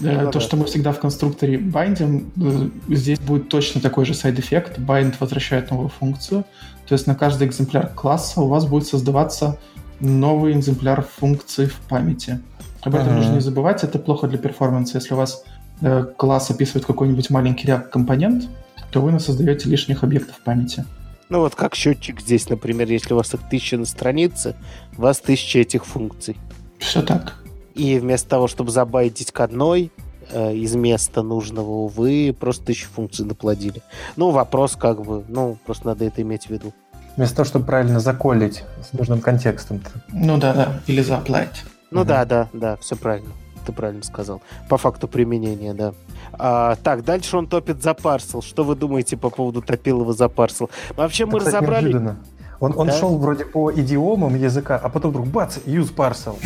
Э, 0.00 0.22
Ну 0.24 0.30
То, 0.32 0.38
да. 0.38 0.40
что 0.40 0.56
мы 0.56 0.64
всегда 0.64 0.92
в 0.92 0.98
конструкторе 0.98 1.58
bind 1.58 2.00
им, 2.00 2.32
э, 2.36 2.94
здесь 2.94 3.20
будет 3.20 3.48
точно 3.48 3.80
такой 3.80 4.04
же 4.04 4.14
side 4.14 4.37
effect. 4.37 4.78
Bind 4.78 5.14
возвращает 5.20 5.70
новую 5.70 5.88
функцию. 5.88 6.44
То 6.88 6.94
есть 6.94 7.06
на 7.06 7.14
каждый 7.14 7.46
экземпляр 7.46 7.86
класса 7.88 8.40
у 8.40 8.48
вас 8.48 8.66
будет 8.66 8.86
создаваться 8.88 9.58
новый 10.00 10.52
экземпляр 10.52 11.06
функции 11.18 11.66
в 11.66 11.76
памяти. 11.88 12.40
Об 12.84 12.94
этом 12.94 13.16
нужно 13.16 13.34
не 13.34 13.40
забывать, 13.40 13.82
это 13.82 13.98
плохо 13.98 14.28
для 14.28 14.38
перформанса. 14.38 14.98
Если 14.98 15.14
у 15.14 15.16
вас 15.16 15.42
э, 15.80 16.04
класс 16.16 16.50
описывает 16.50 16.84
какой-нибудь 16.84 17.30
маленький 17.30 17.66
ряд 17.66 17.88
компонент, 17.88 18.44
то 18.90 19.00
вы 19.00 19.18
создаете 19.18 19.68
лишних 19.68 20.04
объектов 20.04 20.36
в 20.36 20.40
памяти. 20.42 20.84
Ну 21.30 21.40
вот 21.40 21.54
как 21.54 21.74
счетчик 21.74 22.20
здесь, 22.20 22.48
например, 22.50 22.88
если 22.88 23.14
у 23.14 23.16
вас 23.16 23.32
их 23.32 23.40
тысяча 23.48 23.78
на 23.78 23.86
странице, 23.86 24.54
у 24.98 25.02
вас 25.02 25.18
тысяча 25.18 25.60
этих 25.60 25.86
функций. 25.86 26.36
Все 26.78 27.02
так. 27.02 27.34
И 27.74 27.98
вместо 27.98 28.28
того, 28.28 28.46
чтобы 28.46 28.70
забайтить 28.70 29.32
к 29.32 29.40
одной 29.40 29.90
э, 30.30 30.54
из 30.54 30.74
места 30.74 31.22
нужного, 31.22 31.88
вы 31.88 32.36
просто 32.38 32.66
тысячу 32.66 32.88
функций 32.88 33.24
наплодили. 33.24 33.82
Ну, 34.16 34.30
вопрос 34.30 34.76
как 34.76 35.02
бы, 35.02 35.24
ну, 35.28 35.58
просто 35.64 35.86
надо 35.86 36.04
это 36.04 36.20
иметь 36.20 36.46
в 36.46 36.50
виду. 36.50 36.72
Вместо 37.16 37.36
того, 37.36 37.46
чтобы 37.46 37.64
правильно 37.64 37.98
заколить 37.98 38.62
с 38.88 38.92
нужным 38.92 39.20
контекстом. 39.20 39.80
Ну 40.12 40.36
да, 40.36 40.52
да, 40.52 40.80
или 40.86 41.00
заплатить. 41.00 41.64
Ну 41.94 42.00
Мгм. 42.00 42.08
да, 42.08 42.24
да, 42.24 42.48
да, 42.52 42.76
все 42.78 42.96
правильно. 42.96 43.30
Ты 43.64 43.72
правильно 43.72 44.02
сказал. 44.02 44.42
По 44.68 44.76
факту 44.76 45.08
применения, 45.08 45.72
да. 45.72 45.94
А, 46.32 46.76
так, 46.82 47.02
дальше 47.04 47.36
он 47.38 47.46
топит 47.46 47.82
за 47.82 47.94
парсел. 47.94 48.42
Что 48.42 48.62
вы 48.64 48.74
думаете 48.74 49.16
по 49.16 49.30
поводу 49.30 49.62
Топилова 49.62 50.12
за 50.12 50.28
парсел? 50.28 50.68
Вообще 50.96 51.24
мы 51.24 51.38
Это, 51.38 51.46
кстати, 51.46 51.56
разобрали... 51.56 51.84
неожиданно. 51.84 52.16
Он, 52.60 52.72
он 52.76 52.86
Да? 52.88 52.92
шел 52.92 53.16
вроде 53.18 53.44
по 53.46 53.72
идиомам 53.72 54.34
языка, 54.36 54.76
а 54.82 54.88
потом 54.88 55.12
вдруг 55.12 55.26
бац, 55.28 55.58
use 55.66 55.94
parcel. 55.94 56.36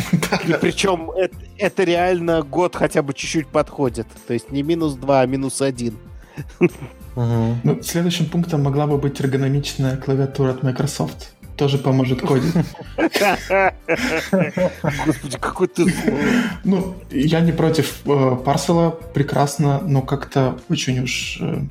И 0.47 0.53
причем 0.61 1.11
это, 1.11 1.35
это 1.57 1.83
реально 1.83 2.41
год 2.41 2.75
хотя 2.75 3.01
бы 3.01 3.13
чуть-чуть 3.13 3.47
подходит. 3.47 4.07
То 4.27 4.33
есть 4.33 4.51
не 4.51 4.63
минус 4.63 4.93
два, 4.95 5.21
а 5.21 5.25
минус 5.25 5.61
один. 5.61 5.97
Ну, 7.15 7.81
следующим 7.83 8.27
пунктом 8.27 8.63
могла 8.63 8.87
бы 8.87 8.97
быть 8.97 9.19
эргономичная 9.19 9.97
клавиатура 9.97 10.51
от 10.51 10.63
Microsoft. 10.63 11.33
Тоже 11.59 11.77
поможет 11.77 12.21
кодить. 12.21 12.53
Господи, 15.05 15.37
какой 15.37 15.67
ты. 15.67 15.93
Ну, 16.63 16.95
я 17.11 17.41
не 17.41 17.51
против 17.51 17.99
э, 18.05 18.37
парсела, 18.45 18.91
прекрасно, 18.91 19.81
но 19.81 20.01
как-то 20.01 20.57
очень 20.69 21.03
уж 21.03 21.37
э, 21.41 21.63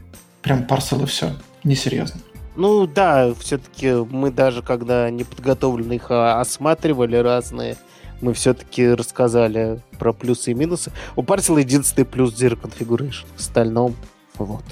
прям 0.42 0.66
парсел 0.66 1.02
и 1.04 1.06
все. 1.06 1.32
Несерьезно. 1.64 2.20
Ну 2.54 2.86
да, 2.86 3.32
все-таки 3.40 3.92
мы 4.10 4.30
даже 4.30 4.60
когда 4.60 5.08
неподготовленно 5.08 5.94
их 5.94 6.10
а, 6.10 6.38
осматривали 6.38 7.16
разные, 7.16 7.78
мы 8.20 8.34
все-таки 8.34 8.88
рассказали 8.88 9.80
про 9.98 10.12
плюсы 10.12 10.50
и 10.50 10.54
минусы. 10.54 10.92
У 11.16 11.22
парсела 11.22 11.58
единственный 11.58 12.04
плюс 12.04 12.34
Zero 12.38 12.60
Configuration. 12.60 13.24
В 13.36 13.40
остальном 13.40 13.96
вот. 14.36 14.64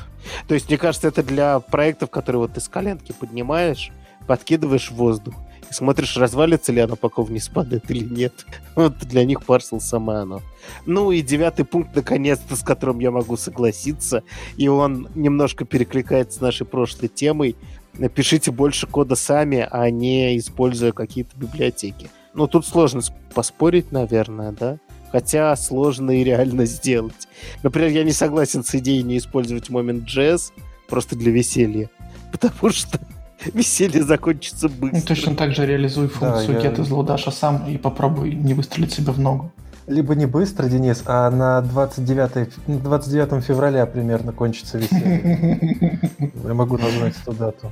То 0.46 0.55
есть, 0.55 0.68
мне 0.68 0.76
кажется, 0.76 1.09
это 1.09 1.22
для 1.22 1.61
проектов, 1.61 2.11
которые 2.11 2.40
вот 2.40 2.52
ты 2.52 2.61
с 2.61 2.68
коленки 2.68 3.12
поднимаешь, 3.12 3.92
подкидываешь 4.26 4.90
в 4.90 4.96
воздух 4.96 5.34
и 5.70 5.74
смотришь, 5.74 6.16
развалится 6.16 6.72
ли 6.72 6.80
оно, 6.80 6.96
пока 6.96 7.22
вниз 7.22 7.48
падает 7.48 7.90
или 7.90 8.04
нет. 8.04 8.46
Вот 8.74 8.98
для 8.98 9.24
них 9.24 9.44
парсел 9.44 9.80
самое 9.80 10.20
оно. 10.20 10.42
Ну 10.84 11.10
и 11.10 11.22
девятый 11.22 11.64
пункт, 11.64 11.94
наконец-то, 11.94 12.56
с 12.56 12.62
которым 12.62 13.00
я 13.00 13.10
могу 13.10 13.36
согласиться, 13.36 14.22
и 14.56 14.68
он 14.68 15.08
немножко 15.14 15.64
перекликается 15.64 16.38
с 16.38 16.40
нашей 16.40 16.66
прошлой 16.66 17.08
темой. 17.08 17.56
Напишите 17.94 18.51
больше 18.51 18.86
кода 18.86 19.16
сами, 19.16 19.66
а 19.70 19.88
не 19.90 20.38
используя 20.38 20.92
какие-то 20.92 21.36
библиотеки. 21.36 22.11
Ну, 22.34 22.46
тут 22.46 22.66
сложно 22.66 23.01
поспорить, 23.34 23.92
наверное, 23.92 24.53
да? 24.53 24.78
Хотя 25.11 25.57
сложно 25.57 26.11
и 26.11 26.24
реально 26.24 26.64
сделать. 26.66 27.28
Например, 27.62 27.90
я 27.90 28.05
не 28.05 28.12
согласен 28.12 28.62
с 28.62 28.74
идеей 28.74 29.03
не 29.03 29.16
использовать 29.18 29.70
Moment.js 29.70 30.53
просто 30.88 31.16
для 31.16 31.32
веселья. 31.32 31.90
Потому 32.32 32.70
что 32.70 33.01
веселье 33.55 34.03
закончится 34.03 34.68
Ну, 34.68 34.74
быстро. 34.91 35.01
точно 35.14 35.34
так 35.37 35.53
же 35.55 35.66
реализуй 35.66 36.09
функцию 36.09 36.61
я- 36.61 36.70
get 36.70 36.80
из 36.80 36.91
лоудаша 36.91 37.30
сам 37.30 37.66
и 37.68 37.76
попробуй 37.78 38.34
не 38.34 38.55
выстрелить 38.55 38.93
себе 38.93 39.12
в 39.12 39.18
ногу. 39.20 39.53
Либо 39.87 40.16
не 40.16 40.26
быстро, 40.26 40.66
Денис, 40.66 41.05
а 41.07 41.30
на 41.30 41.61
29, 41.61 42.66
на 42.66 42.78
29 42.80 43.45
февраля 43.45 43.87
примерно 43.87 44.32
кончится 44.32 44.78
веселье. 44.78 46.01
Я 46.45 46.55
могу 46.55 46.76
назвать 46.76 47.14
эту 47.22 47.32
дату. 47.32 47.70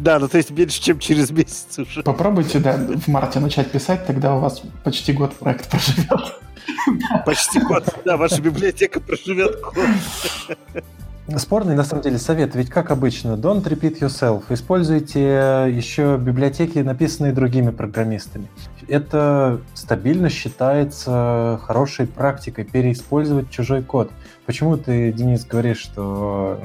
Да, 0.00 0.18
ну 0.18 0.26
то 0.26 0.36
есть 0.36 0.50
меньше, 0.50 0.82
чем 0.82 0.98
через 0.98 1.30
месяц 1.30 1.78
уже. 1.78 2.02
Попробуйте, 2.02 2.58
да, 2.58 2.76
в 2.76 3.06
марте 3.06 3.38
начать 3.38 3.70
писать, 3.70 4.04
тогда 4.04 4.34
у 4.34 4.40
вас 4.40 4.62
почти 4.82 5.12
год 5.12 5.32
проект 5.36 5.70
проживет. 5.70 6.40
Почти 7.24 7.60
год. 7.60 7.84
Да, 8.04 8.16
ваша 8.16 8.42
библиотека 8.42 8.98
проживет 8.98 9.60
год. 9.60 9.76
Спорный, 11.36 11.74
на 11.74 11.84
самом 11.84 12.02
деле, 12.02 12.18
совет. 12.18 12.54
Ведь 12.54 12.70
как 12.70 12.90
обычно, 12.90 13.32
don't 13.32 13.62
repeat 13.62 14.00
yourself. 14.00 14.44
Используйте 14.50 15.20
еще 15.70 16.16
библиотеки, 16.16 16.78
написанные 16.78 17.32
другими 17.32 17.70
программистами. 17.70 18.48
Это 18.88 19.60
стабильно 19.74 20.28
считается 20.28 21.58
хорошей 21.62 22.06
практикой 22.06 22.64
переиспользовать 22.64 23.50
чужой 23.50 23.82
код. 23.82 24.10
Почему 24.46 24.76
ты, 24.76 25.12
Денис, 25.12 25.44
говоришь, 25.44 25.78
что 25.78 26.60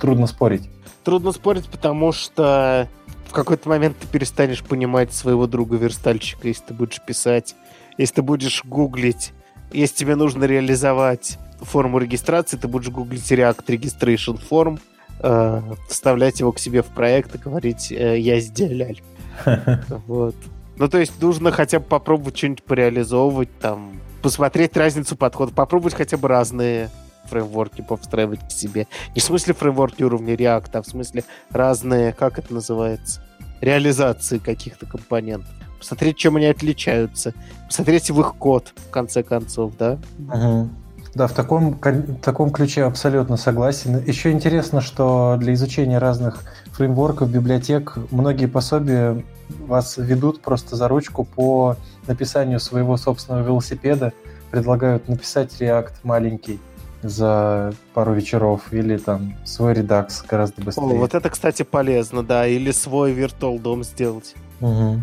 трудно 0.00 0.26
спорить? 0.26 0.70
Трудно 1.02 1.32
спорить, 1.32 1.66
потому 1.68 2.12
что 2.12 2.88
в 3.26 3.32
какой-то 3.32 3.68
момент 3.68 3.96
ты 3.98 4.06
перестанешь 4.06 4.62
понимать 4.62 5.12
своего 5.12 5.46
друга-верстальщика, 5.46 6.48
если 6.48 6.64
ты 6.66 6.74
будешь 6.74 7.00
писать, 7.04 7.56
если 7.98 8.16
ты 8.16 8.22
будешь 8.22 8.64
гуглить, 8.64 9.32
если 9.72 9.96
тебе 9.96 10.16
нужно 10.16 10.44
реализовать 10.44 11.38
форму 11.60 11.98
регистрации, 11.98 12.56
ты 12.56 12.68
будешь 12.68 12.88
гуглить 12.88 13.30
React 13.30 13.64
Registration 13.66 14.40
Form, 14.48 14.80
э, 15.20 15.62
вставлять 15.88 16.40
его 16.40 16.52
к 16.52 16.58
себе 16.58 16.82
в 16.82 16.86
проект 16.86 17.34
и 17.34 17.38
говорить 17.38 17.90
э, 17.90 18.18
«я 18.18 18.40
сделал». 18.40 18.96
Вот. 20.06 20.34
Ну, 20.78 20.88
то 20.88 20.98
есть 20.98 21.20
нужно 21.22 21.50
хотя 21.52 21.78
бы 21.78 21.86
попробовать 21.86 22.36
что-нибудь 22.36 22.62
пореализовывать, 22.64 23.48
там, 23.60 23.98
посмотреть 24.22 24.76
разницу 24.76 25.16
подходов, 25.16 25.54
попробовать 25.54 25.94
хотя 25.94 26.16
бы 26.18 26.28
разные 26.28 26.90
фреймворки 27.26 27.82
повстраивать 27.82 28.46
к 28.46 28.50
себе. 28.50 28.86
Не 29.14 29.20
в 29.20 29.24
смысле 29.24 29.54
фреймворки 29.54 30.02
уровня 30.02 30.34
React, 30.34 30.70
а 30.74 30.82
в 30.82 30.86
смысле 30.86 31.24
разные, 31.50 32.12
как 32.12 32.38
это 32.38 32.52
называется, 32.52 33.22
реализации 33.60 34.38
каких-то 34.38 34.86
компонентов. 34.86 35.48
Посмотреть, 35.78 36.16
чем 36.16 36.36
они 36.36 36.46
отличаются. 36.46 37.34
Посмотреть 37.66 38.10
в 38.10 38.20
их 38.20 38.34
код, 38.36 38.72
в 38.76 38.90
конце 38.90 39.22
концов, 39.22 39.72
да? 39.78 39.98
Угу. 40.18 40.68
Да, 41.14 41.26
в 41.26 41.32
таком, 41.32 41.78
в 41.80 42.20
таком 42.20 42.50
ключе 42.50 42.84
абсолютно 42.84 43.36
согласен. 43.36 44.02
Еще 44.04 44.32
интересно, 44.32 44.80
что 44.82 45.36
для 45.38 45.54
изучения 45.54 45.98
разных 45.98 46.42
фреймворков, 46.72 47.30
библиотек, 47.30 47.96
многие 48.10 48.46
пособия 48.46 49.24
вас 49.66 49.96
ведут 49.96 50.42
просто 50.42 50.76
за 50.76 50.88
ручку 50.88 51.24
по 51.24 51.76
написанию 52.06 52.60
своего 52.60 52.96
собственного 52.98 53.44
велосипеда, 53.44 54.12
предлагают 54.50 55.08
написать 55.08 55.52
React 55.58 55.92
маленький, 56.02 56.60
за 57.02 57.72
пару 57.94 58.14
вечеров, 58.14 58.72
или 58.72 58.96
там 58.96 59.34
свой 59.44 59.74
редакс 59.74 60.22
гораздо 60.22 60.62
быстрее. 60.62 60.84
О, 60.84 60.96
вот 60.96 61.14
это, 61.14 61.30
кстати, 61.30 61.62
полезно, 61.62 62.22
да, 62.22 62.46
или 62.46 62.70
свой 62.70 63.12
виртуал 63.12 63.58
дом 63.58 63.84
сделать. 63.84 64.34
Угу. 64.60 65.00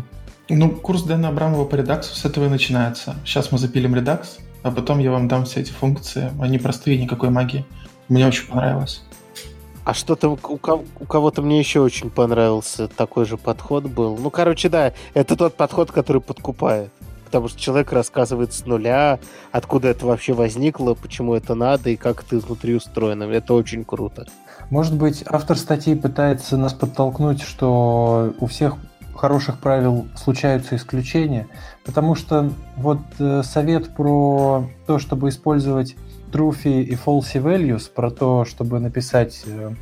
Ну, 0.48 0.70
курс 0.70 1.02
Дэна 1.02 1.28
Абрамова 1.28 1.64
по 1.64 1.74
редаксу 1.74 2.14
с 2.14 2.24
этого 2.26 2.46
и 2.46 2.48
начинается. 2.48 3.16
Сейчас 3.24 3.50
мы 3.50 3.58
запилим 3.58 3.94
редакс, 3.94 4.38
а 4.62 4.70
потом 4.70 4.98
я 4.98 5.10
вам 5.10 5.26
дам 5.26 5.46
все 5.46 5.60
эти 5.60 5.70
функции. 5.70 6.30
Они 6.38 6.58
простые, 6.58 7.00
никакой 7.00 7.30
магии. 7.30 7.64
Мне 8.08 8.26
очень 8.26 8.46
понравилось. 8.46 9.02
А 9.84 9.94
что-то 9.94 10.28
у, 10.28 10.34
у 10.34 11.06
кого-то 11.06 11.40
мне 11.40 11.58
еще 11.58 11.80
очень 11.80 12.10
понравился 12.10 12.88
такой 12.88 13.24
же 13.24 13.38
подход 13.38 13.84
был. 13.84 14.18
Ну, 14.18 14.30
короче, 14.30 14.68
да, 14.68 14.92
это 15.14 15.34
тот 15.36 15.56
подход, 15.56 15.90
который 15.90 16.20
подкупает 16.20 16.90
потому 17.34 17.48
что 17.48 17.60
человек 17.60 17.92
рассказывает 17.92 18.52
с 18.52 18.64
нуля, 18.64 19.18
откуда 19.50 19.88
это 19.88 20.06
вообще 20.06 20.34
возникло, 20.34 20.94
почему 20.94 21.34
это 21.34 21.56
надо 21.56 21.90
и 21.90 21.96
как 21.96 22.22
это 22.22 22.38
изнутри 22.38 22.76
устроено. 22.76 23.24
Это 23.24 23.54
очень 23.54 23.84
круто. 23.84 24.28
Может 24.70 24.94
быть, 24.94 25.24
автор 25.26 25.58
статьи 25.58 25.96
пытается 25.96 26.56
нас 26.56 26.72
подтолкнуть, 26.74 27.42
что 27.42 28.32
у 28.38 28.46
всех 28.46 28.76
хороших 29.16 29.58
правил 29.58 30.06
случаются 30.16 30.76
исключения, 30.76 31.46
потому 31.84 32.14
что 32.14 32.50
вот 32.76 33.00
э, 33.18 33.42
совет 33.42 33.94
про 33.94 34.68
то, 34.86 34.98
чтобы 34.98 35.28
использовать 35.28 35.96
true 36.32 36.56
и 36.64 36.94
false 36.94 37.34
values, 37.34 37.90
про 37.92 38.10
то, 38.10 38.44
чтобы 38.44 38.80
написать, 38.80 39.42
э, 39.46 39.74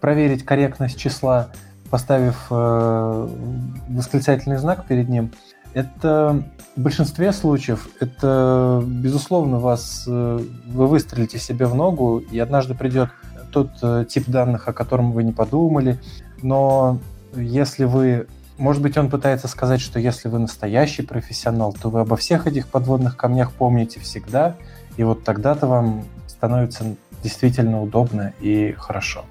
проверить 0.00 0.44
корректность 0.44 0.98
числа, 0.98 1.48
поставив 1.90 2.46
э, 2.50 3.28
восклицательный 3.88 4.56
знак 4.56 4.86
перед 4.86 5.08
ним, 5.08 5.32
это 5.74 6.44
в 6.76 6.80
большинстве 6.80 7.32
случаев 7.32 7.88
это, 8.00 8.82
безусловно, 8.86 9.58
вас, 9.58 10.04
вы 10.06 10.86
выстрелите 10.86 11.38
себе 11.38 11.64
в 11.64 11.74
ногу, 11.74 12.18
и 12.18 12.38
однажды 12.38 12.74
придет 12.74 13.08
тот 13.52 13.70
тип 14.08 14.28
данных, 14.28 14.68
о 14.68 14.74
котором 14.74 15.12
вы 15.12 15.24
не 15.24 15.32
подумали. 15.32 15.98
Но 16.42 16.98
если 17.34 17.84
вы... 17.84 18.26
Может 18.58 18.82
быть, 18.82 18.96
он 18.96 19.10
пытается 19.10 19.48
сказать, 19.48 19.80
что 19.80 19.98
если 19.98 20.28
вы 20.28 20.38
настоящий 20.38 21.02
профессионал, 21.02 21.72
то 21.72 21.90
вы 21.90 22.00
обо 22.00 22.16
всех 22.16 22.46
этих 22.46 22.68
подводных 22.68 23.16
камнях 23.16 23.52
помните 23.52 24.00
всегда, 24.00 24.56
и 24.96 25.04
вот 25.04 25.24
тогда-то 25.24 25.66
вам 25.66 26.04
становится 26.26 26.96
действительно 27.22 27.82
удобно 27.82 28.34
и 28.40 28.72
хорошо. 28.72 29.24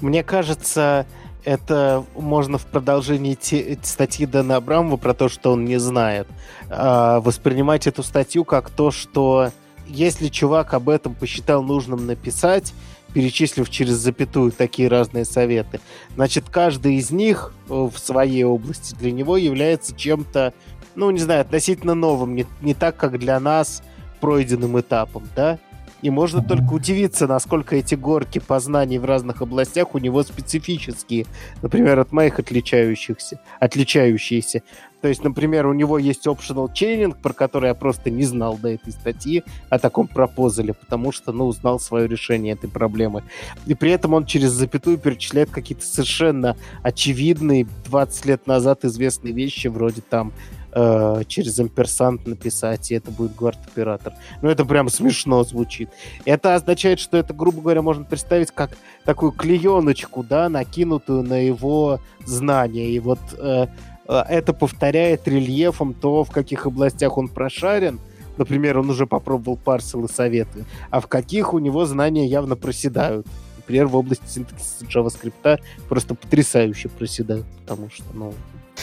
Мне 0.00 0.22
кажется, 0.22 1.06
это 1.44 2.04
можно 2.14 2.58
в 2.58 2.66
продолжении 2.66 3.34
те, 3.34 3.78
статьи 3.82 4.26
Дэна 4.26 4.56
Абрамова 4.56 4.96
про 4.96 5.14
то, 5.14 5.28
что 5.28 5.52
он 5.52 5.64
не 5.64 5.78
знает, 5.78 6.26
э, 6.70 7.20
воспринимать 7.22 7.86
эту 7.86 8.02
статью 8.02 8.44
как 8.44 8.70
то, 8.70 8.90
что 8.90 9.50
если 9.86 10.28
чувак 10.28 10.74
об 10.74 10.88
этом 10.88 11.14
посчитал 11.14 11.62
нужным 11.62 12.06
написать, 12.06 12.72
перечислив 13.14 13.70
через 13.70 13.94
запятую 13.94 14.52
такие 14.52 14.88
разные 14.88 15.24
советы, 15.24 15.80
значит, 16.16 16.50
каждый 16.50 16.96
из 16.96 17.10
них 17.10 17.54
в 17.68 17.96
своей 17.96 18.44
области 18.44 18.94
для 18.96 19.12
него 19.12 19.38
является 19.38 19.96
чем-то, 19.96 20.52
ну, 20.96 21.10
не 21.10 21.20
знаю, 21.20 21.40
относительно 21.40 21.94
новым, 21.94 22.34
не, 22.34 22.44
не 22.60 22.74
так, 22.74 22.96
как 22.96 23.18
для 23.18 23.40
нас 23.40 23.82
пройденным 24.20 24.78
этапом, 24.78 25.26
да? 25.34 25.58
И 26.02 26.10
можно 26.10 26.42
только 26.42 26.74
удивиться, 26.74 27.26
насколько 27.26 27.76
эти 27.76 27.94
горки 27.94 28.38
познаний 28.38 28.98
в 28.98 29.06
разных 29.06 29.40
областях 29.40 29.94
у 29.94 29.98
него 29.98 30.22
специфические. 30.22 31.24
Например, 31.62 31.98
от 31.98 32.12
моих 32.12 32.38
отличающихся, 32.38 33.40
отличающиеся. 33.58 34.62
То 35.04 35.08
есть, 35.08 35.22
например, 35.22 35.66
у 35.66 35.74
него 35.74 35.98
есть 35.98 36.26
optional 36.26 36.72
chaining, 36.72 37.14
про 37.14 37.34
который 37.34 37.66
я 37.66 37.74
просто 37.74 38.08
не 38.08 38.24
знал 38.24 38.56
до 38.56 38.70
этой 38.70 38.90
статьи, 38.90 39.44
о 39.68 39.78
таком 39.78 40.08
пропозале, 40.08 40.72
потому 40.72 41.12
что, 41.12 41.30
ну, 41.30 41.44
узнал 41.44 41.78
свое 41.78 42.08
решение 42.08 42.54
этой 42.54 42.70
проблемы. 42.70 43.22
И 43.66 43.74
при 43.74 43.90
этом 43.90 44.14
он 44.14 44.24
через 44.24 44.52
запятую 44.52 44.96
перечисляет 44.96 45.50
какие-то 45.50 45.84
совершенно 45.84 46.56
очевидные 46.82 47.68
20 47.84 48.24
лет 48.24 48.46
назад 48.46 48.86
известные 48.86 49.34
вещи, 49.34 49.66
вроде 49.66 50.00
там 50.00 50.32
э, 50.72 51.22
через 51.28 51.58
амперсант 51.58 52.26
написать, 52.26 52.90
и 52.90 52.94
это 52.94 53.10
будет 53.10 53.36
гвард-оператор. 53.36 54.14
Ну, 54.40 54.48
это 54.48 54.64
прям 54.64 54.88
смешно 54.88 55.44
звучит. 55.44 55.90
Это 56.24 56.54
означает, 56.54 56.98
что 56.98 57.18
это, 57.18 57.34
грубо 57.34 57.60
говоря, 57.60 57.82
можно 57.82 58.04
представить 58.04 58.52
как 58.52 58.70
такую 59.04 59.32
клееночку, 59.32 60.22
да, 60.22 60.48
накинутую 60.48 61.24
на 61.24 61.44
его 61.44 62.00
знания. 62.24 62.88
И 62.88 63.00
вот 63.00 63.20
э, 63.36 63.66
это 64.06 64.52
повторяет 64.52 65.26
рельефом 65.26 65.94
то, 65.94 66.24
в 66.24 66.30
каких 66.30 66.66
областях 66.66 67.16
он 67.18 67.28
прошарен, 67.28 68.00
Например, 68.36 68.78
он 68.78 68.90
уже 68.90 69.06
попробовал 69.06 69.56
парсел 69.56 70.04
и 70.04 70.12
советы, 70.12 70.64
а 70.90 71.00
в 71.00 71.06
каких 71.06 71.54
у 71.54 71.58
него 71.58 71.86
знания 71.86 72.26
явно 72.26 72.56
проседают. 72.56 73.26
Например, 73.56 73.86
в 73.86 73.96
области 73.96 74.26
синтаксиса 74.26 74.84
JavaScript 74.84 75.60
просто 75.88 76.14
потрясающе 76.14 76.88
проседают, 76.88 77.46
потому 77.60 77.90
что, 77.90 78.04
ну... 78.12 78.34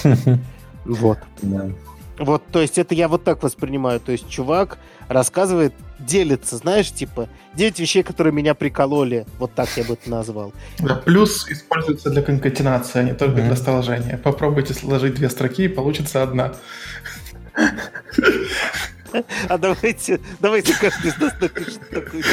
Вот. 0.84 1.20
Вот, 2.22 2.44
то 2.52 2.62
есть 2.62 2.78
это 2.78 2.94
я 2.94 3.08
вот 3.08 3.24
так 3.24 3.42
воспринимаю. 3.42 4.00
То 4.00 4.12
есть 4.12 4.30
чувак 4.30 4.78
рассказывает, 5.08 5.74
делится, 5.98 6.56
знаешь, 6.56 6.92
типа, 6.92 7.28
9 7.56 7.80
вещей, 7.80 8.04
которые 8.04 8.32
меня 8.32 8.54
прикололи. 8.54 9.26
Вот 9.40 9.56
так 9.56 9.70
я 9.76 9.84
бы 9.84 9.94
это 9.94 10.08
назвал. 10.10 10.54
Да, 10.78 10.96
плюс 10.96 11.50
используется 11.50 12.12
для 12.12 12.22
конкатенации, 12.22 13.00
а 13.00 13.04
не 13.04 13.14
только 13.14 13.40
mm-hmm. 13.40 13.48
для 13.48 13.56
сложения. 13.56 14.18
Попробуйте 14.24 14.76
сложить 14.76 15.16
две 15.16 15.32
строки, 15.32 15.64
и 15.64 15.68
получится 15.68 16.22
одна. 16.22 16.54
А 19.50 19.58
давайте, 19.58 20.22
давайте 20.40 20.74
каждый 20.80 21.10
из 21.10 21.18
нас 21.18 21.34
напишет 21.42 21.82
такую 21.90 22.24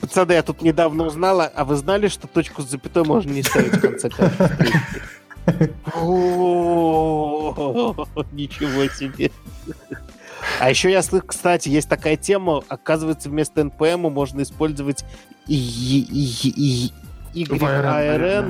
Пацаны, 0.00 0.32
я 0.32 0.42
тут 0.42 0.62
недавно 0.62 1.04
узнала, 1.04 1.44
а 1.46 1.64
вы 1.64 1.76
знали, 1.76 2.08
что 2.08 2.26
точку 2.26 2.60
с 2.60 2.68
запятой 2.68 3.04
можно 3.04 3.30
не 3.30 3.44
ставить 3.44 3.72
в 3.76 3.80
конце 3.80 4.10
каждой 4.10 4.48
Ничего 8.32 8.86
себе. 8.88 9.30
А 10.58 10.70
еще 10.70 10.90
я 10.90 11.02
слышу, 11.02 11.26
кстати, 11.26 11.68
есть 11.68 11.88
такая 11.88 12.16
тема, 12.16 12.62
оказывается, 12.68 13.28
вместо 13.28 13.60
NPM 13.60 14.10
можно 14.10 14.42
использовать 14.42 15.04
YARN, 15.46 16.94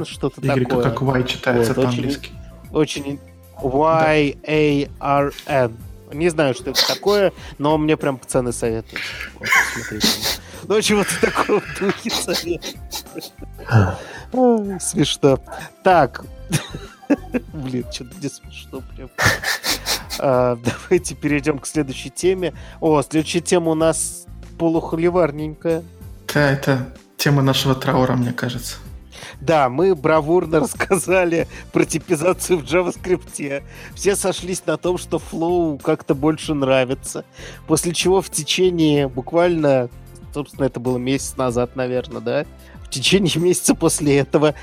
что-то 0.06 0.40
такое. 0.40 0.82
как 0.82 1.02
Y 1.02 1.24
читается 1.24 1.74
по-английски. 1.74 2.30
Очень 2.70 3.20
Y-A-R-N. 3.62 4.86
Не 6.12 6.28
знаю, 6.28 6.54
что 6.54 6.70
это 6.70 6.86
такое, 6.86 7.32
но 7.58 7.78
мне 7.78 7.96
прям 7.96 8.18
пацаны 8.18 8.52
советуют. 8.52 9.00
Ну, 10.64 10.80
чего-то 10.80 11.20
такого 11.20 11.60
в 11.60 11.80
духе 11.80 12.10
советуют. 12.10 12.76
Смешно. 14.82 15.38
Так, 15.82 16.24
Блин, 17.52 17.84
что-то 17.90 18.14
не 18.20 18.28
смешно 18.28 18.82
прям. 18.94 19.10
А, 20.18 20.56
давайте 20.56 21.14
перейдем 21.14 21.58
к 21.58 21.66
следующей 21.66 22.10
теме. 22.10 22.54
О, 22.80 23.02
следующая 23.02 23.40
тема 23.40 23.70
у 23.72 23.74
нас 23.74 24.26
полухоливарненькая. 24.58 25.82
Да, 26.32 26.50
это 26.50 26.94
тема 27.16 27.42
нашего 27.42 27.74
траура, 27.74 28.14
мне 28.14 28.32
кажется. 28.32 28.76
Да, 29.40 29.68
мы 29.68 29.94
бравурно 29.94 30.60
рассказали 30.60 31.48
про 31.72 31.84
типизацию 31.84 32.58
в 32.58 32.62
JavaScript. 32.62 33.62
Все 33.94 34.16
сошлись 34.16 34.64
на 34.66 34.76
том, 34.76 34.98
что 34.98 35.18
Flow 35.18 35.80
как-то 35.82 36.14
больше 36.14 36.54
нравится. 36.54 37.24
После 37.66 37.92
чего 37.92 38.20
в 38.20 38.30
течение 38.30 39.08
буквально, 39.08 39.88
собственно, 40.32 40.66
это 40.66 40.80
было 40.80 40.98
месяц 40.98 41.36
назад, 41.36 41.76
наверное, 41.76 42.20
да, 42.20 42.46
течение 42.92 43.32
месяца 43.36 43.74
после 43.74 44.18
этого 44.18 44.54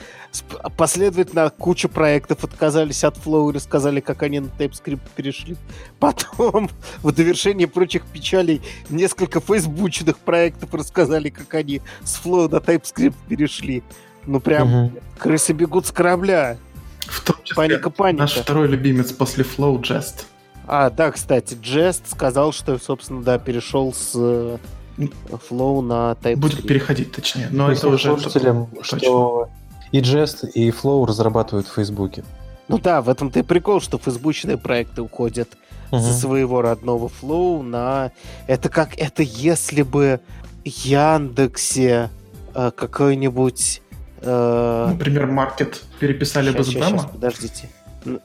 последовательно 0.77 1.49
куча 1.49 1.88
проектов 1.88 2.43
отказались 2.43 3.03
от 3.03 3.17
Flow 3.17 3.49
и 3.49 3.55
рассказали, 3.55 3.99
как 3.99 4.23
они 4.23 4.39
на 4.39 4.47
TypeScript 4.47 5.01
перешли. 5.15 5.57
Потом, 5.99 6.69
в 7.01 7.11
довершение 7.11 7.67
прочих 7.67 8.05
печалей, 8.05 8.61
несколько 8.89 9.41
фейсбучных 9.41 10.17
проектов 10.19 10.73
рассказали, 10.73 11.30
как 11.30 11.53
они 11.55 11.82
с 12.03 12.21
Flow 12.23 12.49
на 12.49 12.57
TypeScript 12.57 13.15
перешли. 13.27 13.84
Ну 14.25 14.39
прям 14.39 14.73
угу. 14.73 14.99
крысы 15.17 15.53
бегут 15.53 15.88
с 15.88 15.91
корабля. 15.91 16.57
В 17.07 17.21
том 17.21 17.38
числе 17.43 17.55
паника, 17.55 17.89
паника. 17.89 18.21
наш 18.21 18.34
второй 18.36 18.67
любимец 18.67 19.11
после 19.11 19.43
Flow 19.43 19.82
Jest. 19.82 20.25
А, 20.71 20.91
да, 20.91 21.11
кстати, 21.11 21.55
Jest 21.55 22.01
сказал, 22.11 22.53
что, 22.53 22.77
собственно, 22.77 23.23
да, 23.23 23.39
перешел 23.39 23.91
с 23.91 24.11
э, 24.13 24.57
Flow 25.50 25.82
на 25.82 26.16
TypeScript. 26.22 26.36
Будет 26.36 26.68
переходить, 26.68 27.12
точнее. 27.12 27.47
Но 27.52 27.72
это 27.72 27.88
уже 27.88 28.10
слушателям, 28.10 28.70
что 28.82 29.50
и 29.91 30.00
Jest, 30.00 30.50
и 30.50 30.70
Flow 30.70 31.06
разрабатывают 31.06 31.68
в 31.68 31.74
Фейсбуке. 31.74 32.24
Ну 32.68 32.78
да, 32.78 33.02
в 33.02 33.10
этом-то 33.10 33.39
и 33.39 33.43
прикол, 33.43 33.82
что 33.82 33.97
фейсбучные 33.97 34.58
проекты 34.58 35.02
уходят 35.02 35.50
угу. 35.89 36.02
со 36.02 36.14
своего 36.14 36.62
родного 36.62 37.10
Flow 37.10 37.64
на... 37.64 38.12
Это 38.45 38.70
как... 38.70 38.95
Это 39.00 39.24
если 39.24 39.82
бы 39.82 40.20
Яндексе 40.64 42.12
э, 42.54 42.72
какой-нибудь 42.76 43.82
Э, 44.22 44.88
Например, 44.89 45.28
маркет 45.28 45.82
переписали 46.00 46.52
бы 46.52 46.64
с 46.64 46.74
Бэма? 46.74 47.04
Подождите. 47.04 47.70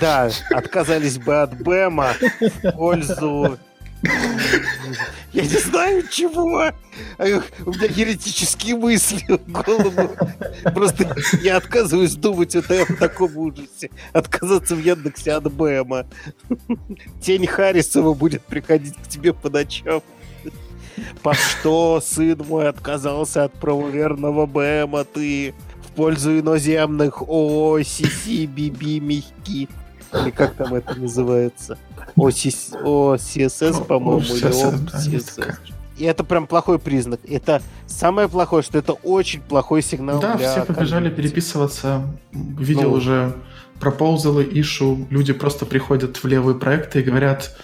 Да, 0.00 0.30
отказались 0.54 1.18
бы 1.18 1.42
от 1.42 1.60
Бэма 1.62 2.12
в 2.40 2.72
пользу... 2.72 3.58
Я 5.32 5.42
не 5.42 5.58
знаю 5.58 6.08
чего. 6.08 6.72
У 7.18 7.70
меня 7.70 7.86
еретические 7.86 8.76
мысли 8.76 9.24
в 9.28 9.52
голову. 9.52 10.10
Просто 10.74 11.16
я 11.42 11.56
отказываюсь 11.56 12.14
думать 12.14 12.54
в 12.54 12.96
таком 12.96 13.36
ужасе. 13.36 13.90
Отказаться 14.12 14.74
в 14.74 14.80
Яндексе 14.80 15.32
от 15.32 15.52
Бэма. 15.52 16.06
Тень 17.20 17.46
Харрисова 17.46 18.14
будет 18.14 18.42
приходить 18.42 18.96
к 18.96 19.08
тебе 19.08 19.32
по 19.32 19.48
ночам. 19.50 20.02
По 21.22 21.34
что 21.34 22.00
сын 22.04 22.38
мой 22.48 22.68
отказался 22.68 23.44
от 23.44 23.52
правоверного 23.54 24.46
БМа 24.46 25.04
ты 25.04 25.54
в 25.84 25.92
пользу 25.92 26.38
иноземных 26.38 27.22
ООО, 27.22 27.82
ССИ, 27.82 28.46
мягки? 28.46 29.68
Или 30.12 30.30
как 30.30 30.54
там 30.56 30.74
это 30.74 30.94
называется? 30.96 31.78
О, 32.82 33.16
ССС, 33.16 33.80
по-моему, 33.86 34.20
или 34.20 34.46
ОСС. 34.46 35.38
И 35.98 36.04
это 36.04 36.24
прям 36.24 36.46
плохой 36.46 36.78
признак. 36.78 37.20
Это 37.28 37.60
самое 37.86 38.28
плохое, 38.28 38.62
что 38.62 38.78
это 38.78 38.94
очень 38.94 39.42
плохой 39.42 39.82
сигнал 39.82 40.18
Да, 40.18 40.36
для 40.36 40.50
все 40.50 40.64
побежали 40.64 41.10
переписываться. 41.10 42.02
Видел 42.32 42.90
ну, 42.90 42.96
уже 42.96 43.34
пропозалы, 43.80 44.48
ишу. 44.50 45.06
Люди 45.10 45.34
просто 45.34 45.66
приходят 45.66 46.16
в 46.16 46.26
левые 46.26 46.58
проекты 46.58 47.00
и 47.00 47.02
говорят, 47.02 47.54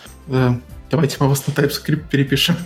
Давайте 0.90 1.16
мы 1.20 1.28
вас 1.28 1.46
на 1.46 1.52
TypeScript 1.52 2.08
перепишем. 2.08 2.56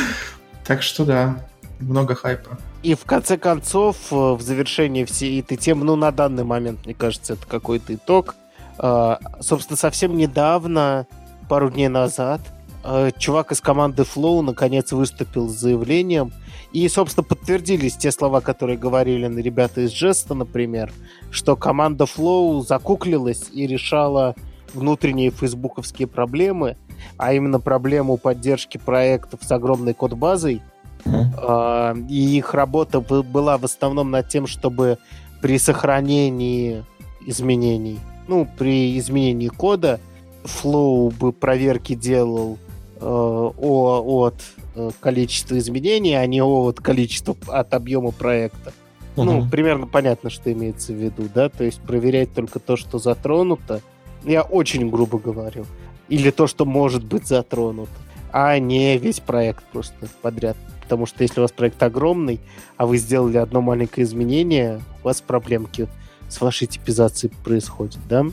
так 0.64 0.82
что 0.82 1.04
да, 1.04 1.46
много 1.78 2.14
хайпа. 2.14 2.58
И 2.82 2.94
в 2.94 3.04
конце 3.04 3.38
концов, 3.38 3.96
э, 4.10 4.14
в 4.14 4.40
завершении 4.40 5.04
всей 5.04 5.40
этой 5.40 5.56
темы, 5.56 5.84
ну, 5.84 5.96
на 5.96 6.10
данный 6.10 6.44
момент, 6.44 6.84
мне 6.84 6.94
кажется, 6.94 7.34
это 7.34 7.46
какой-то 7.46 7.94
итог. 7.94 8.34
Э, 8.78 9.16
собственно, 9.40 9.76
совсем 9.76 10.16
недавно, 10.16 11.06
пару 11.50 11.68
дней 11.68 11.88
назад, 11.88 12.40
э, 12.84 13.10
чувак 13.18 13.50
из 13.50 13.60
команды 13.60 14.04
Flow 14.04 14.40
наконец 14.40 14.92
выступил 14.92 15.48
с 15.48 15.58
заявлением. 15.58 16.32
И, 16.70 16.88
собственно, 16.88 17.24
подтвердились 17.24 17.96
те 17.96 18.12
слова, 18.12 18.40
которые 18.40 18.78
говорили 18.78 19.26
на 19.26 19.40
ребята 19.40 19.80
из 19.80 19.90
Jesta, 19.90 20.34
например, 20.34 20.92
что 21.32 21.56
команда 21.56 22.04
Flow 22.04 22.64
закуклилась 22.64 23.48
и 23.52 23.66
решала 23.66 24.36
внутренние 24.74 25.32
фейсбуковские 25.32 26.06
проблемы, 26.06 26.76
а 27.16 27.32
именно 27.32 27.58
проблему 27.58 28.16
поддержки 28.16 28.78
проектов 28.78 29.40
с 29.42 29.50
огромной 29.50 29.94
код-базой. 29.94 30.62
Mm-hmm. 31.04 32.06
И 32.08 32.36
их 32.36 32.54
работа 32.54 33.00
была 33.00 33.58
в 33.58 33.64
основном 33.64 34.12
над 34.12 34.28
тем, 34.28 34.46
чтобы 34.46 34.98
при 35.42 35.58
сохранении 35.58 36.84
изменений, 37.26 37.98
ну, 38.28 38.46
при 38.56 38.96
изменении 38.96 39.48
кода, 39.48 39.98
Flow 40.44 41.12
бы 41.14 41.32
проверки 41.32 41.94
делал 41.94 42.58
э, 42.96 43.04
о, 43.04 44.02
от 44.04 44.34
э, 44.74 44.90
количества 45.00 45.58
изменений, 45.58 46.14
а 46.14 46.26
не 46.26 46.42
от 46.42 46.80
количества 46.80 47.36
от 47.48 47.74
объема 47.74 48.10
проекта. 48.10 48.72
Uh-huh. 49.16 49.24
Ну, 49.24 49.48
примерно 49.48 49.86
понятно, 49.86 50.30
что 50.30 50.52
имеется 50.52 50.92
в 50.92 50.96
виду, 50.96 51.28
да, 51.34 51.48
то 51.48 51.64
есть 51.64 51.80
проверять 51.80 52.32
только 52.32 52.58
то, 52.58 52.76
что 52.76 52.98
затронуто, 52.98 53.80
я 54.24 54.42
очень 54.42 54.88
грубо 54.88 55.18
говорю. 55.18 55.66
Или 56.08 56.30
то, 56.30 56.46
что 56.46 56.64
может 56.64 57.04
быть 57.04 57.26
затронуто. 57.26 57.92
А 58.32 58.58
не 58.58 58.96
весь 58.98 59.20
проект 59.20 59.64
просто 59.64 60.08
подряд. 60.22 60.56
Потому 60.82 61.06
что 61.06 61.22
если 61.22 61.40
у 61.40 61.42
вас 61.42 61.52
проект 61.52 61.82
огромный, 61.82 62.40
а 62.76 62.86
вы 62.86 62.98
сделали 62.98 63.36
одно 63.36 63.60
маленькое 63.60 64.04
изменение, 64.04 64.80
у 65.02 65.06
вас 65.06 65.20
проблемки 65.20 65.88
с 66.28 66.40
вашей 66.40 66.66
типизацией 66.66 67.32
происходят, 67.44 68.00
да? 68.08 68.26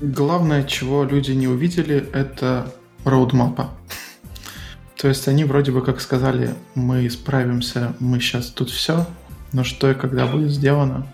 Главное, 0.00 0.64
чего 0.64 1.04
люди 1.04 1.32
не 1.32 1.46
увидели, 1.46 2.08
это 2.12 2.72
роудмапа. 3.04 3.70
То 4.96 5.08
есть 5.08 5.28
они 5.28 5.44
вроде 5.44 5.70
бы 5.70 5.82
как 5.82 6.00
сказали, 6.00 6.54
мы 6.74 7.08
справимся, 7.10 7.94
мы 8.00 8.20
сейчас 8.20 8.46
тут 8.46 8.70
все, 8.70 9.06
но 9.52 9.62
что 9.62 9.90
и 9.90 9.94
когда 9.94 10.26
будет 10.26 10.50
сделано, 10.50 11.06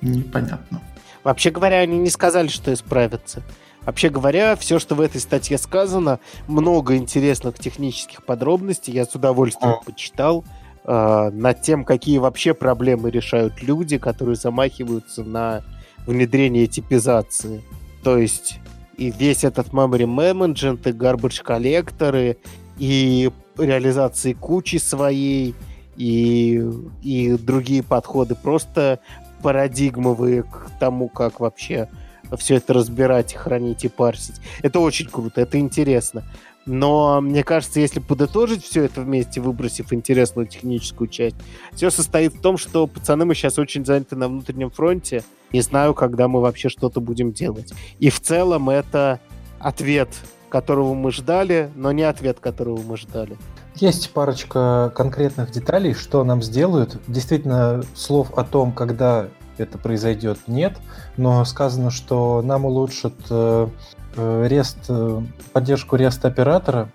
непонятно. 0.00 0.80
Вообще 1.24 1.50
говоря, 1.50 1.78
они 1.78 1.98
не 1.98 2.10
сказали, 2.10 2.48
что 2.48 2.72
исправятся. 2.72 3.42
Вообще 3.86 4.10
говоря, 4.10 4.56
все, 4.56 4.78
что 4.78 4.94
в 4.94 5.00
этой 5.00 5.20
статье 5.20 5.58
сказано, 5.58 6.20
много 6.46 6.96
интересных 6.96 7.58
технических 7.58 8.24
подробностей, 8.24 8.92
я 8.92 9.04
с 9.04 9.14
удовольствием 9.14 9.76
почитал, 9.84 10.44
э, 10.84 11.30
над 11.32 11.62
тем, 11.62 11.84
какие 11.84 12.18
вообще 12.18 12.54
проблемы 12.54 13.10
решают 13.10 13.62
люди, 13.62 13.98
которые 13.98 14.36
замахиваются 14.36 15.22
на 15.22 15.62
внедрение 16.06 16.66
типизации. 16.66 17.62
То 18.04 18.18
есть 18.18 18.60
и 18.96 19.10
весь 19.10 19.44
этот 19.44 19.68
memory 19.68 20.04
management, 20.04 20.88
и 20.88 20.92
garbage 20.92 21.42
коллекторы, 21.42 22.36
и 22.78 23.30
реализации 23.58 24.34
кучи 24.34 24.76
своей, 24.76 25.54
и, 25.96 26.62
и 27.02 27.32
другие 27.32 27.82
подходы. 27.82 28.34
Просто 28.34 29.00
парадигмовые 29.42 30.42
к 30.42 30.70
тому, 30.78 31.08
как 31.08 31.40
вообще 31.40 31.88
все 32.36 32.56
это 32.56 32.74
разбирать, 32.74 33.34
хранить 33.34 33.84
и 33.84 33.88
парсить. 33.88 34.36
Это 34.62 34.80
очень 34.80 35.06
круто, 35.06 35.40
это 35.40 35.58
интересно. 35.58 36.24
Но 36.66 37.20
мне 37.20 37.44
кажется, 37.44 37.80
если 37.80 38.00
подытожить 38.00 38.64
все 38.64 38.84
это 38.84 39.02
вместе, 39.02 39.40
выбросив 39.40 39.92
интересную 39.92 40.46
техническую 40.46 41.08
часть, 41.08 41.36
все 41.72 41.90
состоит 41.90 42.34
в 42.34 42.40
том, 42.40 42.56
что 42.56 42.86
пацаны 42.86 43.24
мы 43.24 43.34
сейчас 43.34 43.58
очень 43.58 43.84
заняты 43.84 44.16
на 44.16 44.28
внутреннем 44.28 44.70
фронте. 44.70 45.22
Не 45.52 45.60
знаю, 45.60 45.94
когда 45.94 46.26
мы 46.26 46.40
вообще 46.40 46.68
что-то 46.68 47.00
будем 47.00 47.32
делать. 47.32 47.72
И 47.98 48.10
в 48.10 48.20
целом 48.20 48.70
это 48.70 49.20
ответ, 49.58 50.08
которого 50.48 50.94
мы 50.94 51.12
ждали, 51.12 51.70
но 51.74 51.92
не 51.92 52.02
ответ, 52.02 52.40
которого 52.40 52.80
мы 52.80 52.96
ждали. 52.96 53.36
Есть 53.76 54.12
парочка 54.12 54.92
конкретных 54.94 55.50
деталей, 55.50 55.94
что 55.94 56.22
нам 56.22 56.42
сделают. 56.42 57.00
Действительно, 57.08 57.82
слов 57.94 58.32
о 58.38 58.44
том, 58.44 58.72
когда 58.72 59.28
это 59.58 59.78
произойдет, 59.78 60.38
нет. 60.46 60.78
Но 61.16 61.44
сказано, 61.44 61.90
что 61.90 62.40
нам 62.42 62.64
улучшат 62.64 63.14
э, 63.30 63.68
REST, 64.16 64.76
э, 64.88 65.22
поддержку 65.52 65.96
REST 65.96 66.26
оператора, 66.26 66.90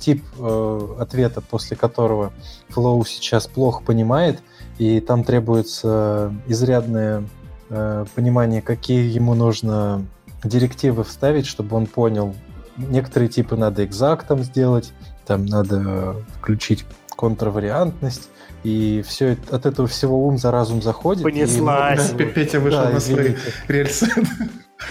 тип 0.00 0.24
ответа, 0.98 1.40
после 1.40 1.76
которого 1.76 2.32
Flow 2.70 3.04
сейчас 3.06 3.46
плохо 3.46 3.84
понимает, 3.84 4.42
и 4.78 4.98
там 4.98 5.22
требуется 5.22 6.34
изрядное 6.48 7.22
понимание, 7.68 8.62
какие 8.62 9.08
ему 9.08 9.34
нужно 9.34 10.04
директивы 10.42 11.04
вставить, 11.04 11.46
чтобы 11.46 11.76
он 11.76 11.86
понял. 11.86 12.34
Некоторые 12.76 13.28
типы 13.28 13.56
надо 13.56 13.84
экзактом 13.84 14.42
сделать, 14.42 14.92
там 15.24 15.46
надо 15.46 16.16
включить 16.38 16.84
контравариантность, 17.16 18.28
и 18.62 19.04
все 19.06 19.36
от 19.50 19.66
этого 19.66 19.88
всего 19.88 20.26
ум 20.26 20.38
за 20.38 20.50
разум 20.50 20.82
заходит. 20.82 21.22
Понеслась. 21.22 22.12
И... 22.12 22.24
Петя 22.24 22.60
вышел 22.60 22.84
да, 22.84 22.90
на 22.90 23.00
свои 23.00 23.34
рельсы. 23.68 24.08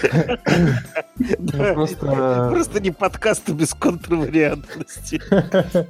Да, 1.38 1.74
просто- 1.74 2.80
не 2.80 2.90
подкасты 2.90 3.52
без 3.52 3.74
контрвариантности. 3.74 5.20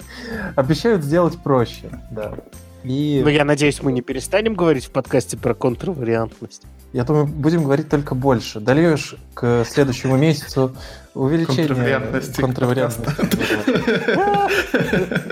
Обещают 0.57 1.05
сделать 1.05 1.39
проще, 1.43 1.91
да. 2.11 2.35
И 2.83 3.21
Но 3.23 3.31
я 3.31 3.45
надеюсь, 3.45 3.83
мы 3.83 3.93
не 3.93 4.01
перестанем 4.01 4.55
говорить 4.55 4.87
в 4.87 4.91
подкасте 4.91 5.37
про 5.37 5.55
контрвариантность. 5.55 6.63
я 6.93 7.05
думаю, 7.05 7.27
будем 7.27 7.63
говорить 7.65 7.89
только 7.91 8.15
больше. 8.15 8.59
Дольешь 8.59 9.17
к 9.35 9.65
следующему 9.67 10.17
месяцу 10.17 10.75
увеличение 11.15 11.67
Контрвариантности 11.69 12.41
контрвариантности. 12.41 13.23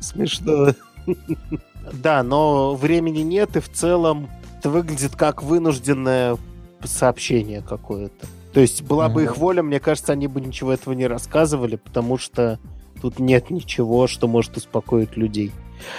Смешно. 0.00 0.74
Да, 1.92 2.22
но 2.22 2.74
времени 2.74 3.20
нет, 3.20 3.56
и 3.56 3.60
в 3.60 3.70
целом 3.70 4.28
это 4.58 4.70
выглядит 4.70 5.14
как 5.14 5.42
вынужденное 5.42 6.36
сообщение 6.90 7.62
какое-то. 7.62 8.26
То 8.52 8.60
есть 8.60 8.82
была 8.82 9.08
бы 9.08 9.22
Мгм. 9.22 9.30
их 9.30 9.36
воля, 9.36 9.62
мне 9.62 9.80
кажется, 9.80 10.12
они 10.12 10.28
бы 10.28 10.40
ничего 10.40 10.72
этого 10.72 10.94
не 10.94 11.06
рассказывали, 11.06 11.76
потому 11.76 12.16
что 12.18 12.58
тут 13.02 13.18
нет 13.18 13.50
ничего, 13.50 14.06
что 14.06 14.28
может 14.28 14.56
успокоить 14.56 15.16
людей. 15.16 15.52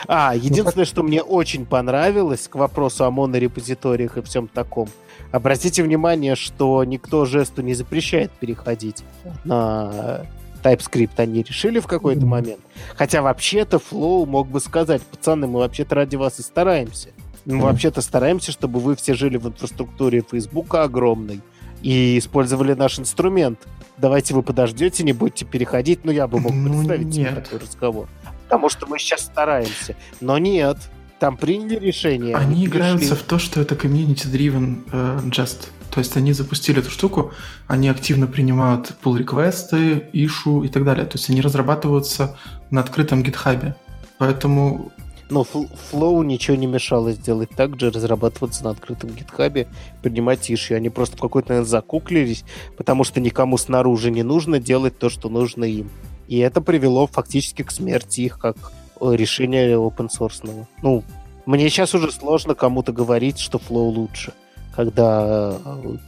А, 0.08 0.34
единственное, 0.36 0.86
что 0.86 1.04
мне 1.04 1.22
очень 1.22 1.66
понравилось 1.66 2.48
к 2.48 2.56
вопросу 2.56 3.06
о 3.06 3.12
монорепозиториях 3.12 4.18
и 4.18 4.22
всем 4.24 4.48
таком. 4.48 4.90
Обратите 5.32 5.84
внимание, 5.84 6.36
что 6.36 6.84
никто 6.84 7.26
жесту 7.26 7.62
не 7.62 7.76
запрещает 7.76 8.32
переходить 8.32 9.04
на 9.44 10.26
TypeScript. 10.64 11.12
Они 11.18 11.44
решили 11.44 11.80
в 11.80 11.86
какой-то 11.86 12.26
момент. 12.26 12.60
Хотя 12.96 13.22
вообще-то 13.22 13.78
Flow 13.78 14.26
мог 14.26 14.48
бы 14.48 14.60
сказать, 14.60 15.04
пацаны, 15.04 15.46
мы 15.46 15.60
вообще-то 15.60 15.94
ради 15.96 16.16
вас 16.16 16.40
и 16.40 16.42
стараемся. 16.42 17.10
Мы 17.48 17.56
Мгм. 17.56 17.64
вообще-то 17.64 18.02
стараемся, 18.02 18.52
чтобы 18.52 18.82
вы 18.82 18.98
все 18.98 19.14
жили 19.14 19.38
в 19.38 19.48
инфраструктуре 19.48 20.22
Фейсбука 20.30 20.84
огромной 20.84 21.42
и 21.82 22.18
использовали 22.18 22.74
наш 22.74 23.00
инструмент. 23.00 23.60
Давайте 23.98 24.34
вы 24.34 24.44
подождете, 24.44 25.04
не 25.06 25.14
будете 25.14 25.46
переходить. 25.46 26.04
Ну, 26.04 26.12
я 26.12 26.28
бы 26.28 26.40
мог 26.42 26.52
Ну, 26.54 26.70
представить 26.74 27.14
себе 27.14 27.24
нет. 27.24 27.44
такой 27.46 27.60
разговор. 27.60 28.10
Потому 28.44 28.68
что 28.70 28.86
мы 28.88 29.00
сейчас 29.00 29.22
стараемся. 29.22 29.96
Но 30.20 30.38
нет. 30.38 30.78
Там 31.20 31.38
приняли 31.38 31.80
решение. 31.80 32.36
Они 32.36 32.66
играются 32.66 33.16
в 33.16 33.22
то, 33.24 33.40
что 33.40 33.62
это 33.62 33.76
community-driven 33.76 34.84
э, 34.92 35.20
jest. 35.30 35.70
То 35.90 36.00
есть 36.00 36.18
они 36.18 36.34
запустили 36.34 36.80
эту 36.82 36.92
штуку, 36.92 37.32
они 37.68 37.88
активно 37.88 38.28
принимают 38.28 38.94
pull 39.02 39.18
реквесты 39.18 40.10
issue 40.14 40.66
и 40.66 40.68
так 40.68 40.84
далее. 40.84 41.06
То 41.06 41.18
есть 41.18 41.30
они 41.30 41.40
разрабатываются 41.42 42.38
на 42.72 42.82
открытом 42.82 43.24
гитхабе. 43.24 43.76
Поэтому 44.18 44.92
Но 45.30 45.42
Flow 45.44 46.24
ничего 46.24 46.56
не 46.56 46.68
мешало 46.68 47.12
сделать 47.12 47.50
так 47.50 47.80
же, 47.80 47.92
разрабатываться 47.92 48.64
на 48.64 48.70
открытом 48.70 49.10
гитхабе, 49.10 49.68
принимать 50.02 50.50
иши. 50.50 50.74
Они 50.74 50.90
просто 50.90 51.18
в 51.18 51.22
какой-то 51.22 51.50
момент 51.50 51.68
закуклились, 51.68 52.46
потому 52.78 53.04
что 53.04 53.20
никому 53.20 53.58
снаружи 53.58 54.10
не 54.10 54.24
нужно 54.24 54.60
делать 54.60 54.98
то, 54.98 55.10
что 55.10 55.30
нужно 55.30 55.66
им. 55.66 55.90
И 56.28 56.38
это 56.40 56.62
привело 56.62 57.08
фактически 57.08 57.64
к 57.64 57.72
смерти 57.72 58.22
их 58.22 58.40
как 58.40 58.56
э, 59.02 59.16
решения 59.16 59.74
open 59.76 60.10
source. 60.10 60.66
Ну, 60.82 61.04
мне 61.46 61.70
сейчас 61.70 61.94
уже 61.94 62.12
сложно 62.12 62.56
кому-то 62.56 62.92
говорить, 62.92 63.40
что 63.40 63.58
Flow 63.58 63.90
лучше, 63.90 64.34
когда 64.76 65.58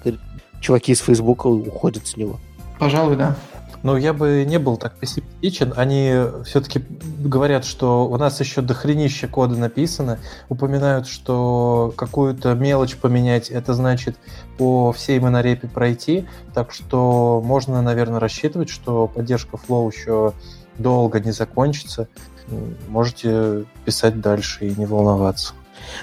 э, 0.06 0.12
чуваки 0.62 0.92
из 0.92 1.00
Фейсбука 1.00 1.48
уходят 1.48 2.08
с 2.08 2.18
него. 2.18 2.40
Пожалуй, 2.78 3.18
да. 3.18 3.36
Ну, 3.82 3.96
я 3.96 4.14
бы 4.14 4.46
не 4.46 4.60
был 4.60 4.78
так 4.78 4.96
пессимистичен. 4.96 5.74
Они 5.76 6.14
все-таки 6.46 6.84
говорят, 7.20 7.64
что 7.64 8.08
у 8.08 8.18
нас 8.18 8.40
еще 8.40 8.62
дохренище 8.62 9.28
кода 9.28 9.56
написано. 9.56 10.20
Упоминают, 10.50 11.08
что 11.08 11.94
какую-то 11.96 12.54
мелочь 12.56 12.98
поменять, 12.98 13.50
это 13.50 13.74
значит 13.74 14.18
по 14.58 14.92
всей 14.92 15.20
монорепе 15.20 15.68
пройти. 15.68 16.28
Так 16.54 16.74
что 16.74 17.42
можно, 17.44 17.82
наверное, 17.82 18.20
рассчитывать, 18.20 18.70
что 18.70 19.08
поддержка 19.08 19.58
Flow 19.58 19.90
еще 19.94 20.34
долго 20.78 21.20
не 21.20 21.32
закончится. 21.32 22.08
Можете 22.90 23.66
писать 23.86 24.20
дальше 24.20 24.68
и 24.68 24.76
не 24.76 24.86
волноваться. 24.86 25.54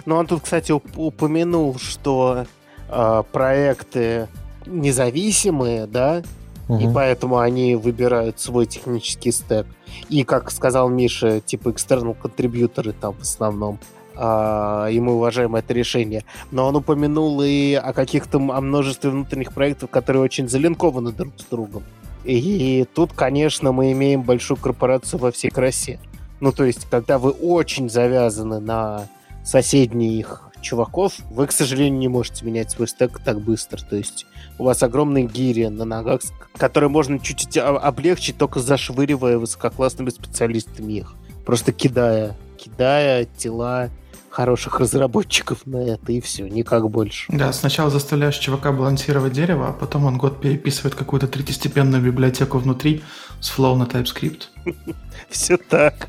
Но 0.06 0.16
он 0.16 0.26
тут, 0.26 0.42
кстати, 0.42 0.72
уп- 0.72 0.96
упомянул, 0.96 1.78
что 1.78 2.46
э, 2.88 3.22
проекты 3.32 4.28
независимые, 4.64 5.86
да, 5.86 6.22
и 6.68 6.72
Мгм. 6.72 6.94
поэтому 6.94 7.38
они 7.38 7.76
выбирают 7.76 8.40
свой 8.40 8.66
технический 8.66 9.30
стек. 9.30 9.66
И, 10.08 10.24
как 10.24 10.50
сказал 10.50 10.88
Миша, 10.88 11.40
типа 11.40 11.68
external 11.68 12.14
контрибьюторы 12.14 12.92
там 12.92 13.14
в 13.14 13.22
основном. 13.22 13.78
А, 14.16 14.88
и 14.88 14.98
мы 14.98 15.14
уважаем 15.14 15.54
это 15.56 15.74
решение. 15.74 16.24
Но 16.50 16.66
он 16.66 16.76
упомянул 16.76 17.40
и 17.42 17.74
о 17.74 17.92
каких-то 17.92 18.38
о 18.38 18.60
множестве 18.60 19.10
внутренних 19.10 19.52
проектов, 19.52 19.90
которые 19.90 20.22
очень 20.22 20.48
залинкованы 20.48 21.12
друг 21.12 21.34
с 21.38 21.44
другом. 21.44 21.84
И 22.24 22.86
тут, 22.94 23.12
конечно, 23.12 23.70
мы 23.70 23.92
имеем 23.92 24.22
большую 24.22 24.56
корпорацию 24.58 25.20
во 25.20 25.30
всей 25.30 25.50
красе. 25.50 26.00
Ну, 26.40 26.50
то 26.50 26.64
есть, 26.64 26.86
когда 26.90 27.18
вы 27.18 27.30
очень 27.30 27.88
завязаны 27.88 28.58
на 28.58 29.06
соседних 29.44 30.50
чуваков, 30.60 31.14
вы, 31.30 31.46
к 31.46 31.52
сожалению, 31.52 31.98
не 31.98 32.08
можете 32.08 32.44
менять 32.44 32.72
свой 32.72 32.88
стек 32.88 33.20
так 33.24 33.40
быстро. 33.40 33.78
То 33.78 33.96
есть 33.96 34.26
у 34.58 34.64
вас 34.64 34.82
огромные 34.82 35.26
гири 35.26 35.66
на 35.66 35.84
ногах, 35.84 36.20
которые 36.56 36.90
можно 36.90 37.18
чуть-чуть 37.18 37.58
о- 37.58 37.78
облегчить, 37.78 38.38
только 38.38 38.60
зашвыривая 38.60 39.38
высококлассными 39.38 40.10
специалистами 40.10 40.94
их. 40.94 41.14
Просто 41.44 41.72
кидая, 41.72 42.36
кидая 42.56 43.24
тела 43.24 43.90
хороших 44.30 44.80
разработчиков 44.80 45.64
на 45.64 45.78
это, 45.78 46.12
и 46.12 46.20
все, 46.20 46.46
никак 46.46 46.90
больше. 46.90 47.32
Да, 47.32 47.52
сначала 47.54 47.88
заставляешь 47.90 48.36
чувака 48.36 48.70
балансировать 48.70 49.32
дерево, 49.32 49.68
а 49.68 49.72
потом 49.72 50.04
он 50.04 50.18
год 50.18 50.40
переписывает 50.40 50.94
какую-то 50.94 51.26
третьестепенную 51.26 52.02
библиотеку 52.02 52.58
внутри 52.58 53.02
с 53.40 53.50
flow 53.56 53.76
на 53.76 53.84
TypeScript. 53.84 54.42
Все 55.30 55.56
так. 55.56 56.08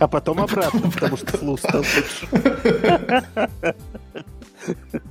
А 0.00 0.08
потом 0.08 0.40
обратно, 0.40 0.90
потому 0.90 1.16
что 1.16 1.38
флу 1.38 1.56
стал 1.56 1.78
лучше. 1.80 2.26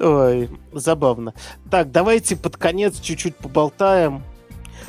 Ой, 0.00 0.48
забавно. 0.72 1.34
Так, 1.70 1.90
давайте 1.90 2.36
под 2.36 2.56
конец 2.56 3.00
чуть-чуть 3.00 3.36
поболтаем. 3.36 4.22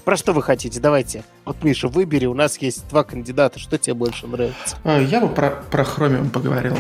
Про 0.06 0.18
что 0.18 0.34
вы 0.34 0.42
хотите? 0.42 0.80
Давайте. 0.80 1.24
Вот, 1.46 1.64
Миша, 1.64 1.88
выбери. 1.88 2.26
У 2.26 2.34
нас 2.34 2.58
есть 2.60 2.88
два 2.90 3.04
кандидата. 3.04 3.60
Что 3.60 3.78
тебе 3.78 3.94
больше 3.96 4.28
нравится? 4.28 4.78
А, 4.84 5.00
Я 5.00 5.20
бы 5.22 5.30
про, 5.30 5.52
про 5.72 5.84
Chromium 5.84 6.30
поговорил. 6.30 6.76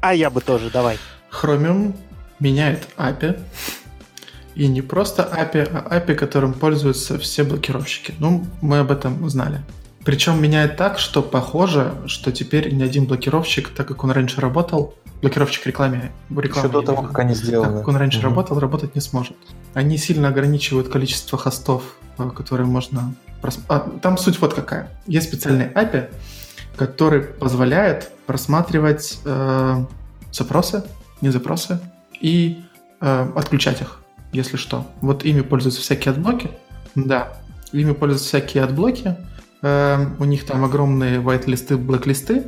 А 0.00 0.14
я 0.14 0.30
бы 0.30 0.40
тоже, 0.40 0.70
давай. 0.70 0.98
Chromium 1.30 1.94
меняет 2.38 2.86
API. 2.96 3.40
И 4.54 4.66
не 4.66 4.82
просто 4.82 5.22
API, 5.22 5.70
а 5.72 5.98
API, 5.98 6.14
которым 6.14 6.52
пользуются 6.52 7.18
все 7.18 7.44
блокировщики. 7.44 8.14
Ну, 8.18 8.46
мы 8.60 8.78
об 8.78 8.90
этом 8.90 9.28
знали. 9.28 9.62
Причем 10.04 10.42
меняет 10.42 10.76
так, 10.76 10.98
что 10.98 11.22
похоже, 11.22 11.94
что 12.06 12.32
теперь 12.32 12.72
ни 12.72 12.82
один 12.82 13.04
блокировщик, 13.04 13.68
так 13.68 13.86
как 13.88 14.02
он 14.04 14.10
раньше 14.10 14.40
работал, 14.40 14.94
блокировщик 15.22 15.66
рекламе, 15.66 16.12
рекламы, 16.30 16.68
Еще 16.68 16.72
до 16.72 16.82
того, 16.82 17.02
как 17.02 17.18
они 17.18 17.34
сделаны. 17.34 17.68
так 17.68 17.78
как 17.80 17.88
он 17.88 17.96
раньше 17.96 18.18
Мгм. 18.18 18.28
работал, 18.28 18.58
работать 18.58 18.94
не 18.94 19.00
сможет. 19.00 19.36
Они 19.74 19.98
сильно 19.98 20.28
ограничивают 20.28 20.88
количество 20.88 21.38
хостов, 21.38 21.82
э, 22.18 22.30
которые 22.30 22.66
можно... 22.66 23.14
прос- 23.42 23.60
А, 23.68 23.80
там 24.02 24.16
суть 24.18 24.40
вот 24.40 24.54
какая. 24.54 24.88
Есть 25.06 25.28
специальный 25.28 25.66
API, 25.68 26.08
который 26.76 27.20
позволяет 27.22 28.10
просматривать 28.26 29.18
э, 29.24 29.84
запросы, 30.32 30.84
не 31.20 31.30
запросы, 31.30 31.78
и 32.20 32.62
э, 33.00 33.32
отключать 33.36 33.80
их, 33.82 34.00
если 34.32 34.56
что. 34.56 34.86
Вот 35.02 35.24
ими 35.24 35.42
пользуются 35.42 35.80
всякие 35.82 36.12
adblock 36.12 36.42
и. 36.42 36.50
Да, 36.94 37.34
ими 37.72 37.92
пользуются 37.92 38.28
всякие 38.28 38.64
adblock 38.64 39.04
и. 39.04 39.16
Э, 39.62 40.06
у 40.18 40.24
них 40.24 40.46
там 40.46 40.64
огромные 40.64 41.20
white 41.20 41.45
list 41.45 41.66
ы, 41.66 41.76
black 41.76 42.08
list 42.08 42.33
ы, 42.33 42.46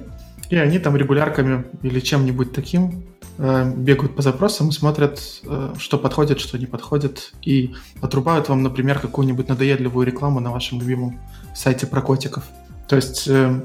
и 0.52 0.56
они 0.56 0.78
там 0.78 0.98
регулярками 0.98 1.64
или 1.80 1.98
чем-нибудь 1.98 2.52
таким 2.52 3.04
э, 3.38 3.72
бегают 3.74 4.14
по 4.14 4.20
запросам 4.20 4.68
и 4.68 4.72
смотрят, 4.72 5.18
э, 5.44 5.72
что 5.78 5.96
подходит, 5.96 6.40
что 6.40 6.58
не 6.58 6.66
подходит, 6.66 7.32
и 7.40 7.74
отрубают 8.02 8.50
вам, 8.50 8.62
например, 8.62 8.98
какую-нибудь 8.98 9.48
надоедливую 9.48 10.06
рекламу 10.06 10.40
на 10.40 10.50
вашем 10.50 10.78
любимом 10.78 11.18
сайте 11.54 11.86
про 11.86 12.02
котиков. 12.02 12.44
То 12.86 12.96
есть 12.96 13.26
э, 13.28 13.62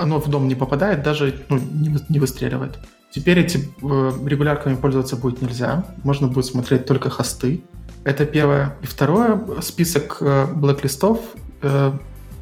оно 0.00 0.18
в 0.18 0.30
дом 0.30 0.48
не 0.48 0.54
попадает, 0.54 1.02
даже 1.02 1.42
ну, 1.50 1.58
не, 1.58 1.90
вы- 1.90 2.00
не 2.08 2.18
выстреливает. 2.18 2.78
Теперь 3.10 3.40
эти 3.40 3.58
регулярками 3.82 4.76
пользоваться 4.76 5.16
будет 5.16 5.42
нельзя. 5.42 5.84
Можно 6.04 6.28
будет 6.28 6.46
смотреть 6.46 6.86
только 6.86 7.10
хосты. 7.10 7.62
Это 8.02 8.24
первое. 8.24 8.78
И 8.80 8.86
второе, 8.86 9.38
список 9.60 10.20
блэк-листов 10.20 11.20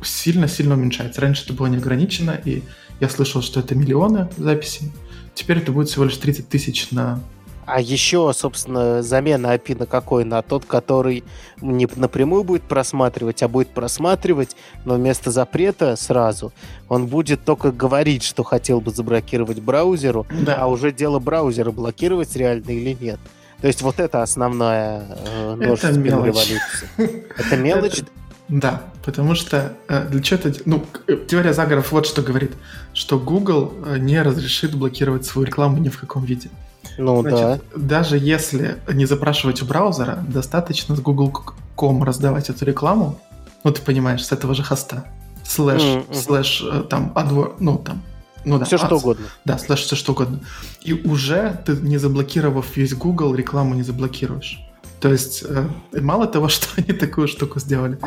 сильно-сильно 0.03 0.74
уменьшается. 0.74 1.20
Раньше 1.20 1.45
это 1.45 1.53
было 1.53 1.66
не 1.66 1.76
ограничено, 1.76 2.41
и 2.45 2.62
я 3.03 3.09
слышал, 3.09 3.42
что 3.42 3.59
это 3.59 3.74
миллионы 3.74 4.28
записей. 4.36 4.92
Теперь 5.34 5.59
это 5.59 5.72
будет 5.72 5.88
всего 5.88 6.05
лишь 6.05 6.16
30 6.16 6.48
тысяч 6.48 6.92
на... 6.92 7.20
А 7.66 7.80
еще, 7.80 8.32
собственно, 8.32 9.03
замена 9.03 9.55
API 9.57 9.76
на 9.76 9.86
какой? 9.86 10.24
На 10.24 10.40
тот, 10.42 10.66
который 10.66 11.24
не 11.61 11.88
напрямую 11.96 12.44
будет 12.44 12.62
просматривать, 12.62 13.42
а 13.42 13.48
будет 13.48 13.70
просматривать, 13.70 14.57
но 14.84 14.94
вместо 14.94 15.32
запрета 15.32 15.96
сразу 15.96 16.53
он 16.88 17.09
будет 17.09 17.44
только 17.44 17.72
говорить, 17.72 18.22
что 18.22 18.44
хотел 18.44 18.80
бы 18.80 18.92
заблокировать 18.92 19.59
браузеру, 19.59 20.24
а 20.30 20.44
Да, 20.44 20.66
уже 20.68 20.92
дело 20.92 21.18
браузера, 21.18 21.72
блокировать 21.72 22.36
реально 22.36 22.70
или 22.70 22.96
нет. 23.00 23.18
То 23.61 23.66
есть 23.66 23.82
вот 23.82 23.98
это 23.98 24.22
основная 24.22 25.07
э, 25.24 25.55
нож 25.55 25.82
это 25.82 26.00
революции. 26.00 26.88
Это 27.36 27.57
мелочь? 27.57 28.03
Да, 28.49 28.82
потому 29.05 29.34
что 29.34 29.72
э, 29.88 30.09
для 30.09 30.22
чего 30.22 30.40
это... 30.40 30.61
Ну, 30.64 30.84
э, 31.07 31.16
теория 31.28 31.53
заговоров 31.53 31.93
вот 31.93 32.07
что 32.07 32.22
говорит, 32.22 32.53
что 32.93 33.18
Google 33.18 33.72
э, 33.86 33.99
не 33.99 34.20
разрешит 34.20 34.74
блокировать 34.74 35.24
свою 35.24 35.47
рекламу 35.47 35.78
ни 35.78 35.88
в 35.88 35.99
каком 35.99 36.24
виде. 36.24 36.51
Ну 36.99 37.22
Значит, 37.22 37.40
да. 37.40 37.61
Даже 37.76 38.18
если 38.18 38.78
не 38.93 39.07
запрашивать 39.07 39.62
у 39.62 39.64
браузера, 39.64 40.22
достаточно 40.28 40.97
с 40.97 41.01
Google.com 41.01 42.03
раздавать 42.03 42.51
эту 42.51 42.64
рекламу, 42.64 43.18
ну 43.64 43.70
ты 43.72 43.80
понимаешь, 43.80 44.24
с 44.24 44.32
этого 44.32 44.55
же 44.55 44.62
хоста, 44.62 45.07
слэш, 45.45 45.82
mm-hmm. 45.82 46.14
слэш, 46.14 46.64
там, 46.90 47.12
адвор, 47.14 47.57
ну 47.61 47.78
там, 47.78 48.03
ну 48.45 48.59
да. 48.59 48.64
Все 48.64 48.76
что 48.76 48.97
угодно. 48.97 49.26
Да, 49.45 49.57
слэш 49.57 49.80
все 49.80 49.97
что 49.97 50.12
угодно. 50.12 50.40
И 50.82 50.93
уже 50.93 51.62
ты, 51.64 51.72
не 51.72 51.99
заблокировав 51.99 52.76
весь 52.76 52.95
Google, 52.95 53.34
рекламу 53.34 53.74
не 53.74 53.82
заблокируешь. 53.82 54.61
То 55.03 55.11
есть 55.11 55.42
э, 55.46 55.68
мало 56.00 56.26
того, 56.28 56.48
что 56.48 56.68
они 56.76 56.92
такую 56.96 57.28
штуку 57.28 57.59
сделали, 57.61 57.98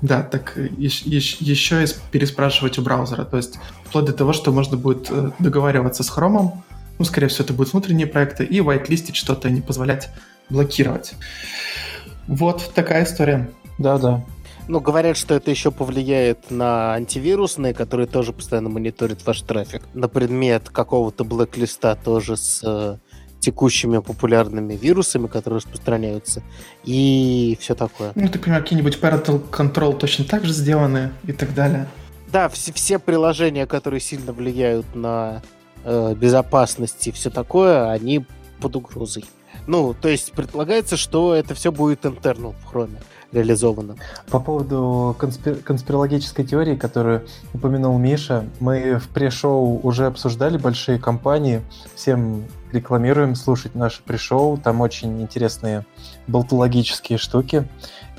да, 0.00 0.22
так 0.22 0.56
еще, 0.56 1.84
и 1.84 1.86
переспрашивать 2.12 2.78
у 2.78 2.82
браузера. 2.82 3.24
То 3.24 3.36
есть 3.36 3.58
вплоть 3.84 4.04
до 4.04 4.12
того, 4.12 4.32
что 4.32 4.52
можно 4.52 4.76
будет 4.76 5.08
э, 5.10 5.32
договариваться 5.40 6.02
с 6.04 6.10
Chrome, 6.10 6.52
ну, 6.98 7.04
скорее 7.04 7.28
всего, 7.28 7.44
это 7.44 7.52
будут 7.52 7.72
внутренние 7.72 8.06
проекты, 8.06 8.44
и 8.44 8.60
whitelistить 8.60 9.16
что-то, 9.16 9.50
не 9.50 9.60
позволять 9.60 10.08
блокировать. 10.48 11.14
Вот 12.26 12.72
такая 12.74 13.04
история. 13.04 13.50
Да-да. 13.78 14.24
Ну, 14.68 14.80
говорят, 14.80 15.16
что 15.16 15.34
это 15.34 15.50
еще 15.50 15.70
повлияет 15.70 16.50
на 16.50 16.94
антивирусные, 16.94 17.74
которые 17.74 18.06
тоже 18.06 18.32
постоянно 18.32 18.68
мониторят 18.68 19.24
ваш 19.26 19.42
трафик. 19.42 19.82
На 19.94 20.08
предмет 20.08 20.70
какого-то 20.70 21.24
блэк-листа 21.24 21.94
тоже 21.94 22.36
с 22.36 22.62
э, 22.64 22.96
текущими 23.40 23.98
популярными 23.98 24.74
вирусами, 24.74 25.26
которые 25.26 25.58
распространяются, 25.58 26.42
и 26.84 27.56
все 27.60 27.74
такое. 27.74 28.12
Ну, 28.14 28.28
ты 28.28 28.38
понимаешь, 28.38 28.64
какие-нибудь 28.64 28.98
parental 29.00 29.42
control 29.50 29.96
точно 29.96 30.24
так 30.24 30.44
же 30.44 30.52
сделаны 30.52 31.12
и 31.26 31.32
так 31.32 31.54
далее. 31.54 31.86
Да, 32.32 32.48
все, 32.48 32.72
все 32.72 32.98
приложения, 32.98 33.66
которые 33.66 34.00
сильно 34.00 34.32
влияют 34.32 34.86
на 34.94 35.42
э, 35.84 36.14
безопасность 36.14 37.06
и 37.06 37.12
все 37.12 37.30
такое, 37.30 37.90
они 37.90 38.26
под 38.60 38.76
угрозой. 38.76 39.24
Ну, 39.66 39.94
то 39.94 40.08
есть 40.08 40.32
предполагается, 40.32 40.96
что 40.96 41.34
это 41.34 41.54
все 41.54 41.72
будет 41.72 42.04
internal 42.04 42.54
в 42.62 42.66
хроме 42.66 42.98
реализовано. 43.32 43.96
По 44.30 44.40
поводу 44.40 45.14
конспир... 45.18 45.56
конспирологической 45.56 46.44
теории, 46.44 46.76
которую 46.76 47.26
упомянул 47.52 47.98
Миша, 47.98 48.44
мы 48.60 48.98
в 48.98 49.08
пресс-шоу 49.08 49.80
уже 49.82 50.06
обсуждали 50.06 50.58
большие 50.58 50.98
компании. 50.98 51.62
Всем 51.94 52.44
рекламируем 52.72 53.34
слушать 53.34 53.74
наше 53.74 54.02
пресс-шоу. 54.02 54.58
Там 54.58 54.80
очень 54.80 55.20
интересные 55.22 55.84
болтологические 56.26 57.18
штуки. 57.18 57.68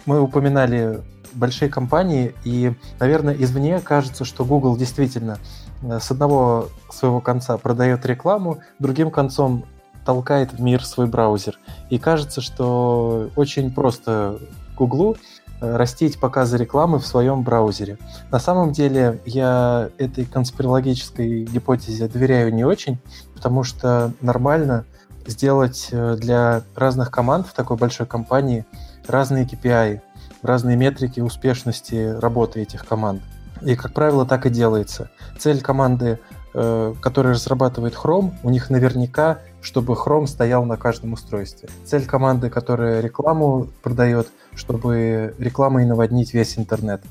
Мы 0.05 0.21
упоминали 0.21 1.01
большие 1.33 1.69
компании, 1.69 2.33
и, 2.43 2.73
наверное, 2.99 3.35
извне 3.35 3.79
кажется, 3.79 4.25
что 4.25 4.45
Google 4.45 4.77
действительно 4.77 5.37
э, 5.83 5.99
с 5.99 6.09
одного 6.11 6.69
своего 6.89 7.21
конца 7.21 7.57
продает 7.57 8.05
рекламу, 8.05 8.59
другим 8.79 9.11
концом 9.11 9.65
толкает 10.05 10.53
в 10.53 10.61
мир 10.61 10.85
свой 10.85 11.05
браузер. 11.07 11.59
И 11.89 11.99
кажется, 11.99 12.39
что 12.39 13.29
очень 13.35 13.73
просто 13.73 14.39
Гуглу 14.77 15.17
э, 15.59 15.75
растить 15.75 16.19
показы 16.19 16.57
рекламы 16.57 16.99
в 16.99 17.07
своем 17.07 17.43
браузере. 17.43 17.97
На 18.31 18.39
самом 18.39 18.71
деле 18.71 19.19
я 19.25 19.89
этой 19.97 20.25
конспирологической 20.25 21.43
гипотезе 21.43 22.07
доверяю 22.07 22.53
не 22.53 22.63
очень, 22.63 22.99
потому 23.35 23.63
что 23.63 24.11
нормально 24.21 24.85
сделать 25.25 25.89
э, 25.91 26.15
для 26.15 26.63
разных 26.75 27.11
команд 27.11 27.47
в 27.47 27.53
такой 27.53 27.77
большой 27.77 28.07
компании 28.07 28.65
разные 29.07 29.45
KPI, 29.45 30.01
разные 30.41 30.77
метрики 30.77 31.19
успешности 31.19 32.15
работы 32.19 32.61
этих 32.61 32.85
команд. 32.85 33.21
И, 33.61 33.75
как 33.75 33.93
правило, 33.93 34.25
так 34.25 34.45
и 34.45 34.49
делается. 34.49 35.09
Цель 35.39 35.61
команды, 35.61 36.19
э, 36.53 36.93
которая 37.01 37.33
разрабатывает 37.33 37.95
Chrome, 37.95 38.33
у 38.43 38.49
них 38.49 38.69
наверняка, 38.69 39.39
чтобы 39.61 39.93
Chrome 39.93 40.27
стоял 40.27 40.63
на 40.65 40.77
каждом 40.77 41.13
устройстве. 41.13 41.69
Цель 41.85 42.05
команды, 42.05 42.49
которая 42.49 43.01
рекламу 43.01 43.67
продает, 43.81 44.29
чтобы 44.57 45.33
рекламой 45.37 45.85
наводнить 45.85 46.33
весь 46.33 46.57
интернет. 46.57 47.01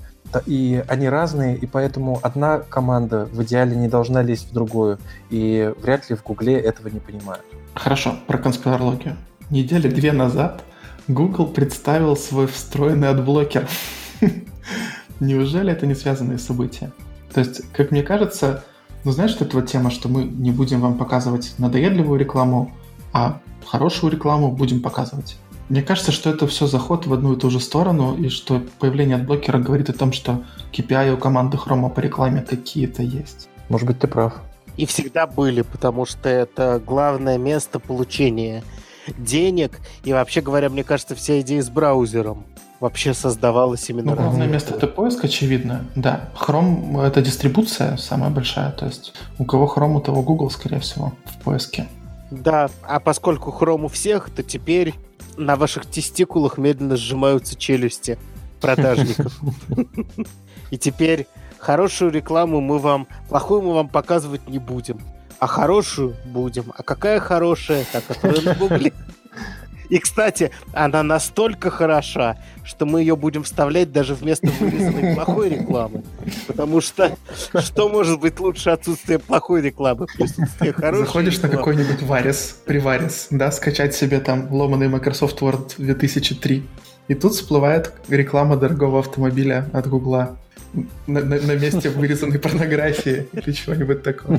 И 0.45 0.85
они 0.89 1.09
разные, 1.09 1.57
и 1.57 1.67
поэтому 1.67 2.19
одна 2.23 2.59
команда 2.59 3.27
в 3.33 3.43
идеале 3.45 3.77
не 3.77 3.89
должна 3.89 4.23
лезть 4.23 4.51
в 4.51 4.53
другую. 4.53 4.99
И 5.31 5.73
вряд 5.81 6.11
ли 6.11 6.17
в 6.17 6.23
Гугле 6.23 6.59
этого 6.59 6.89
не 6.89 7.01
понимают. 7.01 7.45
Хорошо, 7.75 8.17
про 8.27 8.37
конспирологию. 8.39 9.17
Недели 9.49 9.89
две 9.89 10.13
назад 10.13 10.63
Google 11.09 11.47
представил 11.47 12.17
свой 12.17 12.49
встроенный 12.49 13.09
adblocker. 13.09 13.69
Неужели 15.21 15.73
это 15.73 15.87
не 15.87 15.95
связанные 15.95 16.39
события? 16.39 16.93
То 17.33 17.41
есть, 17.41 17.63
как 17.73 17.93
мне 17.93 18.03
кажется, 18.03 18.65
ну 19.05 19.13
знаешь, 19.13 19.31
что 19.31 19.45
это 19.45 19.57
вот 19.57 19.69
тема, 19.69 19.91
что 19.91 20.09
мы 20.09 20.25
не 20.25 20.51
будем 20.51 20.81
вам 20.81 20.99
показывать 20.99 21.55
надоедливую 21.59 22.19
рекламу, 22.19 22.73
а 23.13 23.41
хорошую 23.65 24.13
рекламу 24.13 24.51
будем 24.51 24.83
показывать. 24.83 25.39
Мне 25.69 25.83
кажется, 25.83 26.13
что 26.13 26.31
это 26.31 26.47
все 26.47 26.67
заход 26.67 27.07
в 27.07 27.13
одну 27.13 27.33
и 27.33 27.37
ту 27.37 27.51
же 27.51 27.59
сторону, 27.59 28.17
и 28.17 28.29
что 28.29 28.63
появление 28.79 29.17
adblocker 29.17 29.54
а 29.54 29.59
говорит 29.59 29.91
о 29.91 29.93
том, 29.93 30.13
что 30.13 30.43
KPI 30.73 31.15
у 31.15 31.17
команды 31.17 31.57
Хрома 31.59 31.89
по 31.89 32.01
рекламе 32.01 32.43
какие-то 32.43 33.03
есть. 33.03 33.49
Может 33.69 33.87
быть, 33.89 33.99
ты 33.99 34.07
прав. 34.07 34.35
И 34.77 34.87
всегда 34.87 35.27
были, 35.27 35.63
потому 35.63 36.05
что 36.05 36.29
это 36.29 36.81
главное 36.85 37.39
место 37.39 37.81
получения 37.81 38.63
денег. 39.19 39.81
И 40.05 40.13
вообще 40.13 40.41
говоря, 40.41 40.69
мне 40.69 40.85
кажется, 40.85 41.15
вся 41.15 41.41
идея 41.41 41.63
с 41.63 41.69
браузером 41.69 42.45
вообще 42.79 43.15
создавалась 43.15 43.89
именно... 43.89 44.15
Ну, 44.15 44.17
главное 44.17 44.47
место 44.47 44.75
это 44.75 44.87
поиск, 44.87 45.25
очевидно. 45.25 45.85
Да, 45.95 46.29
Chrome— 46.39 47.03
это 47.07 47.23
дистрибуция 47.23 47.97
самая 47.97 48.31
большая. 48.31 48.71
То 48.73 48.87
есть 48.87 49.15
у 49.39 49.45
кого 49.45 49.67
Chrome, 49.67 49.97
у 49.97 50.01
того 50.01 50.23
Google, 50.23 50.51
скорее 50.51 50.81
всего, 50.81 51.13
в 51.25 51.43
поиске. 51.43 51.87
Да, 52.31 52.69
а 52.83 53.01
поскольку 53.01 53.51
Chrome 53.51 53.87
у 53.87 53.89
всех, 53.89 54.31
то 54.31 54.43
теперь 54.43 54.95
на 55.37 55.57
ваших 55.57 55.87
тестикулах 55.87 56.59
медленно 56.59 56.97
сжимаются 56.97 57.57
челюсти 57.57 58.19
продажников. 58.61 59.39
И 60.71 60.79
теперь 60.79 61.27
хорошую 61.59 62.11
рекламу 62.11 62.61
мы 62.61 62.79
вам, 62.79 63.07
плохую 63.29 63.63
мы 63.63 63.75
вам 63.75 63.89
показывать 63.89 64.49
не 64.49 64.59
будем, 64.59 65.01
а 65.39 65.47
хорошую 65.47 66.17
будем. 66.25 66.73
А 66.77 66.83
какая 66.83 67.21
хорошая? 67.21 67.85
Та, 67.93 68.01
которая 68.01 68.43
на 68.43 68.55
гугле. 68.55 68.93
И, 69.89 69.99
кстати, 69.99 70.51
она 70.73 71.03
настолько 71.03 71.71
хороша, 71.71 72.37
что 72.65 72.87
мы 72.87 73.01
ее 73.01 73.17
будем 73.17 73.43
вставлять 73.43 73.93
даже 73.93 74.15
вместо 74.15 74.49
вырезанной 74.49 75.15
плохой 75.15 75.51
рекламы. 75.51 76.03
Потому 76.47 76.81
что 76.81 77.17
что 77.61 77.89
может 77.89 78.21
быть 78.21 78.39
лучше 78.41 78.71
отсутствия 78.71 79.19
плохой 79.19 79.63
рекламы, 79.63 80.07
присутствие 80.07 80.73
хорошей 80.73 81.07
Заходишь 81.07 81.35
рекламы. 81.35 81.53
на 81.53 81.59
какой-нибудь 81.59 82.03
Варис, 82.03 82.61
приварис, 82.67 83.29
да, 83.31 83.51
скачать 83.53 83.95
себе 83.95 84.21
там 84.21 84.53
ломаный 84.53 84.89
Microsoft 84.89 85.41
Word 85.41 85.75
2003. 85.79 86.67
И 87.09 87.15
тут 87.15 87.35
всплывает 87.35 87.93
реклама 88.09 88.57
дорогого 88.57 88.99
автомобиля 88.99 89.69
от 89.73 89.87
Гугла 89.87 90.37
на, 91.07 91.21
на, 91.21 91.41
на 91.41 91.53
месте 91.53 91.89
вырезанной 91.91 92.39
порнографии 92.39 93.29
или 93.33 93.53
чего-нибудь 93.53 94.03
такого. 94.03 94.39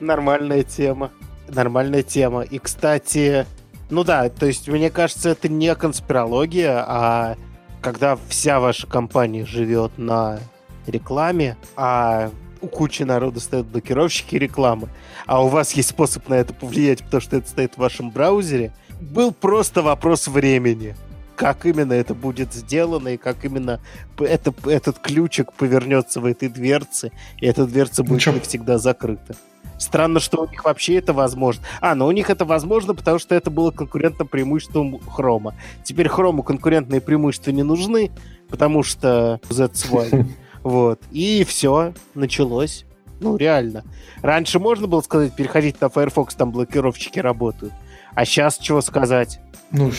Нормальная 0.00 0.62
тема 0.62 1.10
нормальная 1.48 2.02
тема. 2.02 2.42
И, 2.42 2.58
кстати, 2.58 3.46
ну 3.90 4.04
да, 4.04 4.28
то 4.28 4.46
есть, 4.46 4.68
мне 4.68 4.90
кажется, 4.90 5.30
это 5.30 5.48
не 5.48 5.74
конспирология, 5.74 6.84
а 6.86 7.36
когда 7.80 8.18
вся 8.28 8.60
ваша 8.60 8.86
компания 8.86 9.44
живет 9.44 9.98
на 9.98 10.40
рекламе, 10.86 11.56
а 11.76 12.30
у 12.60 12.66
кучи 12.66 13.02
народа 13.02 13.40
стоят 13.40 13.66
блокировщики 13.66 14.36
рекламы, 14.36 14.88
а 15.26 15.44
у 15.44 15.48
вас 15.48 15.72
есть 15.72 15.90
способ 15.90 16.28
на 16.28 16.34
это 16.34 16.54
повлиять, 16.54 17.04
потому 17.04 17.20
что 17.20 17.36
это 17.36 17.48
стоит 17.48 17.74
в 17.74 17.78
вашем 17.78 18.10
браузере, 18.10 18.72
был 19.00 19.32
просто 19.32 19.82
вопрос 19.82 20.28
времени. 20.28 20.96
Как 21.36 21.66
именно 21.66 21.92
это 21.92 22.14
будет 22.14 22.52
сделано 22.52 23.08
и 23.08 23.16
как 23.16 23.44
именно 23.44 23.80
это, 24.18 24.54
этот 24.66 24.98
ключик 24.98 25.52
повернется 25.52 26.20
в 26.20 26.26
этой 26.26 26.48
дверце, 26.48 27.10
и 27.38 27.46
эта 27.46 27.66
дверца 27.66 28.02
будет 28.02 28.26
ну, 28.26 28.32
навсегда 28.34 28.78
закрыта. 28.78 29.36
Странно, 29.78 30.20
что 30.20 30.42
у 30.42 30.48
них 30.48 30.64
вообще 30.64 30.96
это 30.96 31.12
возможно. 31.12 31.64
А, 31.80 31.94
но 31.94 32.06
у 32.06 32.12
них 32.12 32.30
это 32.30 32.44
возможно, 32.44 32.94
потому 32.94 33.18
что 33.18 33.34
это 33.34 33.50
было 33.50 33.70
конкурентным 33.70 34.28
преимуществом 34.28 35.00
Хрома. 35.00 35.54
Теперь 35.82 36.08
Хрому 36.08 36.42
конкурентные 36.42 37.00
преимущества 37.00 37.50
не 37.50 37.62
нужны, 37.62 38.12
потому 38.48 38.82
что 38.82 39.40
that's 39.48 39.90
why. 39.90 40.26
Вот. 40.62 41.00
И 41.10 41.44
все, 41.44 41.92
началось. 42.14 42.86
Ну, 43.20 43.36
реально. 43.36 43.84
Раньше 44.22 44.58
можно 44.58 44.86
было 44.86 45.00
сказать, 45.00 45.34
переходить 45.34 45.80
на 45.80 45.88
Firefox, 45.88 46.34
там 46.34 46.50
блокировщики 46.50 47.18
работают. 47.18 47.72
А 48.14 48.24
сейчас 48.24 48.58
чего 48.58 48.80
сказать? 48.80 49.40
Ну, 49.70 49.90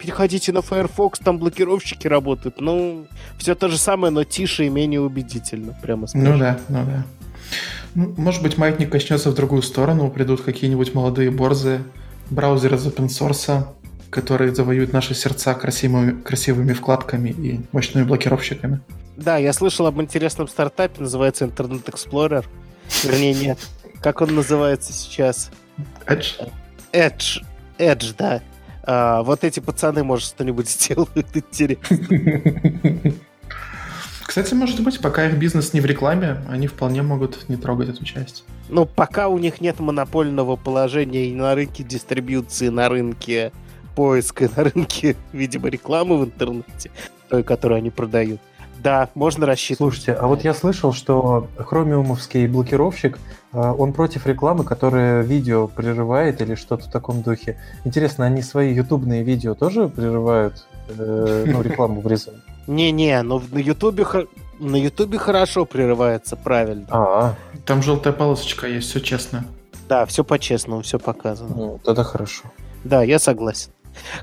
переходите 0.00 0.52
на 0.52 0.62
Firefox, 0.62 1.18
там 1.18 1.38
блокировщики 1.38 2.08
работают. 2.08 2.60
Ну, 2.60 3.06
все 3.38 3.54
то 3.54 3.68
же 3.68 3.76
самое, 3.76 4.12
но 4.12 4.24
тише 4.24 4.64
и 4.64 4.68
менее 4.70 5.00
убедительно, 5.00 5.76
прямо 5.82 6.06
скажем. 6.06 6.32
Ну 6.32 6.38
да, 6.38 6.58
ну 6.68 6.84
да. 6.84 7.04
Ну, 7.94 8.14
может 8.16 8.42
быть, 8.42 8.56
маятник 8.56 8.90
качнется 8.90 9.30
в 9.30 9.34
другую 9.34 9.62
сторону, 9.62 10.10
придут 10.10 10.40
какие-нибудь 10.40 10.94
молодые 10.94 11.30
борзы 11.30 11.80
браузер 12.30 12.74
из 12.74 12.86
open 12.86 13.08
source, 13.08 13.66
который 14.08 14.54
завоюет 14.54 14.92
наши 14.92 15.14
сердца 15.14 15.54
красивыми, 15.54 16.20
красивыми 16.22 16.72
вкладками 16.72 17.30
и 17.30 17.60
мощными 17.72 18.04
блокировщиками. 18.04 18.80
Да, 19.16 19.36
я 19.36 19.52
слышал 19.52 19.86
об 19.86 20.00
интересном 20.00 20.48
стартапе, 20.48 21.02
называется 21.02 21.44
Internet 21.44 21.84
Explorer. 21.84 22.46
Вернее, 23.04 23.34
нет. 23.34 23.58
Как 24.00 24.22
он 24.22 24.34
называется 24.34 24.94
сейчас? 24.94 25.50
Edge? 26.06 26.48
Edge. 26.92 27.44
Edge, 27.78 28.14
да. 28.16 28.40
А, 28.82 29.22
вот 29.22 29.44
эти 29.44 29.60
пацаны, 29.60 30.04
может, 30.04 30.28
что-нибудь 30.28 30.68
сделают 30.70 31.10
интересно. 31.34 31.98
Кстати, 34.30 34.54
может 34.54 34.80
быть, 34.84 35.00
пока 35.00 35.26
их 35.26 35.38
бизнес 35.38 35.72
не 35.72 35.80
в 35.80 35.86
рекламе, 35.86 36.36
они 36.48 36.68
вполне 36.68 37.02
могут 37.02 37.48
не 37.48 37.56
трогать 37.56 37.88
эту 37.88 38.04
часть. 38.04 38.44
Ну, 38.68 38.86
пока 38.86 39.26
у 39.26 39.38
них 39.38 39.60
нет 39.60 39.80
монопольного 39.80 40.54
положения 40.54 41.26
и 41.26 41.34
на 41.34 41.56
рынке 41.56 41.82
дистрибьюции, 41.82 42.68
на 42.68 42.88
рынке 42.88 43.50
поиска, 43.96 44.48
на 44.56 44.64
рынке, 44.64 45.16
видимо, 45.32 45.68
рекламы 45.68 46.16
в 46.18 46.24
интернете, 46.26 46.92
той, 47.28 47.42
которую 47.42 47.78
они 47.78 47.90
продают. 47.90 48.40
Да, 48.82 49.08
можно 49.14 49.46
рассчитывать. 49.46 49.94
Слушайте, 49.94 50.12
а 50.14 50.26
вот 50.26 50.42
я 50.42 50.54
слышал, 50.54 50.92
что 50.92 51.48
хромиумовский 51.58 52.46
блокировщик, 52.46 53.18
а, 53.52 53.72
он 53.72 53.92
против 53.92 54.26
рекламы, 54.26 54.64
которая 54.64 55.22
видео 55.22 55.66
прерывает 55.66 56.40
или 56.40 56.54
что-то 56.54 56.84
в 56.84 56.90
таком 56.90 57.22
духе. 57.22 57.58
Интересно, 57.84 58.24
они 58.24 58.42
свои 58.42 58.72
ютубные 58.72 59.22
видео 59.22 59.54
тоже 59.54 59.88
прерывают, 59.88 60.66
э, 60.88 61.44
ну, 61.46 61.62
рекламу 61.62 62.00
врезают? 62.00 62.42
Не-не, 62.66 63.22
но 63.22 63.42
на 63.52 63.58
ютубе 63.58 64.06
на 64.58 64.76
ютубе 64.76 65.18
хорошо 65.18 65.64
прерывается, 65.64 66.36
правильно. 66.36 66.86
А, 66.90 67.34
там 67.64 67.82
желтая 67.82 68.12
полосочка 68.12 68.66
есть, 68.66 68.88
все 68.88 69.00
честно. 69.00 69.44
Да, 69.88 70.06
все 70.06 70.22
по-честному, 70.22 70.82
все 70.82 70.98
показано. 70.98 71.54
Ну, 71.54 71.80
тогда 71.82 72.04
хорошо. 72.04 72.44
Да, 72.84 73.02
я 73.02 73.18
согласен. 73.18 73.70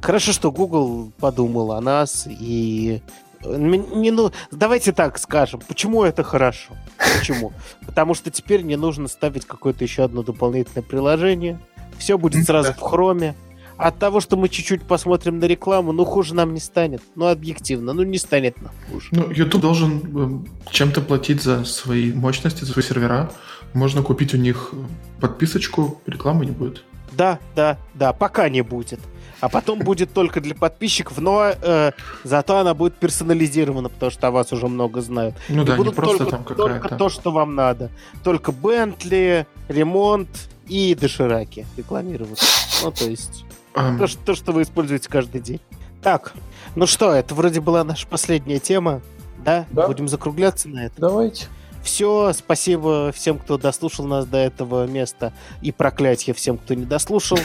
Хорошо, 0.01 0.31
что 0.31 0.51
Google 0.51 1.11
подумал 1.19 1.73
о 1.73 1.81
нас 1.81 2.27
и 2.27 3.01
не, 3.45 4.11
ну, 4.11 4.31
давайте 4.51 4.91
так 4.91 5.17
скажем, 5.17 5.61
почему 5.67 6.03
это 6.03 6.23
хорошо? 6.23 6.73
Почему? 7.19 7.53
Потому 7.85 8.13
что 8.13 8.31
теперь 8.31 8.61
не 8.61 8.75
нужно 8.75 9.07
ставить 9.07 9.45
какое-то 9.45 9.83
еще 9.83 10.03
одно 10.03 10.23
дополнительное 10.23 10.83
приложение. 10.83 11.59
Все 11.97 12.17
будет 12.17 12.45
сразу 12.45 12.73
в 12.73 12.79
хроме. 12.79 13.35
От 13.77 13.99
того, 13.99 14.21
что 14.21 14.37
мы 14.37 14.49
чуть-чуть 14.49 14.83
посмотрим 14.83 15.37
на 15.37 15.45
рекламу, 15.45 15.91
ну, 15.91 16.03
хуже 16.03 16.33
нам 16.33 16.53
не 16.53 16.59
станет. 16.59 17.01
Ну, 17.15 17.27
объективно, 17.27 17.93
ну, 17.93 18.01
не 18.01 18.17
станет 18.17 18.59
нам 18.59 18.71
хуже. 18.89 19.09
Ну, 19.11 19.29
YouTube 19.29 19.61
должен 19.61 20.45
э, 20.65 20.71
чем-то 20.71 21.01
платить 21.01 21.43
за 21.43 21.63
свои 21.63 22.11
мощности, 22.11 22.63
за 22.63 22.71
свои 22.71 22.83
сервера. 22.83 23.31
Можно 23.73 24.01
купить 24.01 24.33
у 24.33 24.37
них 24.37 24.73
подписочку, 25.21 26.01
рекламы 26.07 26.47
не 26.47 26.51
будет. 26.51 26.83
Да, 27.11 27.39
да, 27.55 27.77
да, 27.93 28.13
пока 28.13 28.49
не 28.49 28.61
будет 28.61 28.99
а 29.39 29.49
потом 29.49 29.79
будет 29.79 30.13
только 30.13 30.41
для 30.41 30.55
подписчиков, 30.55 31.19
но 31.19 31.51
э, 31.61 31.91
зато 32.23 32.57
она 32.57 32.73
будет 32.73 32.95
персонализирована, 32.95 33.89
потому 33.89 34.11
что 34.11 34.27
о 34.27 34.31
вас 34.31 34.51
уже 34.51 34.67
много 34.67 35.01
знают. 35.01 35.35
Ну 35.49 35.63
и 35.63 35.65
да, 35.65 35.75
будут 35.75 35.93
не 35.93 35.95
просто 35.95 36.17
только, 36.17 36.31
там 36.31 36.43
какая-то... 36.43 36.81
Только 36.81 36.95
то, 36.95 37.09
что 37.09 37.31
вам 37.31 37.55
надо. 37.55 37.91
Только 38.23 38.51
Бентли, 38.51 39.45
ремонт 39.67 40.29
и 40.67 40.95
дошираки 40.95 41.65
рекламировать. 41.77 42.41
Ну, 42.83 42.91
то 42.91 43.05
есть... 43.05 43.45
Um... 43.75 43.99
То, 43.99 44.07
что, 44.07 44.19
то, 44.25 44.35
что 44.35 44.51
вы 44.51 44.63
используете 44.63 45.07
каждый 45.09 45.41
день. 45.41 45.61
Так, 46.01 46.33
ну 46.75 46.87
что, 46.87 47.11
это 47.11 47.35
вроде 47.35 47.59
была 47.59 47.83
наша 47.83 48.07
последняя 48.07 48.59
тема. 48.59 49.01
Да? 49.43 49.65
да? 49.71 49.87
Будем 49.87 50.07
закругляться 50.07 50.67
на 50.67 50.85
это? 50.85 50.95
Давайте. 50.97 51.47
Все, 51.83 52.33
спасибо 52.33 53.11
всем, 53.13 53.39
кто 53.39 53.57
дослушал 53.57 54.05
нас 54.05 54.25
до 54.25 54.37
этого 54.37 54.85
места. 54.87 55.31
И 55.61 55.71
проклятие 55.71 56.33
всем, 56.33 56.57
кто 56.57 56.73
не 56.73 56.85
дослушал. 56.85 57.39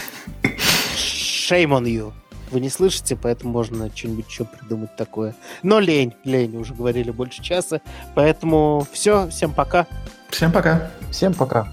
Shame 1.53 1.73
on 1.73 1.85
you. 1.85 2.15
Вы 2.51 2.61
не 2.61 2.71
слышите, 2.71 3.15
поэтому 3.15 3.53
можно 3.53 3.91
что-нибудь 3.95 4.27
еще 4.27 4.47
придумать 4.47 4.97
такое. 4.97 5.35
Но 5.63 5.81
лень, 5.81 6.15
лень, 6.25 6.57
уже 6.57 6.73
говорили 6.73 7.11
больше 7.11 7.43
часа. 7.43 7.83
Поэтому 8.15 8.87
все, 8.91 9.29
всем 9.29 9.53
пока. 9.53 9.87
Всем 10.31 10.51
пока. 10.51 10.91
Всем 11.11 11.35
пока. 11.35 11.71